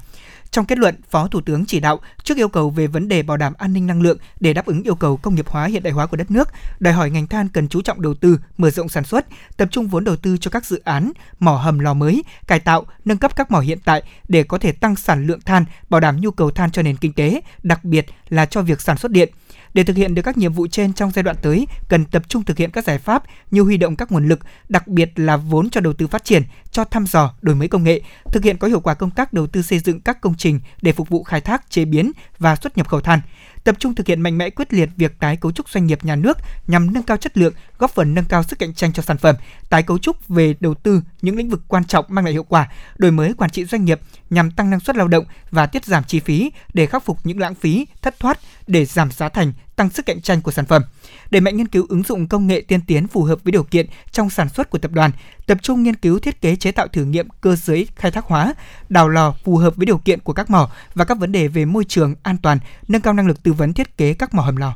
[0.51, 3.37] Trong kết luận, Phó Thủ tướng chỉ đạo trước yêu cầu về vấn đề bảo
[3.37, 5.93] đảm an ninh năng lượng để đáp ứng yêu cầu công nghiệp hóa hiện đại
[5.93, 6.49] hóa của đất nước,
[6.79, 9.25] đòi hỏi ngành than cần chú trọng đầu tư, mở rộng sản xuất,
[9.57, 12.85] tập trung vốn đầu tư cho các dự án mỏ hầm lò mới, cải tạo,
[13.05, 16.21] nâng cấp các mỏ hiện tại để có thể tăng sản lượng than, bảo đảm
[16.21, 19.29] nhu cầu than cho nền kinh tế, đặc biệt là cho việc sản xuất điện.
[19.73, 22.43] Để thực hiện được các nhiệm vụ trên trong giai đoạn tới, cần tập trung
[22.43, 24.39] thực hiện các giải pháp như huy động các nguồn lực,
[24.69, 27.83] đặc biệt là vốn cho đầu tư phát triển, cho thăm dò, đổi mới công
[27.83, 30.59] nghệ, thực hiện có hiệu quả công tác đầu tư xây dựng các công trình
[30.81, 33.19] để phục vụ khai thác, chế biến và xuất nhập khẩu than.
[33.63, 36.15] Tập trung thực hiện mạnh mẽ quyết liệt việc tái cấu trúc doanh nghiệp nhà
[36.15, 36.37] nước
[36.67, 39.35] nhằm nâng cao chất lượng, góp phần nâng cao sức cạnh tranh cho sản phẩm,
[39.69, 42.71] tái cấu trúc về đầu tư những lĩnh vực quan trọng mang lại hiệu quả,
[42.97, 46.03] đổi mới quản trị doanh nghiệp nhằm tăng năng suất lao động và tiết giảm
[46.03, 49.89] chi phí để khắc phục những lãng phí, thất thoát để giảm giá thành, tăng
[49.89, 50.83] sức cạnh tranh của sản phẩm.
[51.31, 53.85] Đẩy mạnh nghiên cứu ứng dụng công nghệ tiên tiến phù hợp với điều kiện
[54.11, 55.11] trong sản xuất của tập đoàn,
[55.45, 58.53] tập trung nghiên cứu thiết kế chế tạo thử nghiệm cơ giới khai thác hóa,
[58.89, 61.65] đào lò phù hợp với điều kiện của các mỏ và các vấn đề về
[61.65, 64.55] môi trường an toàn, nâng cao năng lực tư vấn thiết kế các mỏ hầm
[64.55, 64.75] lò.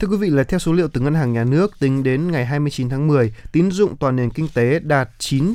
[0.00, 2.46] Thưa quý vị là theo số liệu từ Ngân hàng Nhà nước tính đến ngày
[2.46, 5.52] 29 tháng 10, tín dụng toàn nền kinh tế đạt 9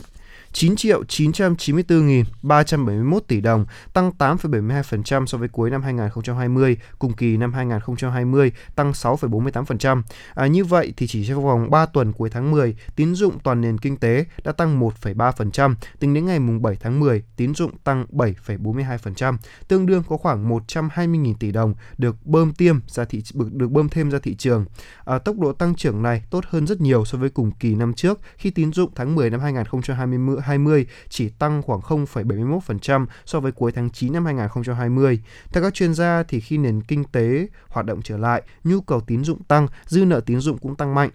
[0.54, 7.54] 9 triệu 994.371 tỷ đồng, tăng 8,72% so với cuối năm 2020, cùng kỳ năm
[7.54, 10.02] 2020 tăng 6,48%.
[10.34, 13.62] À, như vậy thì chỉ trong vòng 3 tuần cuối tháng 10, tín dụng toàn
[13.62, 17.78] nền kinh tế đã tăng 1,3%, tính đến ngày mùng 7 tháng 10, tín dụng
[17.78, 23.72] tăng 7,42%, tương đương có khoảng 120.000 tỷ đồng được bơm tiêm ra thị được
[23.72, 24.66] bơm thêm ra thị trường.
[25.06, 27.94] À, tốc độ tăng trưởng này tốt hơn rất nhiều so với cùng kỳ năm
[27.94, 33.52] trước khi tín dụng tháng 10 năm 2020 2020 chỉ tăng khoảng 0,71% so với
[33.52, 35.20] cuối tháng 9 năm 2020.
[35.52, 39.02] Theo các chuyên gia thì khi nền kinh tế hoạt động trở lại, nhu cầu
[39.02, 41.10] tín dụng tăng, dư nợ tín dụng cũng tăng mạnh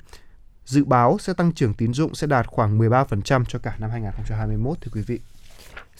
[0.68, 4.80] dự báo sẽ tăng trưởng tín dụng sẽ đạt khoảng 13% cho cả năm 2021
[4.80, 5.20] thưa quý vị.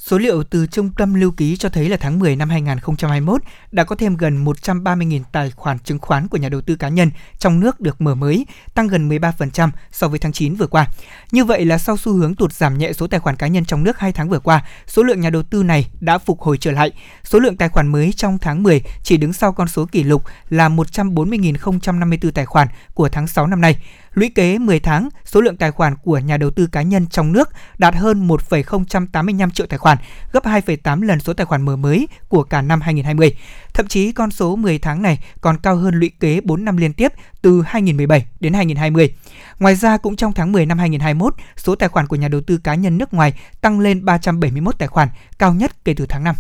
[0.00, 3.42] Số liệu từ Trung tâm Lưu ký cho thấy là tháng 10 năm 2021
[3.72, 7.10] đã có thêm gần 130.000 tài khoản chứng khoán của nhà đầu tư cá nhân
[7.38, 10.86] trong nước được mở mới, tăng gần 13% so với tháng 9 vừa qua.
[11.32, 13.84] Như vậy là sau xu hướng tụt giảm nhẹ số tài khoản cá nhân trong
[13.84, 16.70] nước 2 tháng vừa qua, số lượng nhà đầu tư này đã phục hồi trở
[16.70, 16.92] lại.
[17.24, 20.22] Số lượng tài khoản mới trong tháng 10 chỉ đứng sau con số kỷ lục
[20.50, 23.76] là 140.054 tài khoản của tháng 6 năm nay.
[24.14, 27.32] Lũy kế 10 tháng, số lượng tài khoản của nhà đầu tư cá nhân trong
[27.32, 27.48] nước
[27.78, 29.98] đạt hơn 1,085 triệu tài khoản,
[30.32, 33.34] gấp 2,8 lần số tài khoản mở mới của cả năm 2020.
[33.74, 36.92] Thậm chí con số 10 tháng này còn cao hơn lũy kế 4 năm liên
[36.92, 37.12] tiếp
[37.42, 39.14] từ 2017 đến 2020.
[39.58, 42.58] Ngoài ra, cũng trong tháng 10 năm 2021, số tài khoản của nhà đầu tư
[42.58, 45.08] cá nhân nước ngoài tăng lên 371 tài khoản,
[45.38, 46.34] cao nhất kể từ tháng 5.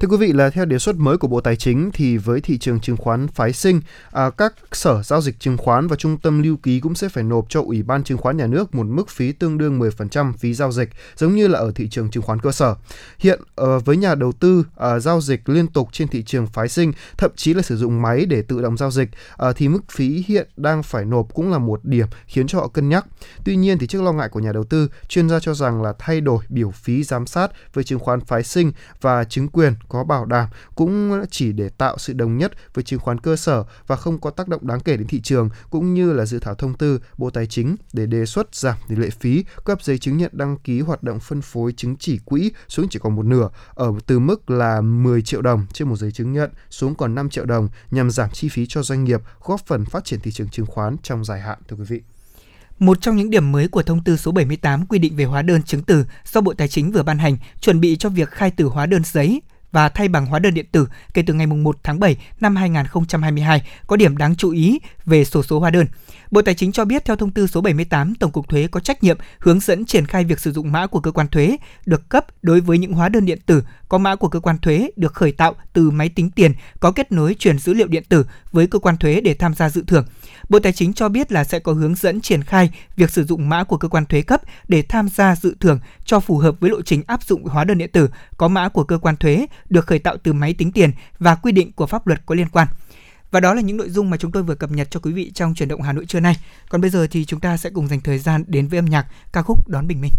[0.00, 2.58] Thưa quý vị là theo đề xuất mới của Bộ Tài chính thì với thị
[2.58, 3.80] trường chứng khoán phái sinh,
[4.12, 7.24] à, các sở giao dịch chứng khoán và trung tâm lưu ký cũng sẽ phải
[7.24, 10.54] nộp cho Ủy ban chứng khoán nhà nước một mức phí tương đương 10% phí
[10.54, 12.74] giao dịch, giống như là ở thị trường chứng khoán cơ sở.
[13.18, 16.68] Hiện à, với nhà đầu tư à, giao dịch liên tục trên thị trường phái
[16.68, 19.80] sinh, thậm chí là sử dụng máy để tự động giao dịch, à, thì mức
[19.90, 23.06] phí hiện đang phải nộp cũng là một điểm khiến cho họ cân nhắc.
[23.44, 25.92] Tuy nhiên thì trước lo ngại của nhà đầu tư, chuyên gia cho rằng là
[25.98, 30.04] thay đổi biểu phí giám sát với chứng khoán phái sinh và chứng quyền có
[30.04, 33.96] bảo đảm cũng chỉ để tạo sự đồng nhất với chứng khoán cơ sở và
[33.96, 36.74] không có tác động đáng kể đến thị trường cũng như là dự thảo thông
[36.74, 40.30] tư Bộ Tài chính để đề xuất giảm tỷ lệ phí cấp giấy chứng nhận
[40.34, 43.92] đăng ký hoạt động phân phối chứng chỉ quỹ xuống chỉ còn một nửa ở
[44.06, 47.44] từ mức là 10 triệu đồng trên một giấy chứng nhận xuống còn 5 triệu
[47.44, 50.66] đồng nhằm giảm chi phí cho doanh nghiệp góp phần phát triển thị trường chứng
[50.66, 52.00] khoán trong dài hạn thưa quý vị.
[52.78, 55.62] Một trong những điểm mới của thông tư số 78 quy định về hóa đơn
[55.62, 58.64] chứng từ do Bộ Tài chính vừa ban hành, chuẩn bị cho việc khai tử
[58.64, 62.00] hóa đơn giấy và thay bằng hóa đơn điện tử kể từ ngày 1 tháng
[62.00, 65.86] 7 năm 2022 có điểm đáng chú ý về sổ số hóa đơn.
[66.30, 69.02] Bộ Tài chính cho biết theo thông tư số 78, Tổng cục Thuế có trách
[69.02, 72.26] nhiệm hướng dẫn triển khai việc sử dụng mã của cơ quan thuế được cấp
[72.42, 75.32] đối với những hóa đơn điện tử có mã của cơ quan thuế được khởi
[75.32, 78.78] tạo từ máy tính tiền có kết nối truyền dữ liệu điện tử với cơ
[78.78, 80.06] quan thuế để tham gia dự thưởng.
[80.48, 83.48] Bộ Tài chính cho biết là sẽ có hướng dẫn triển khai việc sử dụng
[83.48, 86.70] mã của cơ quan thuế cấp để tham gia dự thưởng cho phù hợp với
[86.70, 89.86] lộ trình áp dụng hóa đơn điện tử có mã của cơ quan thuế được
[89.86, 92.66] khởi tạo từ máy tính tiền và quy định của pháp luật có liên quan.
[93.30, 95.30] Và đó là những nội dung mà chúng tôi vừa cập nhật cho quý vị
[95.34, 96.36] trong chuyển động Hà Nội trưa nay.
[96.68, 99.06] Còn bây giờ thì chúng ta sẽ cùng dành thời gian đến với âm nhạc
[99.32, 100.12] ca khúc Đón Bình Minh.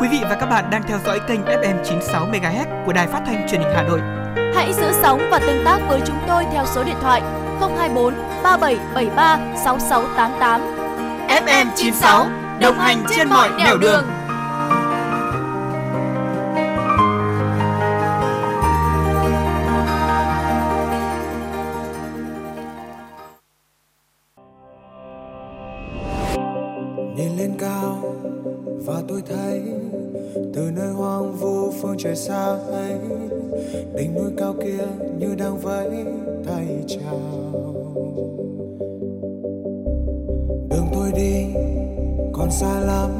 [0.00, 3.22] Quý vị và các bạn đang theo dõi kênh FM 96 MHz của Đài Phát
[3.26, 4.00] thanh Truyền hình Hà Nội.
[4.54, 7.22] Hãy giữ sóng và tương tác với chúng tôi theo số điện thoại
[7.60, 10.60] 024 3773 6688.
[11.28, 12.26] FM 96
[12.60, 14.04] đồng hành trên mọi nẻo đường.
[27.16, 28.09] nhìn lên cao
[28.86, 29.62] và tôi thấy
[30.54, 32.98] từ nơi hoang vu phương trời xa ấy,
[33.94, 34.84] đỉnh núi cao kia
[35.18, 36.04] như đang vẫy
[36.46, 37.20] tay chào.
[40.70, 41.46] Đường tôi đi,
[42.32, 43.10] còn xa lắm,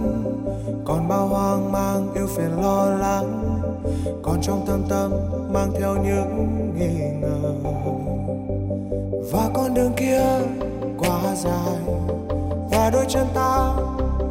[0.85, 3.61] còn bao hoang mang yêu phiền lo lắng,
[4.23, 5.13] còn trong thâm tâm
[5.53, 7.53] mang theo những nghi ngờ.
[9.33, 10.23] Và con đường kia
[10.99, 11.81] quá dài,
[12.71, 13.77] và đôi chân ta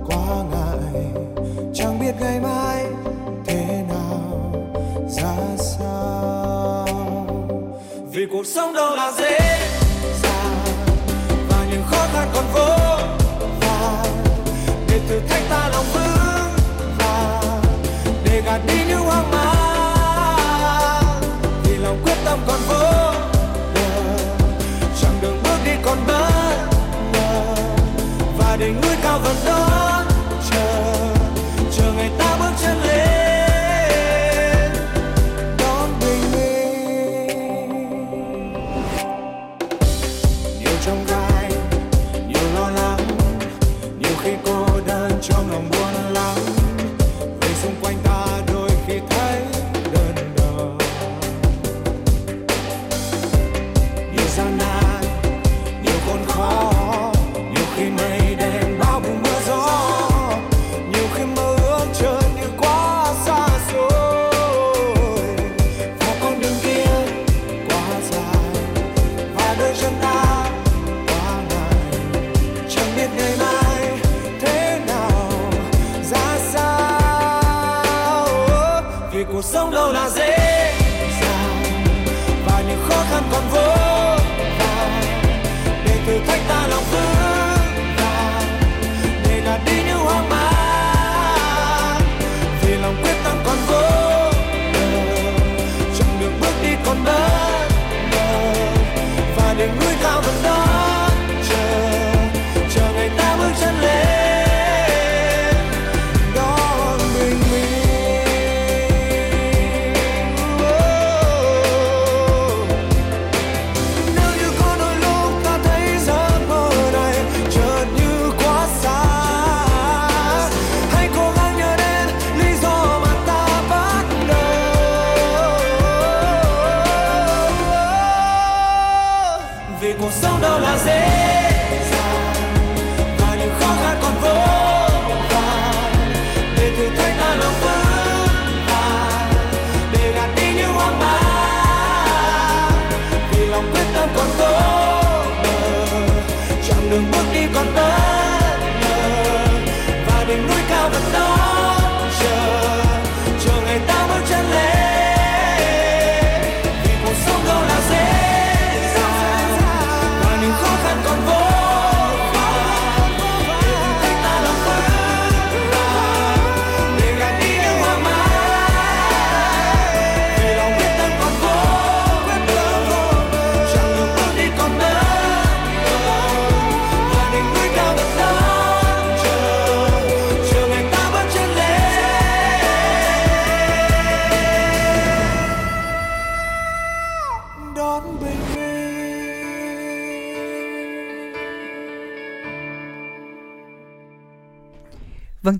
[0.07, 0.58] quá ngắn
[2.09, 2.85] biết ngày mai
[3.45, 4.51] thế nào,
[5.09, 6.87] ra sao.
[8.11, 9.39] Vì cuộc sống đâu là dễ
[10.23, 10.57] dàng,
[11.49, 12.75] và những khó khăn còn vô
[13.59, 14.05] vàn.
[14.87, 17.61] Để thử thách ta lòng vững vàng,
[18.25, 21.21] để gạt đi những hoang mang.
[21.63, 23.13] Vì lòng quyết tâm còn vô
[25.01, 26.31] chẳng đường bước đi còn bất
[27.13, 27.55] ngờ.
[28.37, 30.08] Và để người cao vẫn đón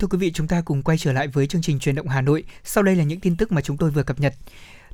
[0.00, 2.20] thưa quý vị, chúng ta cùng quay trở lại với chương trình truyền động Hà
[2.20, 2.44] Nội.
[2.64, 4.34] Sau đây là những tin tức mà chúng tôi vừa cập nhật.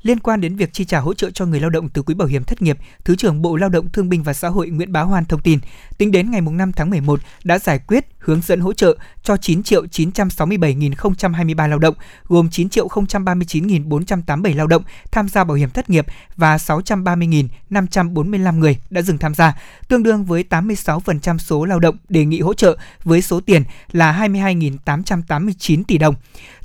[0.06, 2.28] Liên quan đến việc chi trả hỗ trợ cho người lao động từ quỹ bảo
[2.28, 5.00] hiểm thất nghiệp, Thứ trưởng Bộ Lao động Thương binh và Xã hội Nguyễn Bá
[5.00, 5.58] Hoan thông tin,
[5.98, 9.62] tính đến ngày 5 tháng 11 đã giải quyết hướng dẫn hỗ trợ cho 9
[9.62, 15.90] triệu 967.023 lao động, gồm 9 triệu 039.487 lao động tham gia bảo hiểm thất
[15.90, 16.06] nghiệp
[16.36, 19.54] và 630.545 người đã dừng tham gia,
[19.88, 23.62] tương đương với 86% số lao động đề nghị hỗ trợ với số tiền
[23.92, 26.14] là 22.889 tỷ đồng.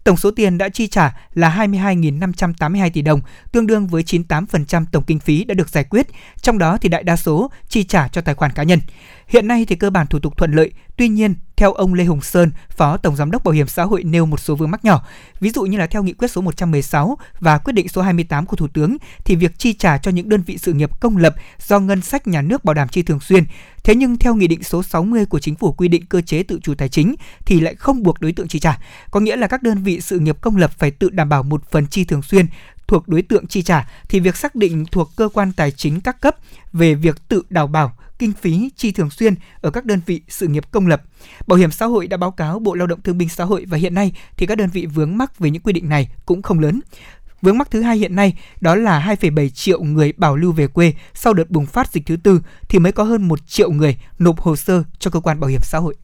[0.03, 3.22] Tổng số tiền đã chi trả là 22.582 tỷ đồng,
[3.52, 6.07] tương đương với 98% tổng kinh phí đã được giải quyết,
[6.41, 8.80] trong đó thì đại đa số chi trả cho tài khoản cá nhân.
[9.32, 12.22] Hiện nay thì cơ bản thủ tục thuận lợi, tuy nhiên, theo ông Lê Hùng
[12.22, 15.06] Sơn, Phó Tổng Giám đốc Bảo hiểm xã hội nêu một số vướng mắc nhỏ.
[15.40, 18.56] Ví dụ như là theo nghị quyết số 116 và quyết định số 28 của
[18.56, 21.36] Thủ tướng thì việc chi trả cho những đơn vị sự nghiệp công lập
[21.68, 23.44] do ngân sách nhà nước bảo đảm chi thường xuyên.
[23.84, 26.60] Thế nhưng theo nghị định số 60 của chính phủ quy định cơ chế tự
[26.64, 28.78] chủ tài chính thì lại không buộc đối tượng chi trả.
[29.12, 31.72] Có nghĩa là các đơn vị sự nghiệp công lập phải tự đảm bảo một
[31.72, 32.45] phần chi thường xuyên
[32.88, 36.22] thuộc đối tượng chi trả thì việc xác định thuộc cơ quan tài chính các
[36.22, 36.36] cấp
[36.74, 40.48] về việc tự đảm bảo kinh phí chi thường xuyên ở các đơn vị sự
[40.48, 41.02] nghiệp công lập.
[41.48, 43.77] Bảo hiểm xã hội đã báo cáo Bộ Lao động Thương binh Xã hội và
[43.77, 46.60] hiện nay thì các đơn vị vướng mắc về những quy định này cũng không
[46.60, 46.80] lớn.
[47.41, 50.93] Vướng mắc thứ hai hiện nay đó là 2,7 triệu người bảo lưu về quê
[51.14, 54.39] sau đợt bùng phát dịch thứ tư thì mới có hơn 1 triệu người nộp
[54.41, 55.95] hồ sơ cho cơ quan bảo hiểm xã hội.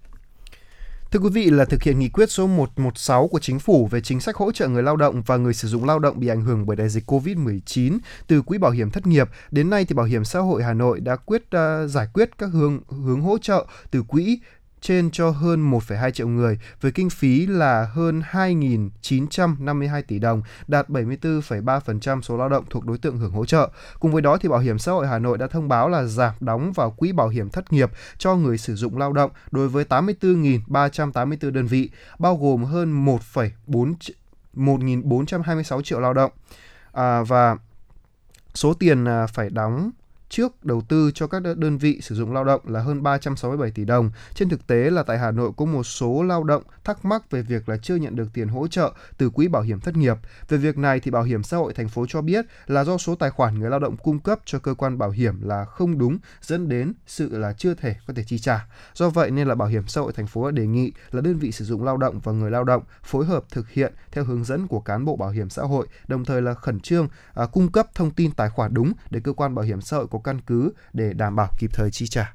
[1.11, 4.19] Thưa quý vị là thực hiện nghị quyết số 116 của chính phủ về chính
[4.19, 6.65] sách hỗ trợ người lao động và người sử dụng lao động bị ảnh hưởng
[6.65, 7.97] bởi đại dịch COVID-19
[8.27, 10.99] từ quỹ bảo hiểm thất nghiệp, đến nay thì Bảo hiểm xã hội Hà Nội
[10.99, 14.39] đã quyết uh, giải quyết các hướng hướng hỗ trợ từ quỹ
[14.87, 20.89] trên cho hơn 1,2 triệu người với kinh phí là hơn 2.952 tỷ đồng, đạt
[20.89, 23.69] 74,3% số lao động thuộc đối tượng hưởng hỗ trợ.
[23.99, 26.33] Cùng với đó thì Bảo hiểm xã hội Hà Nội đã thông báo là giảm
[26.39, 29.85] đóng vào quỹ bảo hiểm thất nghiệp cho người sử dụng lao động đối với
[29.89, 31.89] 84.384 đơn vị,
[32.19, 33.93] bao gồm hơn 1,4
[34.53, 36.31] 1.426 triệu lao động.
[36.91, 37.57] À, và
[38.53, 39.91] số tiền à, phải đóng
[40.29, 43.85] trước đầu tư cho các đơn vị sử dụng lao động là hơn 367 tỷ
[43.85, 44.11] đồng.
[44.33, 47.41] Trên thực tế là tại Hà Nội có một số lao động thắc mắc về
[47.41, 50.17] việc là chưa nhận được tiền hỗ trợ từ quỹ bảo hiểm thất nghiệp.
[50.49, 53.15] Về việc này thì Bảo hiểm xã hội thành phố cho biết là do số
[53.15, 56.17] tài khoản người lao động cung cấp cho cơ quan bảo hiểm là không đúng
[56.41, 58.67] dẫn đến sự là chưa thể có thể chi trả.
[58.93, 61.37] Do vậy nên là Bảo hiểm xã hội thành phố đã đề nghị là đơn
[61.37, 64.43] vị sử dụng lao động và người lao động phối hợp thực hiện theo hướng
[64.43, 67.71] dẫn của cán bộ bảo hiểm xã hội, đồng thời là khẩn trương à, cung
[67.71, 70.41] cấp thông tin tài khoản đúng để cơ quan bảo hiểm xã hội có căn
[70.41, 72.33] cứ để đảm bảo kịp thời chi trả.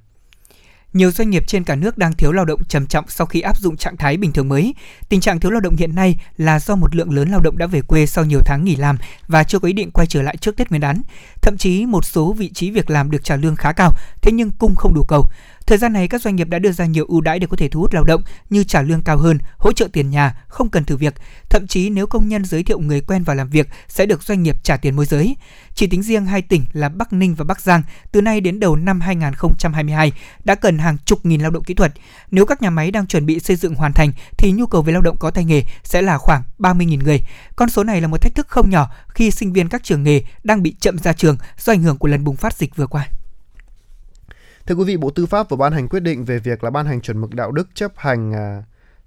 [0.93, 3.57] Nhiều doanh nghiệp trên cả nước đang thiếu lao động trầm trọng sau khi áp
[3.59, 4.75] dụng trạng thái bình thường mới.
[5.09, 7.67] Tình trạng thiếu lao động hiện nay là do một lượng lớn lao động đã
[7.67, 8.97] về quê sau nhiều tháng nghỉ làm
[9.29, 11.03] và chưa có ý định quay trở lại trước Tết Nguyên đán.
[11.43, 13.93] Thậm chí một số vị trí việc làm được trả lương khá cao,
[14.23, 15.27] thế nhưng cung không đủ cầu.
[15.67, 17.69] Thời gian này các doanh nghiệp đã đưa ra nhiều ưu đãi để có thể
[17.69, 20.85] thu hút lao động như trả lương cao hơn, hỗ trợ tiền nhà, không cần
[20.85, 21.15] thử việc.
[21.51, 24.43] Thậm chí nếu công nhân giới thiệu người quen vào làm việc sẽ được doanh
[24.43, 25.37] nghiệp trả tiền môi giới.
[25.75, 27.83] Chỉ tính riêng hai tỉnh là Bắc Ninh và Bắc Giang,
[28.13, 30.13] từ nay đến đầu năm 2022
[30.45, 31.93] đã cần hàng chục nghìn lao động kỹ thuật.
[32.31, 34.93] Nếu các nhà máy đang chuẩn bị xây dựng hoàn thành thì nhu cầu về
[34.93, 37.21] lao động có tay nghề sẽ là khoảng 30.000 người.
[37.57, 40.23] Con số này là một thách thức không nhỏ khi sinh viên các trường nghề
[40.45, 43.09] đang bị chậm ra trường do ảnh hưởng của lần bùng phát dịch vừa qua.
[44.67, 46.87] Thưa quý vị, Bộ Tư pháp vừa ban hành quyết định về việc là ban
[46.87, 48.63] hành chuẩn mực đạo đức chấp hành à,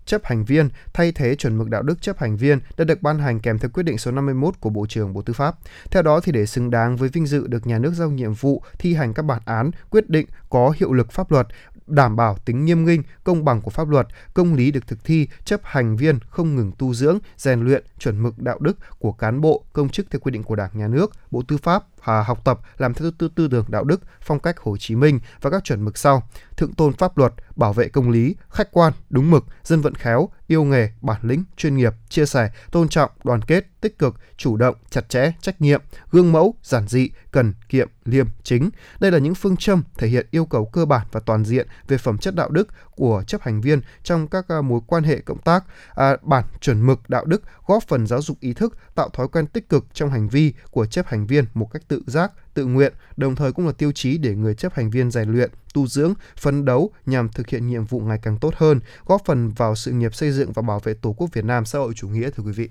[0.05, 3.19] chấp hành viên thay thế chuẩn mực đạo đức chấp hành viên đã được ban
[3.19, 5.55] hành kèm theo quyết định số 51 của Bộ trưởng Bộ Tư pháp.
[5.91, 8.63] Theo đó thì để xứng đáng với vinh dự được nhà nước giao nhiệm vụ
[8.79, 11.47] thi hành các bản án, quyết định có hiệu lực pháp luật,
[11.87, 15.27] đảm bảo tính nghiêm minh, công bằng của pháp luật, công lý được thực thi,
[15.45, 19.41] chấp hành viên không ngừng tu dưỡng, rèn luyện chuẩn mực đạo đức của cán
[19.41, 22.41] bộ, công chức theo quy định của Đảng, Nhà nước, Bộ Tư pháp và học
[22.43, 25.63] tập làm theo tư tư tưởng đạo đức, phong cách Hồ Chí Minh và các
[25.63, 26.23] chuẩn mực sau:
[26.57, 30.29] thượng tôn pháp luật, bảo vệ công lý, khách quan, đúng mực, dân vận khéo,
[30.47, 34.57] yêu nghề, bản lĩnh, chuyên nghiệp, chia sẻ, tôn trọng, đoàn kết, tích cực, chủ
[34.57, 38.69] động, chặt chẽ, trách nhiệm, gương mẫu, giản dị, cần, kiệm, liêm, chính.
[38.99, 41.97] Đây là những phương châm thể hiện yêu cầu cơ bản và toàn diện về
[41.97, 45.41] phẩm chất đạo đức của chấp hành viên trong các à, mối quan hệ cộng
[45.41, 45.63] tác,
[45.95, 49.47] à, bản chuẩn mực đạo đức góp phần giáo dục ý thức, tạo thói quen
[49.47, 52.65] tích cực trong hành vi của chấp hành viên một cách tự tự giác, tự
[52.65, 55.87] nguyện, đồng thời cũng là tiêu chí để người chấp hành viên rèn luyện, tu
[55.87, 59.75] dưỡng, phấn đấu nhằm thực hiện nhiệm vụ ngày càng tốt hơn, góp phần vào
[59.75, 62.29] sự nghiệp xây dựng và bảo vệ Tổ quốc Việt Nam xã hội chủ nghĩa
[62.29, 62.69] thưa quý vị.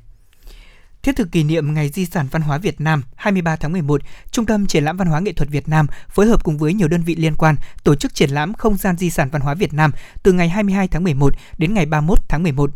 [1.05, 4.01] Thiết thực kỷ niệm Ngày Di sản Văn hóa Việt Nam 23 tháng 11,
[4.31, 6.89] Trung tâm Triển lãm Văn hóa Nghệ thuật Việt Nam phối hợp cùng với nhiều
[6.89, 9.73] đơn vị liên quan tổ chức triển lãm Không gian Di sản Văn hóa Việt
[9.73, 9.91] Nam
[10.23, 12.71] từ ngày 22 tháng 11 đến ngày 31 tháng 11.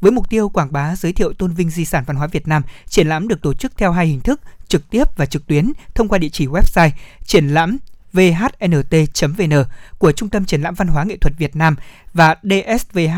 [0.00, 2.62] Với mục tiêu quảng bá giới thiệu tôn vinh di sản văn hóa Việt Nam,
[2.88, 6.08] triển lãm được tổ chức theo hai hình thức, trực tiếp và trực tuyến thông
[6.08, 6.90] qua địa chỉ website
[7.26, 7.78] triển lãm
[8.12, 9.64] vhnt.vn
[9.98, 11.76] của Trung tâm Triển lãm Văn hóa Nghệ thuật Việt Nam
[12.14, 13.08] và dsvh.gov.vn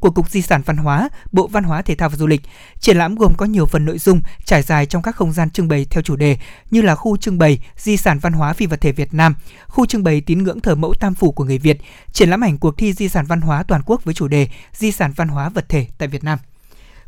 [0.00, 2.42] của Cục Di sản Văn hóa, Bộ Văn hóa Thể thao và Du lịch.
[2.80, 5.68] Triển lãm gồm có nhiều phần nội dung trải dài trong các không gian trưng
[5.68, 6.38] bày theo chủ đề
[6.70, 9.34] như là khu trưng bày Di sản văn hóa phi vật thể Việt Nam,
[9.66, 11.78] khu trưng bày tín ngưỡng thờ mẫu tam phủ của người Việt,
[12.12, 14.92] triển lãm ảnh cuộc thi Di sản văn hóa toàn quốc với chủ đề Di
[14.92, 16.38] sản văn hóa vật thể tại Việt Nam.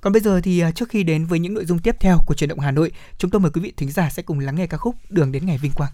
[0.07, 2.35] Còn bây giờ thì à, trước khi đến với những nội dung tiếp theo của
[2.35, 4.67] truyền động Hà Nội, chúng tôi mời quý vị thính giả sẽ cùng lắng nghe
[4.67, 5.93] ca khúc Đường đến ngày vinh quang.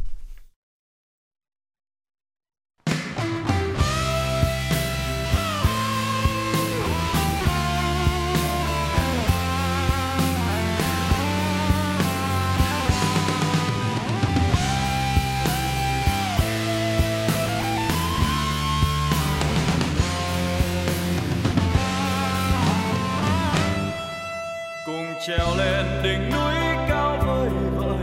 [25.26, 26.54] trèo lên đỉnh núi
[26.88, 27.98] cao vời vời,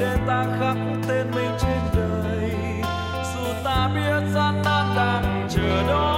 [0.00, 0.76] để ta khắc
[1.08, 2.50] tên mình trên đời.
[3.34, 6.17] Dù ta biết gian nan đang chờ đón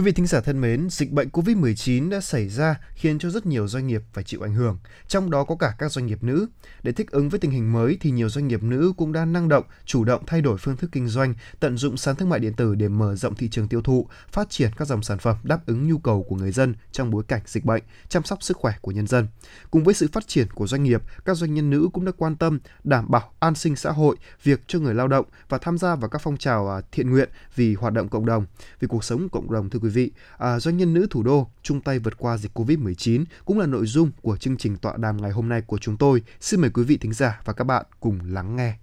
[0.00, 3.46] Quý vị thính giả thân mến, dịch bệnh COVID-19 đã xảy ra khiến cho rất
[3.46, 4.78] nhiều doanh nghiệp phải chịu ảnh hưởng,
[5.08, 6.46] trong đó có cả các doanh nghiệp nữ.
[6.82, 9.48] Để thích ứng với tình hình mới thì nhiều doanh nghiệp nữ cũng đã năng
[9.48, 12.54] động, chủ động thay đổi phương thức kinh doanh, tận dụng sàn thương mại điện
[12.54, 15.66] tử để mở rộng thị trường tiêu thụ, phát triển các dòng sản phẩm đáp
[15.66, 18.72] ứng nhu cầu của người dân trong bối cảnh dịch bệnh, chăm sóc sức khỏe
[18.80, 19.26] của nhân dân.
[19.70, 22.36] Cùng với sự phát triển của doanh nghiệp, các doanh nhân nữ cũng đã quan
[22.36, 25.94] tâm đảm bảo an sinh xã hội, việc cho người lao động và tham gia
[25.94, 28.46] vào các phong trào à, thiện nguyện vì hoạt động cộng đồng,
[28.80, 30.10] vì cuộc sống cộng đồng thưa quý quý vị.
[30.38, 33.86] À, doanh nhân nữ thủ đô chung tay vượt qua dịch Covid-19 cũng là nội
[33.86, 36.22] dung của chương trình tọa đàm ngày hôm nay của chúng tôi.
[36.40, 38.74] Xin mời quý vị thính giả và các bạn cùng lắng nghe.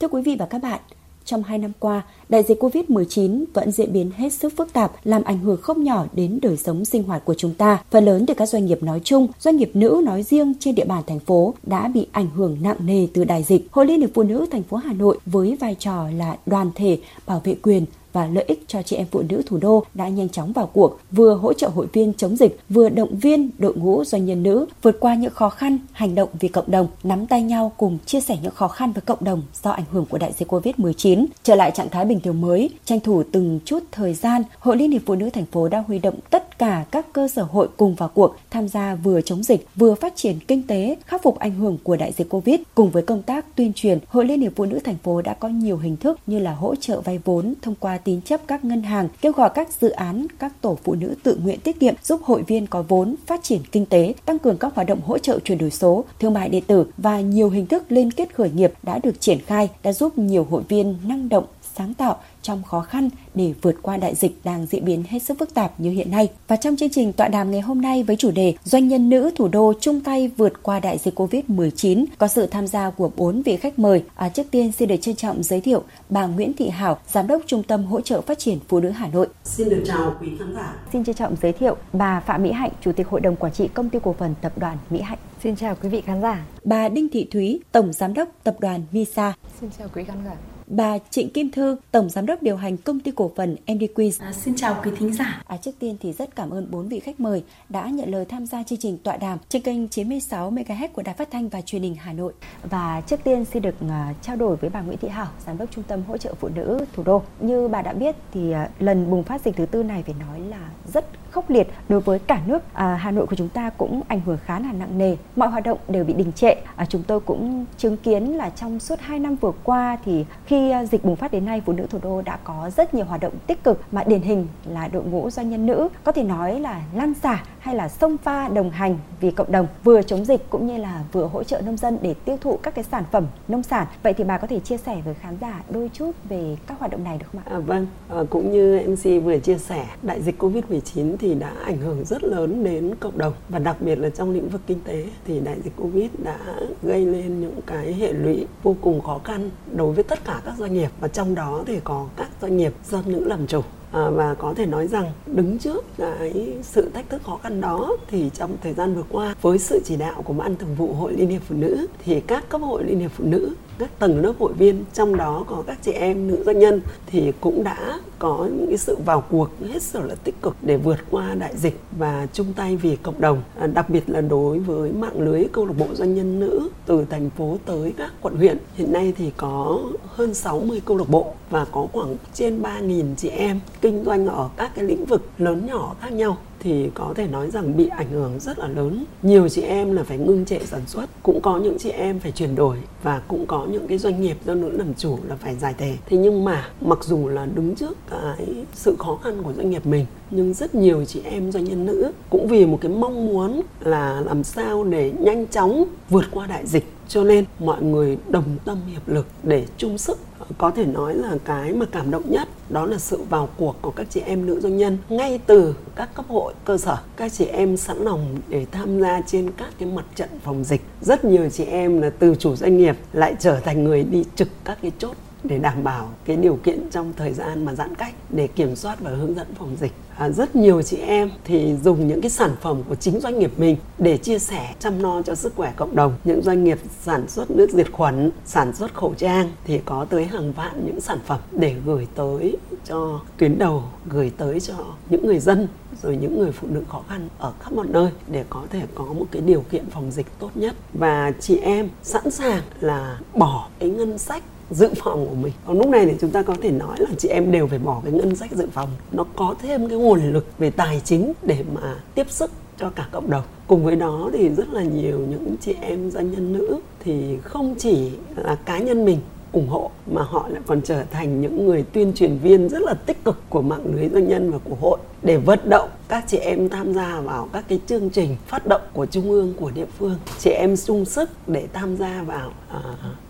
[0.00, 0.80] Thưa quý vị và các bạn,
[1.24, 5.24] trong hai năm qua, đại dịch COVID-19 vẫn diễn biến hết sức phức tạp, làm
[5.24, 7.82] ảnh hưởng không nhỏ đến đời sống sinh hoạt của chúng ta.
[7.90, 10.84] Phần lớn từ các doanh nghiệp nói chung, doanh nghiệp nữ nói riêng trên địa
[10.84, 13.66] bàn thành phố đã bị ảnh hưởng nặng nề từ đại dịch.
[13.70, 16.98] Hội Liên hiệp Phụ nữ thành phố Hà Nội với vai trò là đoàn thể
[17.26, 20.28] bảo vệ quyền, và lợi ích cho chị em phụ nữ thủ đô đã nhanh
[20.28, 24.04] chóng vào cuộc, vừa hỗ trợ hội viên chống dịch, vừa động viên đội ngũ
[24.04, 27.42] doanh nhân nữ vượt qua những khó khăn, hành động vì cộng đồng, nắm tay
[27.42, 30.32] nhau cùng chia sẻ những khó khăn với cộng đồng do ảnh hưởng của đại
[30.38, 31.26] dịch Covid-19.
[31.42, 34.90] Trở lại trạng thái bình thường mới, tranh thủ từng chút thời gian, Hội Liên
[34.90, 37.94] hiệp Phụ nữ thành phố đã huy động tất cả các cơ sở hội cùng
[37.94, 41.54] vào cuộc tham gia vừa chống dịch, vừa phát triển kinh tế, khắc phục ảnh
[41.54, 42.60] hưởng của đại dịch Covid.
[42.74, 45.48] Cùng với công tác tuyên truyền, Hội Liên hiệp Phụ nữ thành phố đã có
[45.48, 48.82] nhiều hình thức như là hỗ trợ vay vốn thông qua tín chấp các ngân
[48.82, 52.20] hàng, kêu gọi các dự án, các tổ phụ nữ tự nguyện tiết kiệm giúp
[52.22, 55.38] hội viên có vốn phát triển kinh tế, tăng cường các hoạt động hỗ trợ
[55.44, 58.72] chuyển đổi số, thương mại điện tử và nhiều hình thức liên kết khởi nghiệp
[58.82, 62.80] đã được triển khai, đã giúp nhiều hội viên năng động, sáng tạo trong khó
[62.80, 66.10] khăn để vượt qua đại dịch đang diễn biến hết sức phức tạp như hiện
[66.10, 66.28] nay.
[66.48, 69.30] Và trong chương trình tọa đàm ngày hôm nay với chủ đề Doanh nhân nữ
[69.36, 73.42] thủ đô chung tay vượt qua đại dịch Covid-19 có sự tham gia của bốn
[73.42, 74.04] vị khách mời.
[74.14, 77.42] À, trước tiên xin được trân trọng giới thiệu bà Nguyễn Thị Hảo, Giám đốc
[77.46, 79.28] Trung tâm Hỗ trợ Phát triển Phụ nữ Hà Nội.
[79.44, 80.74] Xin được chào quý khán giả.
[80.92, 83.68] Xin trân trọng giới thiệu bà Phạm Mỹ Hạnh, Chủ tịch Hội đồng Quản trị
[83.68, 85.18] Công ty Cổ phần Tập đoàn Mỹ Hạnh.
[85.42, 86.44] Xin chào quý vị khán giả.
[86.64, 89.34] Bà Đinh Thị Thúy, Tổng Giám đốc Tập đoàn Misa.
[89.60, 93.00] Xin chào quý khán giả bà Trịnh Kim Thư, Tổng Giám đốc điều hành Công
[93.00, 94.10] ty Cổ phần MDQ.
[94.18, 95.42] À, xin chào quý thính giả.
[95.46, 98.46] À, trước tiên thì rất cảm ơn bốn vị khách mời đã nhận lời tham
[98.46, 101.82] gia chương trình tọa đàm trên kênh 96 MHz của Đài Phát thanh và Truyền
[101.82, 102.32] hình Hà Nội.
[102.62, 103.90] Và trước tiên xin được uh,
[104.22, 106.84] trao đổi với bà Nguyễn Thị Hảo, Giám đốc Trung tâm Hỗ trợ Phụ nữ
[106.92, 107.22] Thủ đô.
[107.40, 110.40] Như bà đã biết thì uh, lần bùng phát dịch thứ tư này phải nói
[110.40, 112.62] là rất khốc liệt đối với cả nước.
[112.72, 115.16] À, Hà Nội của chúng ta cũng ảnh hưởng khá là nặng nề.
[115.36, 116.54] Mọi hoạt động đều bị đình trệ.
[116.76, 120.70] À, chúng tôi cũng chứng kiến là trong suốt 2 năm vừa qua thì khi
[120.70, 123.20] à, dịch bùng phát đến nay, phụ nữ thủ đô đã có rất nhiều hoạt
[123.20, 126.60] động tích cực mà điển hình là đội ngũ doanh nhân nữ có thể nói
[126.60, 130.50] là lan xả hay là sông pha đồng hành vì cộng đồng vừa chống dịch
[130.50, 133.26] cũng như là vừa hỗ trợ nông dân để tiêu thụ các cái sản phẩm
[133.48, 133.86] nông sản.
[134.02, 136.92] Vậy thì bà có thể chia sẻ với khán giả đôi chút về các hoạt
[136.92, 137.50] động này được không ạ?
[137.50, 141.78] À, vâng, à, cũng như MC vừa chia sẻ, đại dịch Covid-19 thì đã ảnh
[141.78, 143.32] hưởng rất lớn đến cộng đồng.
[143.48, 146.38] Và đặc biệt là trong lĩnh vực kinh tế thì đại dịch Covid đã
[146.82, 150.54] gây lên những cái hệ lụy vô cùng khó khăn đối với tất cả các
[150.58, 150.90] doanh nghiệp.
[151.00, 153.60] Và trong đó thì có các doanh nghiệp do nữ làm chủ.
[153.92, 157.96] À, và có thể nói rằng đứng trước cái sự thách thức khó khăn đó
[158.08, 161.12] thì trong thời gian vừa qua với sự chỉ đạo của ban thường vụ hội
[161.12, 164.32] liên hiệp phụ nữ thì các cấp hội liên hiệp phụ nữ các tầng lớp
[164.38, 168.48] hội viên trong đó có các chị em nữ doanh nhân thì cũng đã có
[168.56, 171.80] những cái sự vào cuộc hết sức là tích cực để vượt qua đại dịch
[171.98, 173.42] và chung tay vì cộng đồng.
[173.58, 177.04] À, đặc biệt là đối với mạng lưới câu lạc bộ doanh nhân nữ từ
[177.10, 178.58] thành phố tới các quận huyện.
[178.74, 183.28] Hiện nay thì có hơn 60 câu lạc bộ và có khoảng trên 3.000 chị
[183.28, 187.26] em kinh doanh ở các cái lĩnh vực lớn nhỏ khác nhau thì có thể
[187.26, 189.04] nói rằng bị ảnh hưởng rất là lớn.
[189.22, 192.32] Nhiều chị em là phải ngưng trệ sản xuất, cũng có những chị em phải
[192.32, 195.56] chuyển đổi và cũng có những cái doanh nghiệp do nữ làm chủ là phải
[195.56, 195.96] giải thể.
[196.06, 199.86] Thế nhưng mà mặc dù là đứng trước cái sự khó khăn của doanh nghiệp
[199.86, 203.60] mình, nhưng rất nhiều chị em doanh nhân nữ cũng vì một cái mong muốn
[203.80, 206.84] là làm sao để nhanh chóng vượt qua đại dịch.
[207.08, 210.18] Cho nên mọi người đồng tâm hiệp lực để chung sức
[210.58, 213.90] có thể nói là cái mà cảm động nhất đó là sự vào cuộc của
[213.90, 216.96] các chị em nữ doanh nhân ngay từ các cấp hội cơ sở.
[217.16, 220.82] Các chị em sẵn lòng để tham gia trên các cái mặt trận phòng dịch.
[221.00, 224.48] Rất nhiều chị em là từ chủ doanh nghiệp lại trở thành người đi trực
[224.64, 228.14] các cái chốt để đảm bảo cái điều kiện trong thời gian mà giãn cách
[228.30, 229.92] để kiểm soát và hướng dẫn phòng dịch.
[230.16, 233.52] À, rất nhiều chị em thì dùng những cái sản phẩm của chính doanh nghiệp
[233.56, 236.14] mình để chia sẻ chăm lo cho sức khỏe cộng đồng.
[236.24, 240.24] Những doanh nghiệp sản xuất nước diệt khuẩn sản xuất khẩu trang thì có tới
[240.24, 244.74] hàng vạn những sản phẩm để gửi tới cho tuyến đầu gửi tới cho
[245.10, 245.68] những người dân
[246.02, 249.04] rồi những người phụ nữ khó khăn ở khắp mọi nơi để có thể có
[249.04, 250.74] một cái điều kiện phòng dịch tốt nhất.
[250.92, 254.42] Và chị em sẵn sàng là bỏ cái ngân sách
[254.72, 255.52] dự phòng của mình.
[255.66, 258.00] Còn lúc này thì chúng ta có thể nói là chị em đều phải bỏ
[258.04, 258.88] cái ngân sách dự phòng.
[259.12, 263.08] Nó có thêm cái nguồn lực về tài chính để mà tiếp sức cho cả
[263.12, 263.44] cộng đồng.
[263.66, 267.74] Cùng với đó thì rất là nhiều những chị em doanh nhân nữ thì không
[267.78, 269.18] chỉ là cá nhân mình
[269.52, 272.94] ủng hộ mà họ lại còn trở thành những người tuyên truyền viên rất là
[272.94, 276.36] tích cực của mạng lưới doanh nhân và của hội để vận động các chị
[276.36, 279.86] em tham gia vào các cái chương trình phát động của trung ương của địa
[279.98, 280.14] phương.
[280.38, 282.84] Chị em sung sức để tham gia vào uh,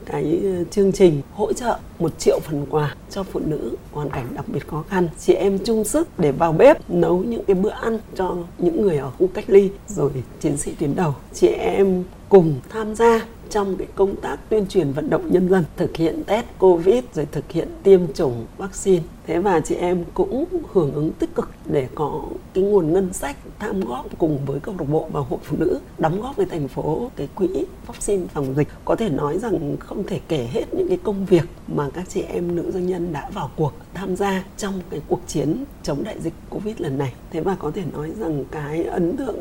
[0.07, 4.27] cái ờ, chương trình hỗ trợ một triệu phần quà cho phụ nữ hoàn cảnh
[4.35, 5.09] đặc biệt khó khăn.
[5.19, 8.97] Chị em chung sức để vào bếp nấu những cái bữa ăn cho những người
[8.97, 10.11] ở khu cách ly rồi
[10.41, 11.15] chiến sĩ tuyến đầu.
[11.35, 15.65] Chị em cùng tham gia trong cái công tác tuyên truyền vận động nhân dân
[15.77, 19.03] thực hiện test covid rồi thực hiện tiêm chủng vaccine.
[19.27, 22.23] Thế và chị em cũng hưởng ứng tích cực để có
[22.55, 25.81] cái nguồn ngân sách tham góp cùng với câu lạc bộ và hội phụ nữ
[25.99, 28.69] đóng góp với thành phố cái quỹ vaccine phòng dịch.
[28.85, 32.23] Có thể nói rằng không thể kể hết những cái công việc mà các chị
[32.23, 36.21] em nữ doanh nhân đã vào cuộc tham gia trong cái cuộc chiến chống đại
[36.21, 37.13] dịch covid lần này.
[37.31, 39.37] Thế và có thể nói rằng cái ấn tượng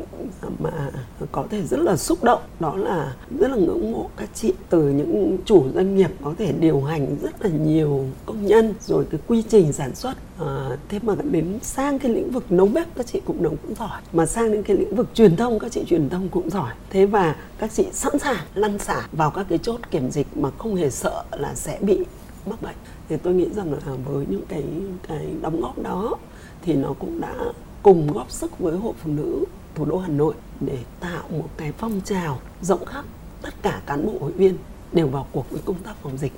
[0.58, 0.90] mà
[1.32, 4.88] có thể rất là xúc động đó là rất là ngưỡng mộ các chị từ
[4.88, 9.20] những chủ doanh nghiệp có thể điều hành rất là nhiều công nhân rồi cái
[9.26, 13.06] quy trình sản xuất à, thế mà đến sang cái lĩnh vực nấu bếp các
[13.06, 14.00] chị cũng nấu cũng giỏi.
[14.12, 16.74] Mà sang đến cái lĩnh vực truyền thông các chị truyền thông cũng giỏi.
[16.90, 20.50] Thế và các chị sẵn sàng lăn xả vào các cái chốt kiểm dịch mà
[20.58, 21.98] không hề sợ là sẽ bị
[22.46, 22.76] mắc bệnh.
[23.08, 24.64] Thì tôi nghĩ rằng là với những cái
[25.08, 26.16] cái đóng góp đó
[26.62, 27.34] thì nó cũng đã
[27.82, 31.72] cùng góp sức với hội phụ nữ thủ đô Hà Nội để tạo một cái
[31.72, 33.04] phong trào rộng khắp
[33.42, 34.56] tất cả cán bộ hội viên
[34.92, 36.32] đều vào cuộc với công tác phòng dịch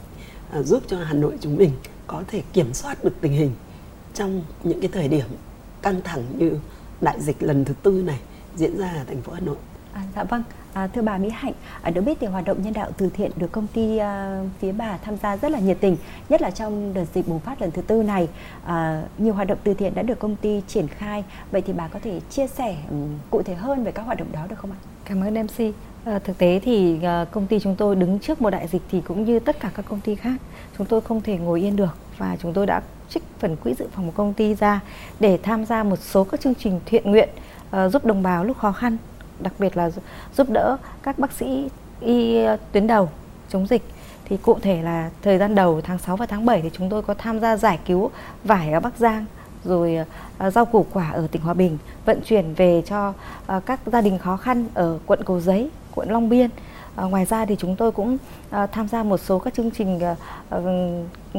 [0.53, 1.71] à, giúp cho Hà Nội chúng mình
[2.07, 3.51] có thể kiểm soát được tình hình
[4.15, 5.27] trong những cái thời điểm
[5.83, 6.59] căng thẳng như
[7.01, 8.21] đại dịch lần thứ tư này
[8.57, 9.57] diễn ra ở thành phố Hà Nội.
[9.93, 11.53] À, dạ vâng, à, thưa bà Mỹ Hạnh,
[11.83, 14.73] à, được biết thì hoạt động nhân đạo từ thiện được công ty à, phía
[14.73, 15.97] bà tham gia rất là nhiệt tình,
[16.29, 18.29] nhất là trong đợt dịch bùng phát lần thứ tư này.
[18.65, 21.89] À, nhiều hoạt động từ thiện đã được công ty triển khai, vậy thì bà
[21.89, 24.71] có thể chia sẻ um, cụ thể hơn về các hoạt động đó được không
[24.71, 24.79] ạ?
[25.05, 25.75] Cảm ơn MC.
[26.05, 29.01] À, thực tế thì à, công ty chúng tôi đứng trước một đại dịch thì
[29.01, 30.37] cũng như tất cả các công ty khác,
[30.79, 33.87] chúng tôi không thể ngồi yên được và chúng tôi đã trích phần quỹ dự
[33.93, 34.81] phòng của công ty ra
[35.21, 37.29] để tham gia một số các chương trình thiện nguyện
[37.71, 38.97] ờ, giúp đồng bào lúc khó khăn
[39.41, 39.91] đặc biệt là
[40.37, 41.69] giúp đỡ các bác sĩ
[42.01, 42.39] y
[42.73, 43.09] tuyến đầu
[43.49, 43.83] chống dịch.
[44.25, 47.03] Thì cụ thể là thời gian đầu tháng 6 và tháng 7 thì chúng tôi
[47.03, 48.11] có tham gia giải cứu
[48.45, 49.25] vải ở Bắc Giang
[49.65, 49.99] rồi
[50.55, 53.13] rau củ quả ở tỉnh Hòa Bình vận chuyển về cho
[53.67, 56.51] các gia đình khó khăn ở quận Cầu Giấy, quận Long Biên.
[56.97, 58.19] À, ngoài ra thì chúng tôi cũng
[58.51, 60.17] à, tham gia một số các chương trình à,
[60.51, 60.59] à,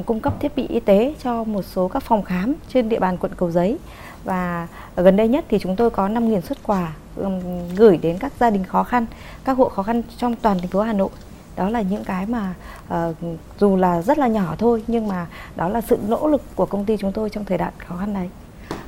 [0.06, 3.18] cung cấp thiết bị y tế cho một số các phòng khám trên địa bàn
[3.18, 3.77] quận Cầu Giấy
[4.23, 7.41] và gần đây nhất thì chúng tôi có 5.000 xuất quà um,
[7.76, 9.06] gửi đến các gia đình khó khăn,
[9.44, 11.10] các hộ khó khăn trong toàn thành phố Hà Nội.
[11.56, 12.53] Đó là những cái mà
[12.94, 13.15] uh,
[13.60, 16.86] dù là rất là nhỏ thôi nhưng mà đó là sự nỗ lực của công
[16.86, 18.30] ty chúng tôi trong thời đoạn khó khăn này.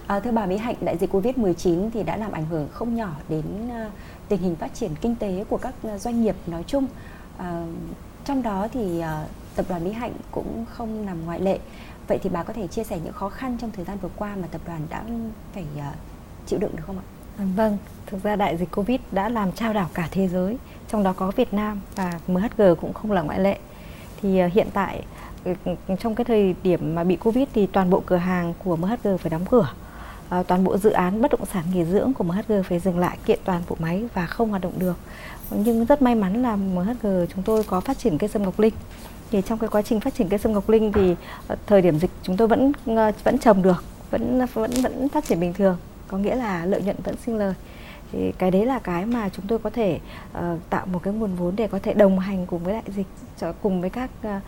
[0.07, 3.09] À, thưa bà Mỹ Hạnh, đại dịch Covid-19 thì đã làm ảnh hưởng không nhỏ
[3.29, 3.91] đến uh,
[4.29, 6.87] tình hình phát triển kinh tế của các ờ, doanh nghiệp nói chung.
[7.37, 7.65] À,
[8.25, 9.25] trong đó thì à,
[9.55, 11.59] tập đoàn Mỹ Hạnh cũng không nằm ngoại lệ.
[12.07, 14.35] Vậy thì bà có thể chia sẻ những khó khăn trong thời gian vừa qua
[14.35, 15.03] mà tập đoàn đã
[15.53, 15.93] phải à,
[16.45, 17.05] chịu đựng được không ạ?
[17.37, 21.03] À, vâng, thực ra đại dịch Covid đã làm trao đảo cả thế giới, trong
[21.03, 23.59] đó có Việt Nam và MHG cũng không là ngoại lệ.
[24.21, 25.03] Thì hiện tại
[25.43, 28.75] ừ, ừ, trong cái thời điểm mà bị Covid thì toàn bộ cửa hàng của
[28.75, 29.69] MHG phải đóng cửa.
[30.29, 33.17] Ờ, toàn bộ dự án bất động sản nghỉ dưỡng của MHG phải dừng lại
[33.25, 34.97] kiện toàn bộ máy và không hoạt động được.
[35.51, 38.73] Nhưng rất may mắn là MHG chúng tôi có phát triển cây sâm ngọc linh.
[39.31, 41.15] Thì trong cái quá trình phát triển cây sâm ngọc linh thì
[41.47, 45.25] ờ, thời điểm dịch chúng tôi vẫn ờ, vẫn trồng được vẫn vẫn vẫn phát
[45.25, 45.77] triển bình thường.
[46.07, 47.53] Có nghĩa là lợi nhuận vẫn sinh lời.
[48.11, 49.99] Thì cái đấy là cái mà chúng tôi có thể
[50.37, 53.07] uh, tạo một cái nguồn vốn để có thể đồng hành cùng với đại dịch
[53.61, 54.41] cùng với các uh,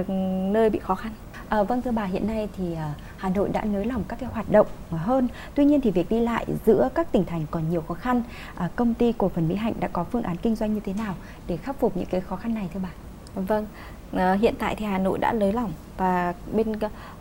[0.00, 0.08] uh,
[0.52, 1.12] nơi bị khó khăn.
[1.52, 4.28] À, vâng thưa bà hiện nay thì ờ, Hà Nội đã nới lỏng các cái
[4.32, 5.28] hoạt động hơn.
[5.54, 8.22] Tuy nhiên thì việc đi lại giữa các tỉnh thành còn nhiều khó khăn.
[8.56, 10.92] À, công ty cổ phần Mỹ Hạnh đã có phương án kinh doanh như thế
[10.92, 11.14] nào
[11.46, 12.88] để khắc phục những cái khó khăn này thưa bà?
[13.34, 13.66] Vâng,
[14.12, 16.72] à, hiện tại thì Hà Nội đã nới lỏng và bên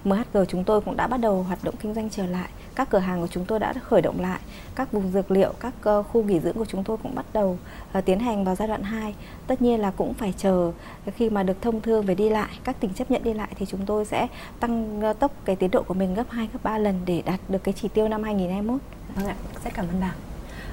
[0.03, 2.49] MHG chúng tôi cũng đã bắt đầu hoạt động kinh doanh trở lại.
[2.81, 4.39] Các cửa hàng của chúng tôi đã khởi động lại,
[4.75, 7.57] các vùng dược liệu, các ờ, khu nghỉ dưỡng của chúng tôi cũng bắt đầu
[7.93, 9.15] ờ, tiến hành vào giai đoạn 2.
[9.47, 10.71] Tất nhiên là cũng phải chờ
[11.15, 13.65] khi mà được thông thương về đi lại, các tỉnh chấp nhận đi lại thì
[13.65, 14.27] chúng tôi sẽ
[14.59, 17.39] tăng ờ, tốc cái tiến độ của mình gấp 2 gấp 3 lần để đạt
[17.49, 18.81] được cái chỉ tiêu năm 2021.
[19.15, 20.13] Vâng ạ, rất cảm ơn bà.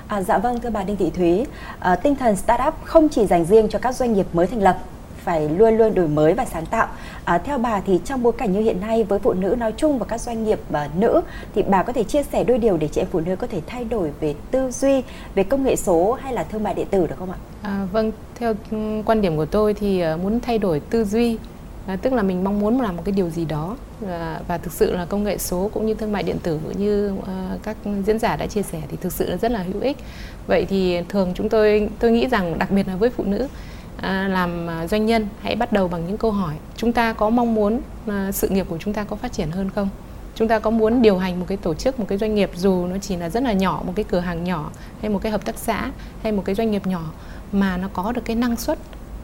[0.09, 1.47] À, dạ vâng thưa bà Đinh Thị Thúy,
[1.79, 4.79] à, tinh thần startup không chỉ dành riêng cho các doanh nghiệp mới thành lập
[5.29, 6.89] phải luôn luôn đổi mới và sáng tạo.
[7.25, 9.99] À, theo bà thì trong bối cảnh như hiện nay với phụ nữ nói chung
[9.99, 11.21] và các doanh nghiệp uh, nữ
[11.55, 13.61] thì bà có thể chia sẻ đôi điều để chị em phụ nữ có thể
[13.67, 15.03] thay đổi về tư duy,
[15.35, 17.39] về công nghệ số hay là thương mại điện tử được không ạ?
[17.63, 21.39] À, vâng, theo ừ, quan điểm của tôi thì à, muốn thay đổi tư duy,
[21.87, 23.77] à, tức là mình mong muốn làm một cái điều gì đó
[24.09, 27.13] à, và thực sự là công nghệ số cũng như thương mại điện tử như
[27.19, 27.27] uh,
[27.63, 27.77] các
[28.07, 29.97] diễn giả đã chia sẻ thì thực sự là rất là hữu ích.
[30.47, 33.49] Vậy thì thường chúng tôi tôi nghĩ rằng đặc biệt là với phụ nữ
[34.03, 36.55] À, làm à, doanh nhân hãy bắt đầu bằng những câu hỏi.
[36.77, 39.71] Chúng ta có mong muốn à, sự nghiệp của chúng ta có phát triển hơn
[39.71, 39.89] không?
[40.35, 42.87] Chúng ta có muốn điều hành một cái tổ chức một cái doanh nghiệp dù
[42.87, 44.71] nó chỉ là rất là nhỏ một cái cửa hàng nhỏ
[45.01, 45.91] hay một cái hợp tác xã
[46.23, 47.03] hay một cái doanh nghiệp nhỏ
[47.53, 48.79] mà nó có được cái năng suất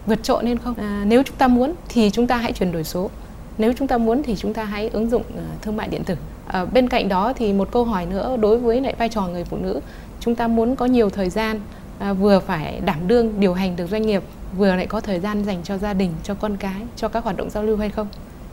[0.06, 0.74] vượt trội lên không?
[0.74, 3.10] À, nếu chúng ta muốn thì chúng ta hãy chuyển đổi số.
[3.58, 5.22] Nếu chúng ta muốn thì chúng ta hãy ứng dụng
[5.62, 6.14] thương mại điện tử.
[6.46, 9.44] À, bên cạnh đó thì một câu hỏi nữa đối với lại vai trò người
[9.44, 9.80] phụ nữ
[10.20, 11.60] chúng ta muốn có nhiều thời gian
[11.98, 14.22] à, vừa phải đảm đương điều hành được doanh nghiệp
[14.56, 17.36] vừa lại có thời gian dành cho gia đình cho con cái cho các hoạt
[17.36, 18.08] động giao lưu hay không?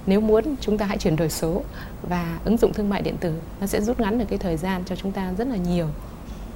[0.06, 1.64] Nếu muốn chúng ta hãy chuyển đổi số
[2.10, 3.34] và ứng dụng thương mại điện tử.
[3.60, 5.88] Nó sẽ rút ngắn được cái thời gian cho chúng ta rất là nhiều.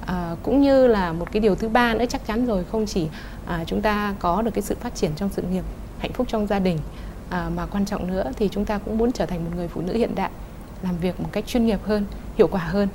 [0.06, 3.08] À, cũng như là một cái điều thứ ba nữa chắc chắn rồi không chỉ
[3.46, 5.64] à, chúng ta có được cái sự phát triển trong sự nghiệp
[5.98, 6.78] hạnh phúc trong gia đình
[7.30, 9.80] à, mà quan trọng nữa thì chúng ta cũng muốn trở thành một người phụ
[9.80, 10.30] nữ hiện đại
[10.82, 12.04] làm việc một cách chuyên nghiệp hơn
[12.36, 12.88] hiệu quả hơn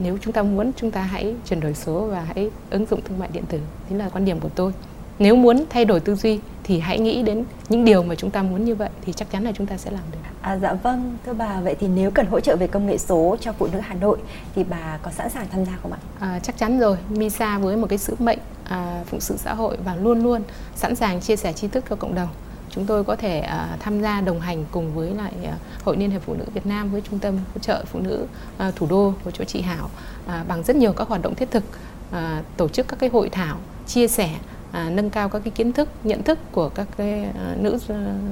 [0.00, 3.18] nếu chúng ta muốn chúng ta hãy chuyển đổi số và hãy ứng dụng thương
[3.18, 4.72] mại điện tử chính là quan điểm của tôi
[5.20, 8.42] nếu muốn thay đổi tư duy thì hãy nghĩ đến những điều mà chúng ta
[8.42, 10.18] muốn như vậy thì chắc chắn là chúng ta sẽ làm được.
[10.40, 13.36] À, dạ vâng, thưa bà, vậy thì nếu cần hỗ trợ về công nghệ số
[13.40, 14.18] cho phụ nữ Hà Nội
[14.54, 15.98] thì bà có sẵn sàng tham gia không ạ?
[16.20, 19.76] À, chắc chắn rồi, MISA với một cái sứ mệnh à, phụng sự xã hội
[19.84, 20.42] và luôn luôn
[20.76, 22.28] sẵn sàng chia sẻ tri thức cho cộng đồng.
[22.70, 26.10] Chúng tôi có thể uh, tham gia đồng hành cùng với lại uh, Hội Liên
[26.10, 28.26] hiệp Phụ nữ Việt Nam với Trung tâm hỗ trợ phụ nữ
[28.68, 29.90] uh, thủ đô của chỗ chị Hảo
[30.26, 31.64] uh, bằng rất nhiều các hoạt động thiết thực,
[32.10, 32.16] uh,
[32.56, 33.56] tổ chức các cái hội thảo
[33.86, 34.30] chia sẻ
[34.72, 37.78] à, nâng cao các cái kiến thức nhận thức của các cái uh, nữ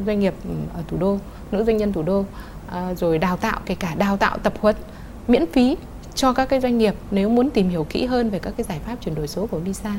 [0.06, 0.34] doanh nghiệp
[0.74, 1.18] ở thủ đô
[1.52, 2.24] nữ doanh nhân thủ đô
[2.70, 4.76] à, rồi đào tạo kể cả đào tạo tập huấn
[5.28, 5.76] miễn phí
[6.14, 8.78] cho các cái doanh nghiệp nếu muốn tìm hiểu kỹ hơn về các cái giải
[8.86, 9.94] pháp chuyển đổi số của Visa.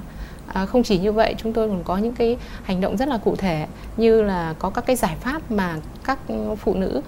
[0.53, 3.17] À, không chỉ như vậy, chúng tôi còn có những cái hành động rất là
[3.17, 3.67] cụ thể
[3.97, 6.19] như là có các cái giải pháp mà các
[6.59, 7.01] phụ nữ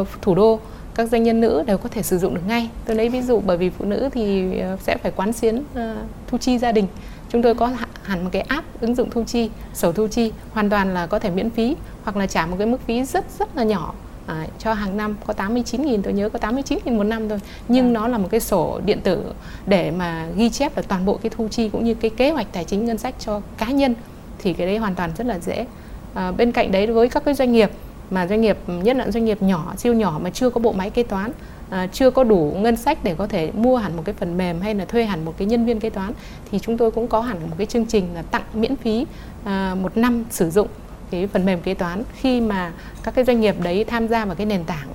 [0.00, 0.60] uh, thủ đô
[0.94, 2.70] các doanh nhân nữ đều có thể sử dụng được ngay.
[2.84, 5.80] Tôi lấy ví dụ bởi vì phụ nữ thì ờ, sẽ phải quán xuyến uh,
[6.26, 6.86] thu chi gia đình
[7.28, 7.70] chúng tôi có
[8.02, 11.18] hẳn một cái app ứng dụng thu chi sổ thu chi hoàn toàn là có
[11.18, 13.94] thể miễn phí hoặc là trả một cái mức phí rất rất là nhỏ
[14.26, 17.38] à, cho hàng năm có 89.000 tôi nhớ có 89.000 một năm thôi.
[17.68, 17.92] Nhưng à.
[17.92, 19.32] nó là một cái sổ điện tử
[19.66, 22.46] để mà ghi chép được toàn bộ cái thu chi cũng như cái kế hoạch
[22.52, 23.94] tài chính ngân sách cho cá nhân
[24.38, 25.66] thì cái đấy hoàn toàn rất là dễ.
[26.14, 27.70] À, bên cạnh đấy với các cái doanh nghiệp
[28.10, 30.90] mà doanh nghiệp nhất là doanh nghiệp nhỏ siêu nhỏ mà chưa có bộ máy
[30.90, 31.32] kế toán
[31.70, 34.60] à, chưa có đủ ngân sách để có thể mua hẳn một cái phần mềm
[34.60, 36.12] hay là thuê hẳn một cái nhân viên kế toán
[36.50, 39.06] thì chúng tôi cũng có hẳn một cái chương trình là tặng miễn phí
[39.44, 40.68] à, một năm sử dụng
[41.10, 42.72] cái phần mềm kế toán khi mà
[43.02, 44.88] các cái doanh nghiệp đấy tham gia vào cái nền tảng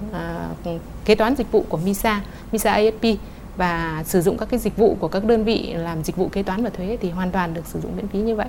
[0.66, 2.22] uh, kế toán dịch vụ của MISA,
[2.52, 3.20] MISA ASP
[3.58, 6.44] và sử dụng các cái dịch vụ của các đơn vị làm dịch vụ kế
[6.44, 8.48] toán và thuế thì hoàn toàn được sử dụng miễn phí như vậy.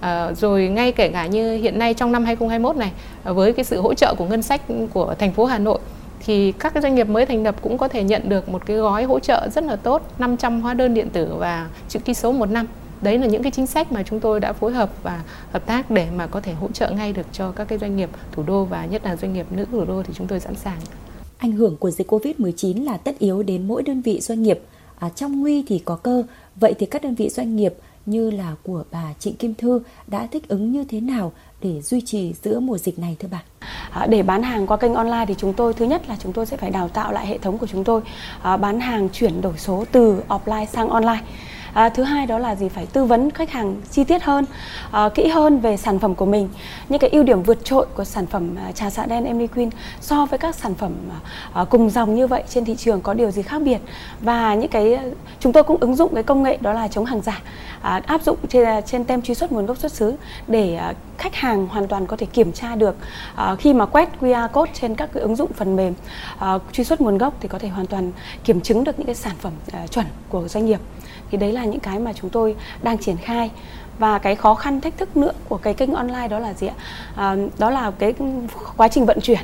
[0.00, 2.92] À, rồi ngay kể cả như hiện nay trong năm 2021 này
[3.24, 4.60] à, với cái sự hỗ trợ của ngân sách
[4.92, 5.78] của thành phố Hà Nội
[6.20, 8.76] thì các cái doanh nghiệp mới thành lập cũng có thể nhận được một cái
[8.76, 12.32] gói hỗ trợ rất là tốt 500 hóa đơn điện tử và chữ ký số
[12.32, 12.66] một năm
[13.02, 15.22] đấy là những cái chính sách mà chúng tôi đã phối hợp và
[15.52, 18.10] hợp tác để mà có thể hỗ trợ ngay được cho các cái doanh nghiệp
[18.32, 20.78] thủ đô và nhất là doanh nghiệp nữ thủ đô thì chúng tôi sẵn sàng.
[21.38, 24.60] Ảnh hưởng của dịch Covid-19 là tất yếu đến mỗi đơn vị doanh nghiệp.
[24.98, 26.22] À, trong nguy thì có cơ,
[26.56, 27.74] vậy thì các đơn vị doanh nghiệp
[28.06, 32.00] như là của bà Trịnh Kim Thư đã thích ứng như thế nào để duy
[32.00, 33.42] trì giữa mùa dịch này thưa bà?
[33.90, 36.46] À, để bán hàng qua kênh online thì chúng tôi thứ nhất là chúng tôi
[36.46, 38.00] sẽ phải đào tạo lại hệ thống của chúng tôi
[38.42, 41.20] à, bán hàng chuyển đổi số từ offline sang online
[41.72, 42.68] à, thứ hai đó là gì?
[42.68, 44.44] Phải tư vấn khách hàng chi tiết hơn
[44.90, 46.48] à, kỹ hơn về sản phẩm của mình.
[46.88, 49.70] Những cái ưu điểm vượt trội của sản phẩm à, trà xạ đen Emily Queen
[50.00, 51.18] so với các sản phẩm à,
[51.52, 53.78] à, cùng dòng như vậy trên thị trường có điều gì khác biệt?
[54.20, 54.98] Và những cái
[55.40, 57.42] chúng tôi cũng ứng dụng cái công nghệ đó là chống hàng giả
[57.82, 60.14] à, áp dụng trên à, trên tem truy xuất nguồn gốc xuất xứ
[60.48, 62.96] để à, khách hàng hoàn toàn có thể kiểm tra được
[63.34, 65.94] à, khi mà quét QR code trên các cái ứng dụng phần mềm
[66.38, 68.12] à, truy xuất nguồn gốc thì có thể hoàn toàn
[68.44, 70.80] kiểm chứng được những cái sản phẩm à, chuẩn của doanh nghiệp
[71.30, 73.50] thì đấy là những cái mà chúng tôi đang triển khai.
[73.98, 76.74] Và cái khó khăn thách thức nữa của cái kênh online đó là gì ạ?
[77.16, 78.14] À, đó là cái
[78.76, 79.40] quá trình vận chuyển.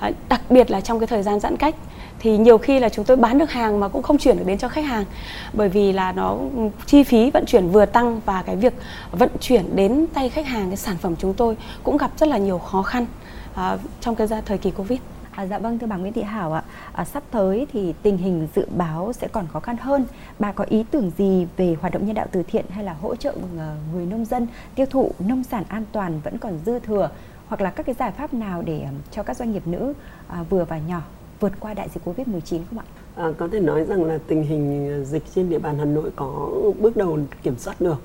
[0.00, 1.74] À, đặc biệt là trong cái thời gian giãn cách
[2.20, 4.58] thì nhiều khi là chúng tôi bán được hàng mà cũng không chuyển được đến
[4.58, 5.04] cho khách hàng
[5.52, 8.74] bởi vì là nó ừ, chi phí vận chuyển vừa tăng và cái việc
[9.12, 12.38] vận chuyển đến tay khách hàng cái sản phẩm chúng tôi cũng gặp rất là
[12.38, 13.06] nhiều khó khăn
[13.54, 14.98] à, trong cái thời kỳ covid.
[15.40, 16.62] À, dạ vâng thưa bà Nguyễn Thị Hảo ạ,
[16.92, 20.04] à, sắp tới thì tình hình dự báo sẽ còn khó khăn hơn.
[20.38, 23.16] Bà có ý tưởng gì về hoạt động nhân đạo từ thiện hay là hỗ
[23.16, 27.10] trợ ờ, người nông dân tiêu thụ nông sản an toàn vẫn còn dư thừa
[27.48, 29.92] hoặc là các cái giải pháp nào để cho các doanh nghiệp nữ
[30.28, 31.02] à, vừa và nhỏ
[31.40, 32.84] vượt qua đại dịch Covid-19 không ạ?
[33.14, 36.10] À, có thể nói rằng là tình hình ờ, dịch trên địa bàn Hà Nội
[36.16, 36.50] có
[36.80, 38.02] bước đầu kiểm soát được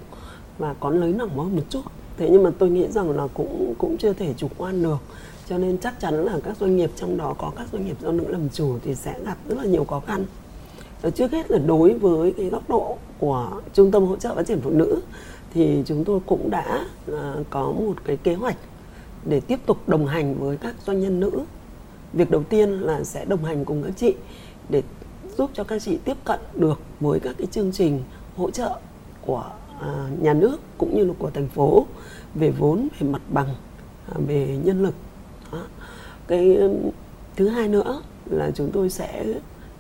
[0.58, 1.82] và có lấy nỏng hơn một chút.
[2.18, 4.98] Thế nhưng mà tôi nghĩ rằng là cũng cũng chưa thể chủ quan được
[5.50, 8.12] cho nên chắc chắn là các doanh nghiệp trong đó có các doanh nghiệp do
[8.12, 10.26] nữ làm chủ thì sẽ gặp rất là nhiều khó khăn.
[11.02, 14.48] Và trước hết là đối với cái góc độ của trung tâm hỗ trợ phát
[14.48, 15.02] triển phụ nữ
[15.54, 18.58] thì chúng tôi cũng đã à, có một cái kế hoạch
[19.26, 21.32] để tiếp tục đồng hành với các doanh nhân nữ.
[22.14, 24.14] Việc đầu tiên là sẽ đồng hành cùng các chị
[24.70, 24.84] để
[25.38, 28.04] giúp cho các chị tiếp cận được với các cái chương trình
[28.36, 28.80] hỗ trợ
[29.26, 29.44] của
[29.82, 31.86] à, nhà nước cũng như là của thành phố
[32.36, 33.50] về vốn, về mặt bằng
[34.08, 34.94] à, về nhân lực
[36.28, 36.58] cái,
[37.36, 39.26] thứ hai nữa là chúng tôi sẽ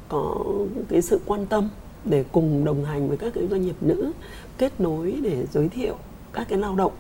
[0.10, 0.46] có
[0.90, 1.70] cái sự quan tâm
[2.06, 4.12] để cùng đồng hành với các cái doanh nghiệp nữ
[4.58, 5.96] kết nối để giới thiệu
[6.34, 6.92] các cái lao động.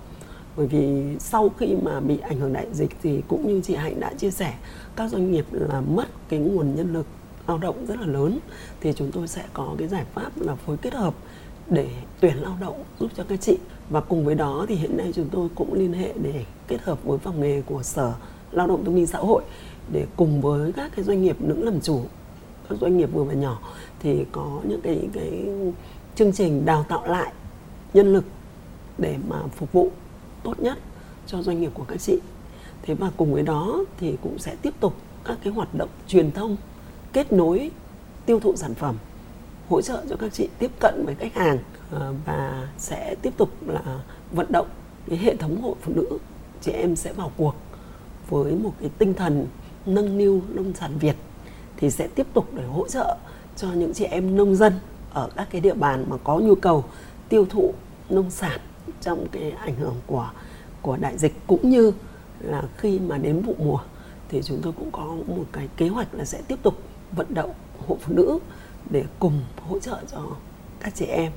[0.57, 3.99] Bởi vì sau khi mà bị ảnh hưởng đại dịch thì cũng như chị Hạnh
[3.99, 4.53] đã chia sẻ,
[4.95, 7.05] các doanh nghiệp là mất cái nguồn nhân lực
[7.47, 8.39] lao động rất là lớn.
[8.81, 11.13] Thì chúng tôi sẽ có cái giải pháp là phối kết hợp
[11.69, 11.89] để
[12.19, 13.57] tuyển lao động giúp cho các chị.
[13.89, 17.03] Và cùng với đó thì hiện nay chúng tôi cũng liên hệ để kết hợp
[17.03, 18.13] với phòng nghề của sở
[18.55, 19.43] lao động thương minh xã hội
[19.91, 22.01] để cùng với các cái doanh nghiệp nữ làm chủ,
[22.69, 23.59] các doanh nghiệp vừa và nhỏ
[23.99, 25.45] thì có những cái cái
[26.15, 27.33] chương trình đào tạo lại
[27.93, 28.23] nhân lực
[28.97, 29.91] để mà phục vụ
[30.43, 30.77] tốt nhất
[31.27, 32.19] cho doanh nghiệp của các chị.
[32.81, 36.31] Thế và cùng với đó thì cũng sẽ tiếp tục các cái hoạt động truyền
[36.31, 36.57] thông
[37.13, 37.71] kết nối
[38.25, 38.95] tiêu thụ sản phẩm,
[39.69, 41.57] hỗ trợ cho các chị tiếp cận với khách hàng
[41.91, 43.99] ờ, và sẽ tiếp tục là
[44.31, 44.67] vận động
[45.07, 46.17] cái hệ thống hội phụ nữ,
[46.61, 47.55] chị em sẽ vào cuộc
[48.29, 49.47] với một cái tinh thần
[49.85, 51.15] nâng niu, nông sản Việt
[51.77, 53.17] thì sẽ tiếp tục để hỗ trợ
[53.55, 54.73] cho những chị em nông dân
[55.13, 56.83] ở các cái địa bàn mà có nhu cầu
[57.29, 57.73] tiêu thụ
[58.09, 58.59] nông sản
[59.01, 60.31] trong cái ảnh hưởng của
[60.81, 61.33] của đại dịch.
[61.47, 61.91] Cũng như
[62.39, 63.79] là khi mà đến vụ mùa
[64.29, 66.77] thì chúng tôi cũng có một cái kế hoạch là sẽ tiếp tục
[67.11, 67.53] vận động
[67.87, 68.39] hộ phụ nữ
[68.89, 70.21] để cùng hỗ trợ cho
[70.79, 71.31] các chị em,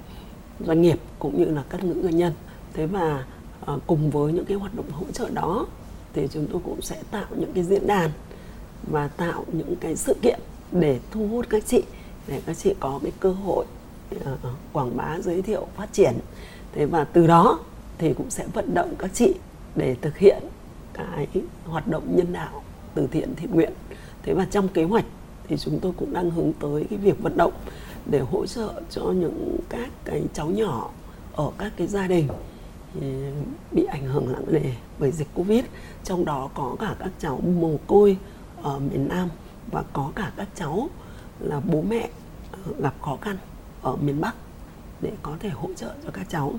[0.66, 2.32] doanh nghiệp cũng như là các nữ doanh nhân.
[2.74, 3.24] Thế và
[3.64, 5.66] ờ, cùng với những cái hoạt động hỗ trợ đó
[6.12, 8.10] thì chúng tôi cũng sẽ tạo những cái diễn đàn
[8.90, 10.40] và tạo những cái sự kiện
[10.72, 11.82] để thu hút các chị
[12.26, 13.64] để các chị có cái cơ hội
[14.16, 14.22] uh,
[14.72, 16.14] quảng bá giới thiệu phát triển.
[16.72, 17.58] Thế và từ đó
[17.98, 19.34] thì cũng sẽ vận động các chị
[19.76, 20.42] để thực hiện
[20.94, 21.26] cái
[21.64, 22.62] hoạt động nhân đạo
[22.94, 23.72] từ thiện thiện nguyện.
[24.22, 25.04] Thế và trong kế hoạch
[25.48, 27.52] thì chúng tôi cũng đang hướng tới cái việc vận động
[28.06, 30.90] để hỗ trợ cho những các cái cháu nhỏ
[31.32, 32.28] ở các cái gia đình
[32.94, 33.00] Ừ,
[33.72, 35.64] bị ảnh hưởng nặng nề bởi dịch covid.
[36.04, 38.16] Trong đó có cả các cháu mồ côi
[38.62, 39.28] ở miền nam
[39.72, 40.88] và có cả các cháu
[41.40, 42.08] là bố mẹ
[42.52, 43.36] ờ, gặp khó khăn
[43.82, 44.34] ở miền bắc
[45.00, 46.54] để có thể hỗ trợ cho các cháu.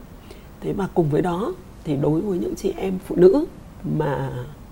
[0.61, 1.53] Thế và cùng với đó
[1.83, 3.45] thì đối với những chị em phụ nữ
[3.97, 4.31] mà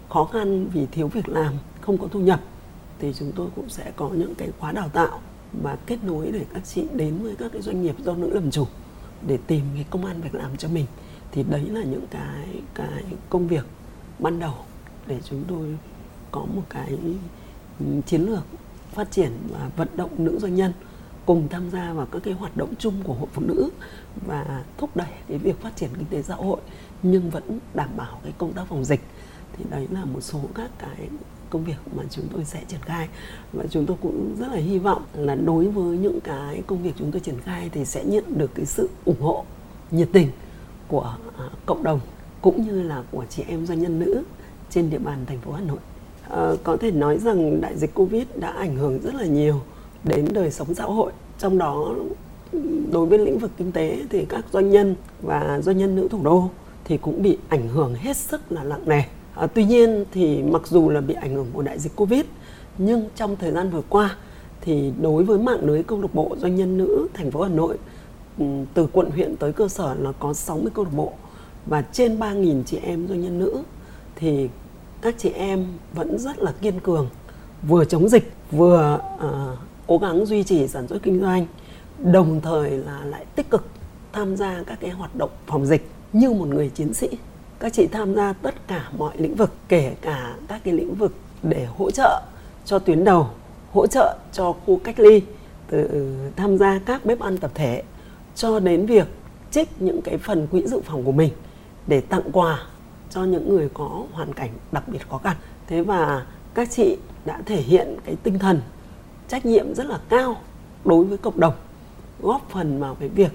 [0.09, 2.39] khó khăn vì thiếu việc làm, không có thu nhập
[2.99, 5.19] thì chúng tôi cũng sẽ có những cái khóa đào tạo
[5.63, 8.51] và kết nối để các chị đến với các cái doanh nghiệp do nữ làm
[8.51, 8.65] chủ
[9.27, 10.85] để tìm cái công an việc làm cho mình
[11.37, 13.65] thì đấy là những cái cái công việc
[14.19, 14.53] ban đầu
[15.07, 15.77] để chúng tôi
[16.31, 16.97] có một cái
[18.05, 18.43] chiến lược
[18.91, 20.73] phát triển và vận động nữ doanh nhân
[21.25, 23.69] cùng tham gia vào các cái hoạt động chung của hội phụ nữ
[24.27, 26.59] và thúc đẩy cái việc phát triển kinh tế xã hội
[27.03, 29.01] nhưng vẫn đảm bảo cái công tác phòng dịch.
[29.57, 31.09] Thì đấy là một số các cái
[31.49, 33.07] công việc mà chúng tôi sẽ triển khai
[33.53, 36.93] và chúng tôi cũng rất là hy vọng là đối với những cái công việc
[36.97, 39.45] chúng tôi triển khai thì sẽ nhận được cái sự ủng hộ
[39.91, 40.31] nhiệt tình
[40.87, 41.99] của à, cộng đồng
[42.41, 44.23] cũng như là của chị em doanh nhân nữ
[44.69, 45.77] trên địa bàn thành phố Hà Nội.
[46.29, 49.61] À, có thể nói rằng đại dịch Covid đã ảnh hưởng rất là nhiều
[50.03, 51.95] đến đời sống xã hội, trong đó
[52.91, 56.23] đối với lĩnh vực kinh tế thì các doanh nhân và doanh nhân nữ thủ
[56.23, 56.49] đô
[56.85, 59.01] thì cũng bị ảnh hưởng hết sức là nặng nề.
[59.35, 62.21] À, tuy nhiên thì mặc dù là bị ảnh hưởng của đại dịch Covid
[62.77, 64.15] nhưng trong thời gian vừa qua
[64.61, 67.77] thì đối với mạng lưới câu lạc bộ doanh nhân nữ thành phố Hà Nội
[68.39, 71.13] Ừ, từ quận huyện tới cơ sở là có 60 câu lạc bộ
[71.65, 73.63] và trên 3.000 chị em doanh nhân nữ.
[74.15, 74.49] Thì
[75.01, 77.09] các chị em vẫn rất là kiên cường
[77.67, 81.45] vừa chống dịch vừa uh, cố gắng duy trì sản xuất kinh doanh
[82.03, 83.65] đồng thời là lại tích cực
[84.13, 87.09] tham gia các cái hoạt động phòng dịch như một người chiến sĩ.
[87.59, 91.13] Các chị tham gia tất cả mọi lĩnh vực kể cả các cái lĩnh vực
[91.43, 92.21] để hỗ trợ
[92.65, 93.29] cho tuyến đầu
[93.71, 95.21] hỗ trợ cho khu cách ly
[95.69, 97.83] từ ừ, tham gia các bếp ăn tập thể
[98.37, 99.07] cho đến việc
[99.51, 101.29] trích những cái phần quỹ dự phòng của mình
[101.87, 102.59] để tặng quà
[103.09, 105.37] cho những người có hoàn cảnh đặc biệt khó khăn.
[105.67, 108.61] Thế và các chị đã thể hiện cái tinh thần
[109.27, 110.35] trách nhiệm rất là cao
[110.85, 111.53] đối với cộng đồng
[112.21, 113.31] góp phần vào cái việc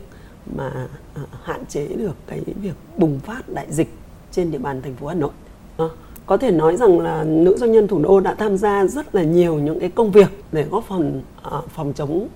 [0.56, 3.88] mà à, hạn chế được cái việc bùng phát đại dịch
[4.30, 5.30] trên địa bàn thành phố Hà Nội.
[5.76, 5.84] À,
[6.26, 9.22] có thể nói rằng là nữ doanh nhân thủ đô đã tham gia rất là
[9.22, 12.28] nhiều những cái công việc để góp phần à, phòng chống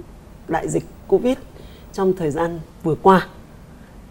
[0.49, 1.37] đại dịch Covid
[1.97, 3.27] trong thời gian vừa qua.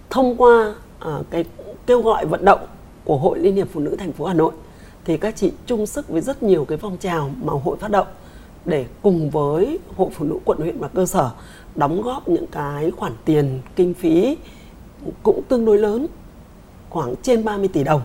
[0.09, 1.45] Thông qua à, cái
[1.85, 2.59] kêu gọi vận động
[3.03, 4.53] của Hội Liên hiệp Phụ nữ thành phố Hà Nội
[5.05, 8.07] thì các chị chung sức với rất nhiều cái phong trào mà hội phát động
[8.65, 11.31] để cùng với hội phụ nữ quận huyện và cơ sở
[11.75, 14.37] đóng góp những cái khoản tiền kinh phí
[15.23, 16.07] cũng tương đối lớn
[16.89, 18.01] khoảng trên 30 tỷ đồng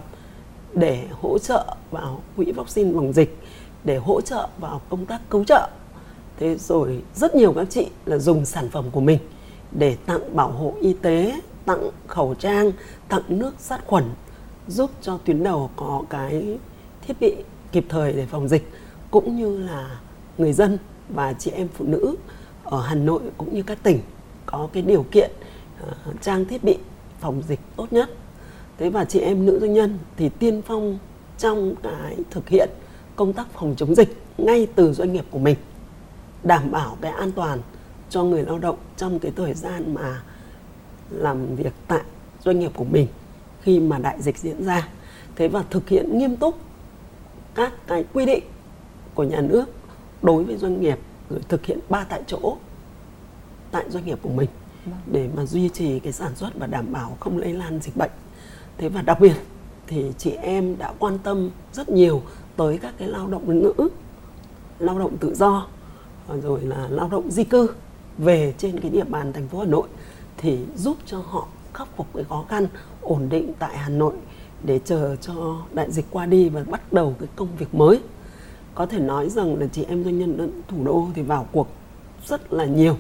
[0.73, 3.39] để hỗ trợ vào quỹ vaccine phòng dịch
[3.85, 5.69] để hỗ trợ vào công tác cứu trợ
[6.39, 9.19] thế rồi rất nhiều các chị là dùng sản phẩm của mình
[9.73, 12.73] để tặng bảo hộ y tế tặng khẩu trang
[13.09, 14.05] tặng nước sát khuẩn
[14.69, 16.59] giúp cho tuyến đầu có cái
[17.07, 17.35] thiết bị
[17.73, 18.69] kịp thời để phòng dịch
[19.11, 20.01] cũng như là
[20.39, 20.79] người dân
[21.09, 22.15] và chị em phụ nữ
[22.65, 24.01] ở Hà Nội cũng như các tỉnh
[24.47, 25.31] có cái điều kiện
[25.83, 26.79] uh, trang thiết bị
[27.21, 28.11] phòng dịch tốt nhất.
[28.79, 30.99] Thế và chị em nữ doanh nhân thì tiên phong
[31.39, 32.69] trong cái thực hiện
[33.17, 35.57] công tác phòng chống dịch ngay từ doanh nghiệp của mình
[36.43, 37.59] đảm bảo cái an toàn
[38.11, 40.23] cho người lao động trong cái thời gian mà
[41.11, 42.03] làm việc tại
[42.45, 43.07] doanh nghiệp của mình
[43.63, 44.89] khi mà đại dịch diễn ra.
[45.37, 46.59] Thế và thực hiện nghiêm túc
[47.55, 48.45] các cái quy định
[49.15, 49.65] của nhà nước
[50.23, 50.99] đối với doanh nghiệp
[51.31, 52.57] rồi thực hiện ba tại chỗ
[53.71, 54.49] tại doanh nghiệp của mình
[55.07, 58.11] để mà duy trì cái sản xuất và đảm bảo không lây lan dịch bệnh.
[58.79, 59.35] Thế và đặc biệt
[59.87, 62.23] thì chị em đã quan tâm rất nhiều
[62.57, 63.73] tới các cái lao động nữ
[64.79, 65.67] lao động tự do
[66.43, 67.71] rồi là lao động di cư
[68.21, 69.89] về trên cái địa bàn thành phố Hà Nội
[70.37, 72.67] thì giúp cho họ khắc phục cái khó khăn
[73.03, 74.15] ổn định tại Hà Nội
[74.65, 78.01] để chờ cho đại dịch qua đi và bắt đầu cái công việc mới.
[78.75, 81.69] Có thể nói rằng là chị em doanh nhân thủ đô thì vào cuộc
[82.27, 82.97] rất là nhiều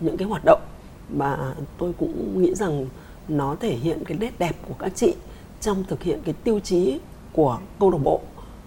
[0.00, 0.60] những cái hoạt động
[1.08, 2.86] mà tôi cũng nghĩ rằng
[3.28, 5.14] nó thể hiện cái nét đẹp của các chị
[5.60, 6.98] trong thực hiện cái tiêu chí
[7.32, 8.20] của câu lạc bộ,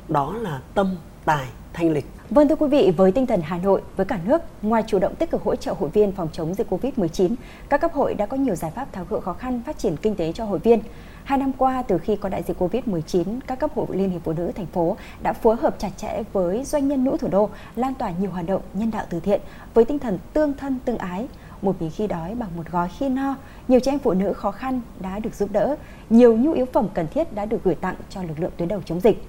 [0.09, 0.95] đó là tâm,
[1.25, 2.05] tài, thanh lịch.
[2.29, 5.15] Vâng thưa quý vị, với tinh thần Hà Nội, với cả nước, ngoài chủ động
[5.15, 7.35] tích cực hỗ trợ hội viên phòng chống dịch Covid-19,
[7.69, 10.15] các cấp hội đã có nhiều giải pháp tháo gỡ khó khăn phát triển kinh
[10.15, 10.79] tế cho hội viên.
[11.23, 14.33] Hai năm qua, từ khi có đại dịch Covid-19, các cấp hội Liên hiệp Phụ
[14.33, 17.93] nữ thành phố đã phối hợp chặt chẽ với doanh nhân nữ thủ đô, lan
[17.93, 19.41] tỏa nhiều hoạt động nhân đạo từ thiện
[19.73, 21.27] với tinh thần tương thân tương ái,
[21.61, 23.35] một miếng khi đói bằng một gói khi no,
[23.67, 25.75] nhiều trẻ em phụ nữ khó khăn đã được giúp đỡ,
[26.09, 28.81] nhiều nhu yếu phẩm cần thiết đã được gửi tặng cho lực lượng tuyến đầu
[28.85, 29.23] chống dịch.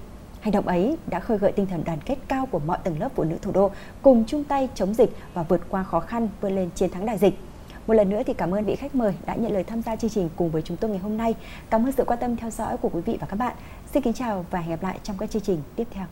[0.46, 3.08] Hành động ấy đã khơi gợi tinh thần đoàn kết cao của mọi tầng lớp
[3.14, 3.70] phụ nữ thủ đô
[4.02, 7.18] cùng chung tay chống dịch và vượt qua khó khăn vươn lên chiến thắng đại
[7.18, 7.34] dịch.
[7.86, 10.10] Một lần nữa thì cảm ơn vị khách mời đã nhận lời tham gia chương
[10.10, 11.34] trình cùng với chúng tôi ngày hôm nay.
[11.70, 13.56] Cảm ơn sự quan tâm theo dõi của quý vị và các bạn.
[13.92, 16.06] Xin kính chào và hẹn gặp lại trong các chương trình tiếp theo.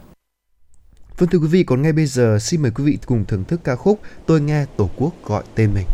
[1.19, 3.61] Vâng thưa quý vị, còn ngay bây giờ xin mời quý vị cùng thưởng thức
[3.65, 5.86] ca khúc Tôi nghe Tổ quốc gọi tên mình.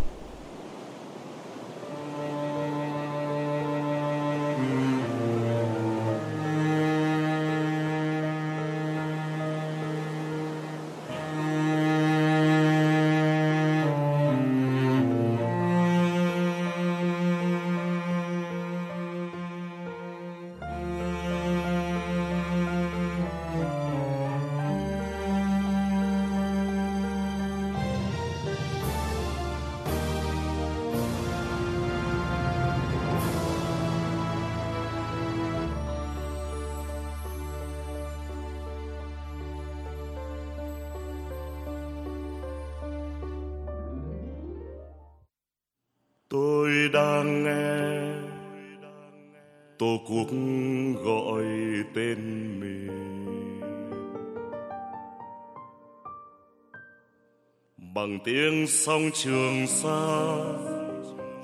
[58.10, 60.26] Bằng tiếng sông trường sa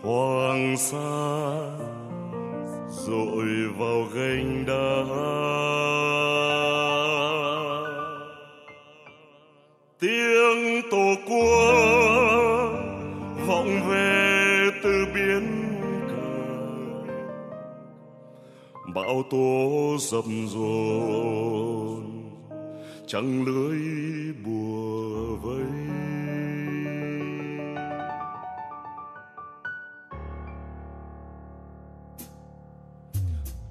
[0.02, 1.56] hoàng sa,
[2.88, 3.46] dội
[3.78, 5.04] vào gành đá.
[10.00, 12.72] Tiếng tổ quốc
[13.46, 15.44] vọng về từ biển
[16.08, 16.56] cả.
[18.94, 22.02] Bão tố dầm dồn,
[23.06, 23.78] trăng lưới
[24.44, 25.75] bùa vây.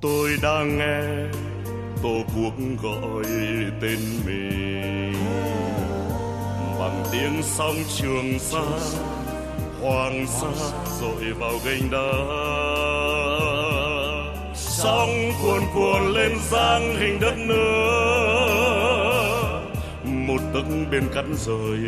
[0.06, 1.02] tôi đang nghe.
[2.04, 2.54] Tổ quốc
[2.84, 3.26] gọi
[3.82, 5.14] tên mình.
[6.80, 8.62] Bằng tiếng sóng trường sa
[9.82, 10.48] hoàng sa
[11.02, 12.12] dội vào gành đá.
[14.56, 17.56] Sóng cuồn cuộn lên giang hình đất nước.
[20.04, 21.80] Một tấc bên cắt rời,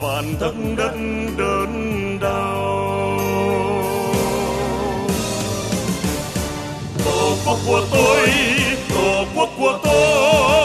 [0.00, 0.94] vạn tấc đất
[1.38, 2.63] đớn đau.
[7.66, 8.28] của tôi
[8.94, 10.63] tổ quốc của tôi.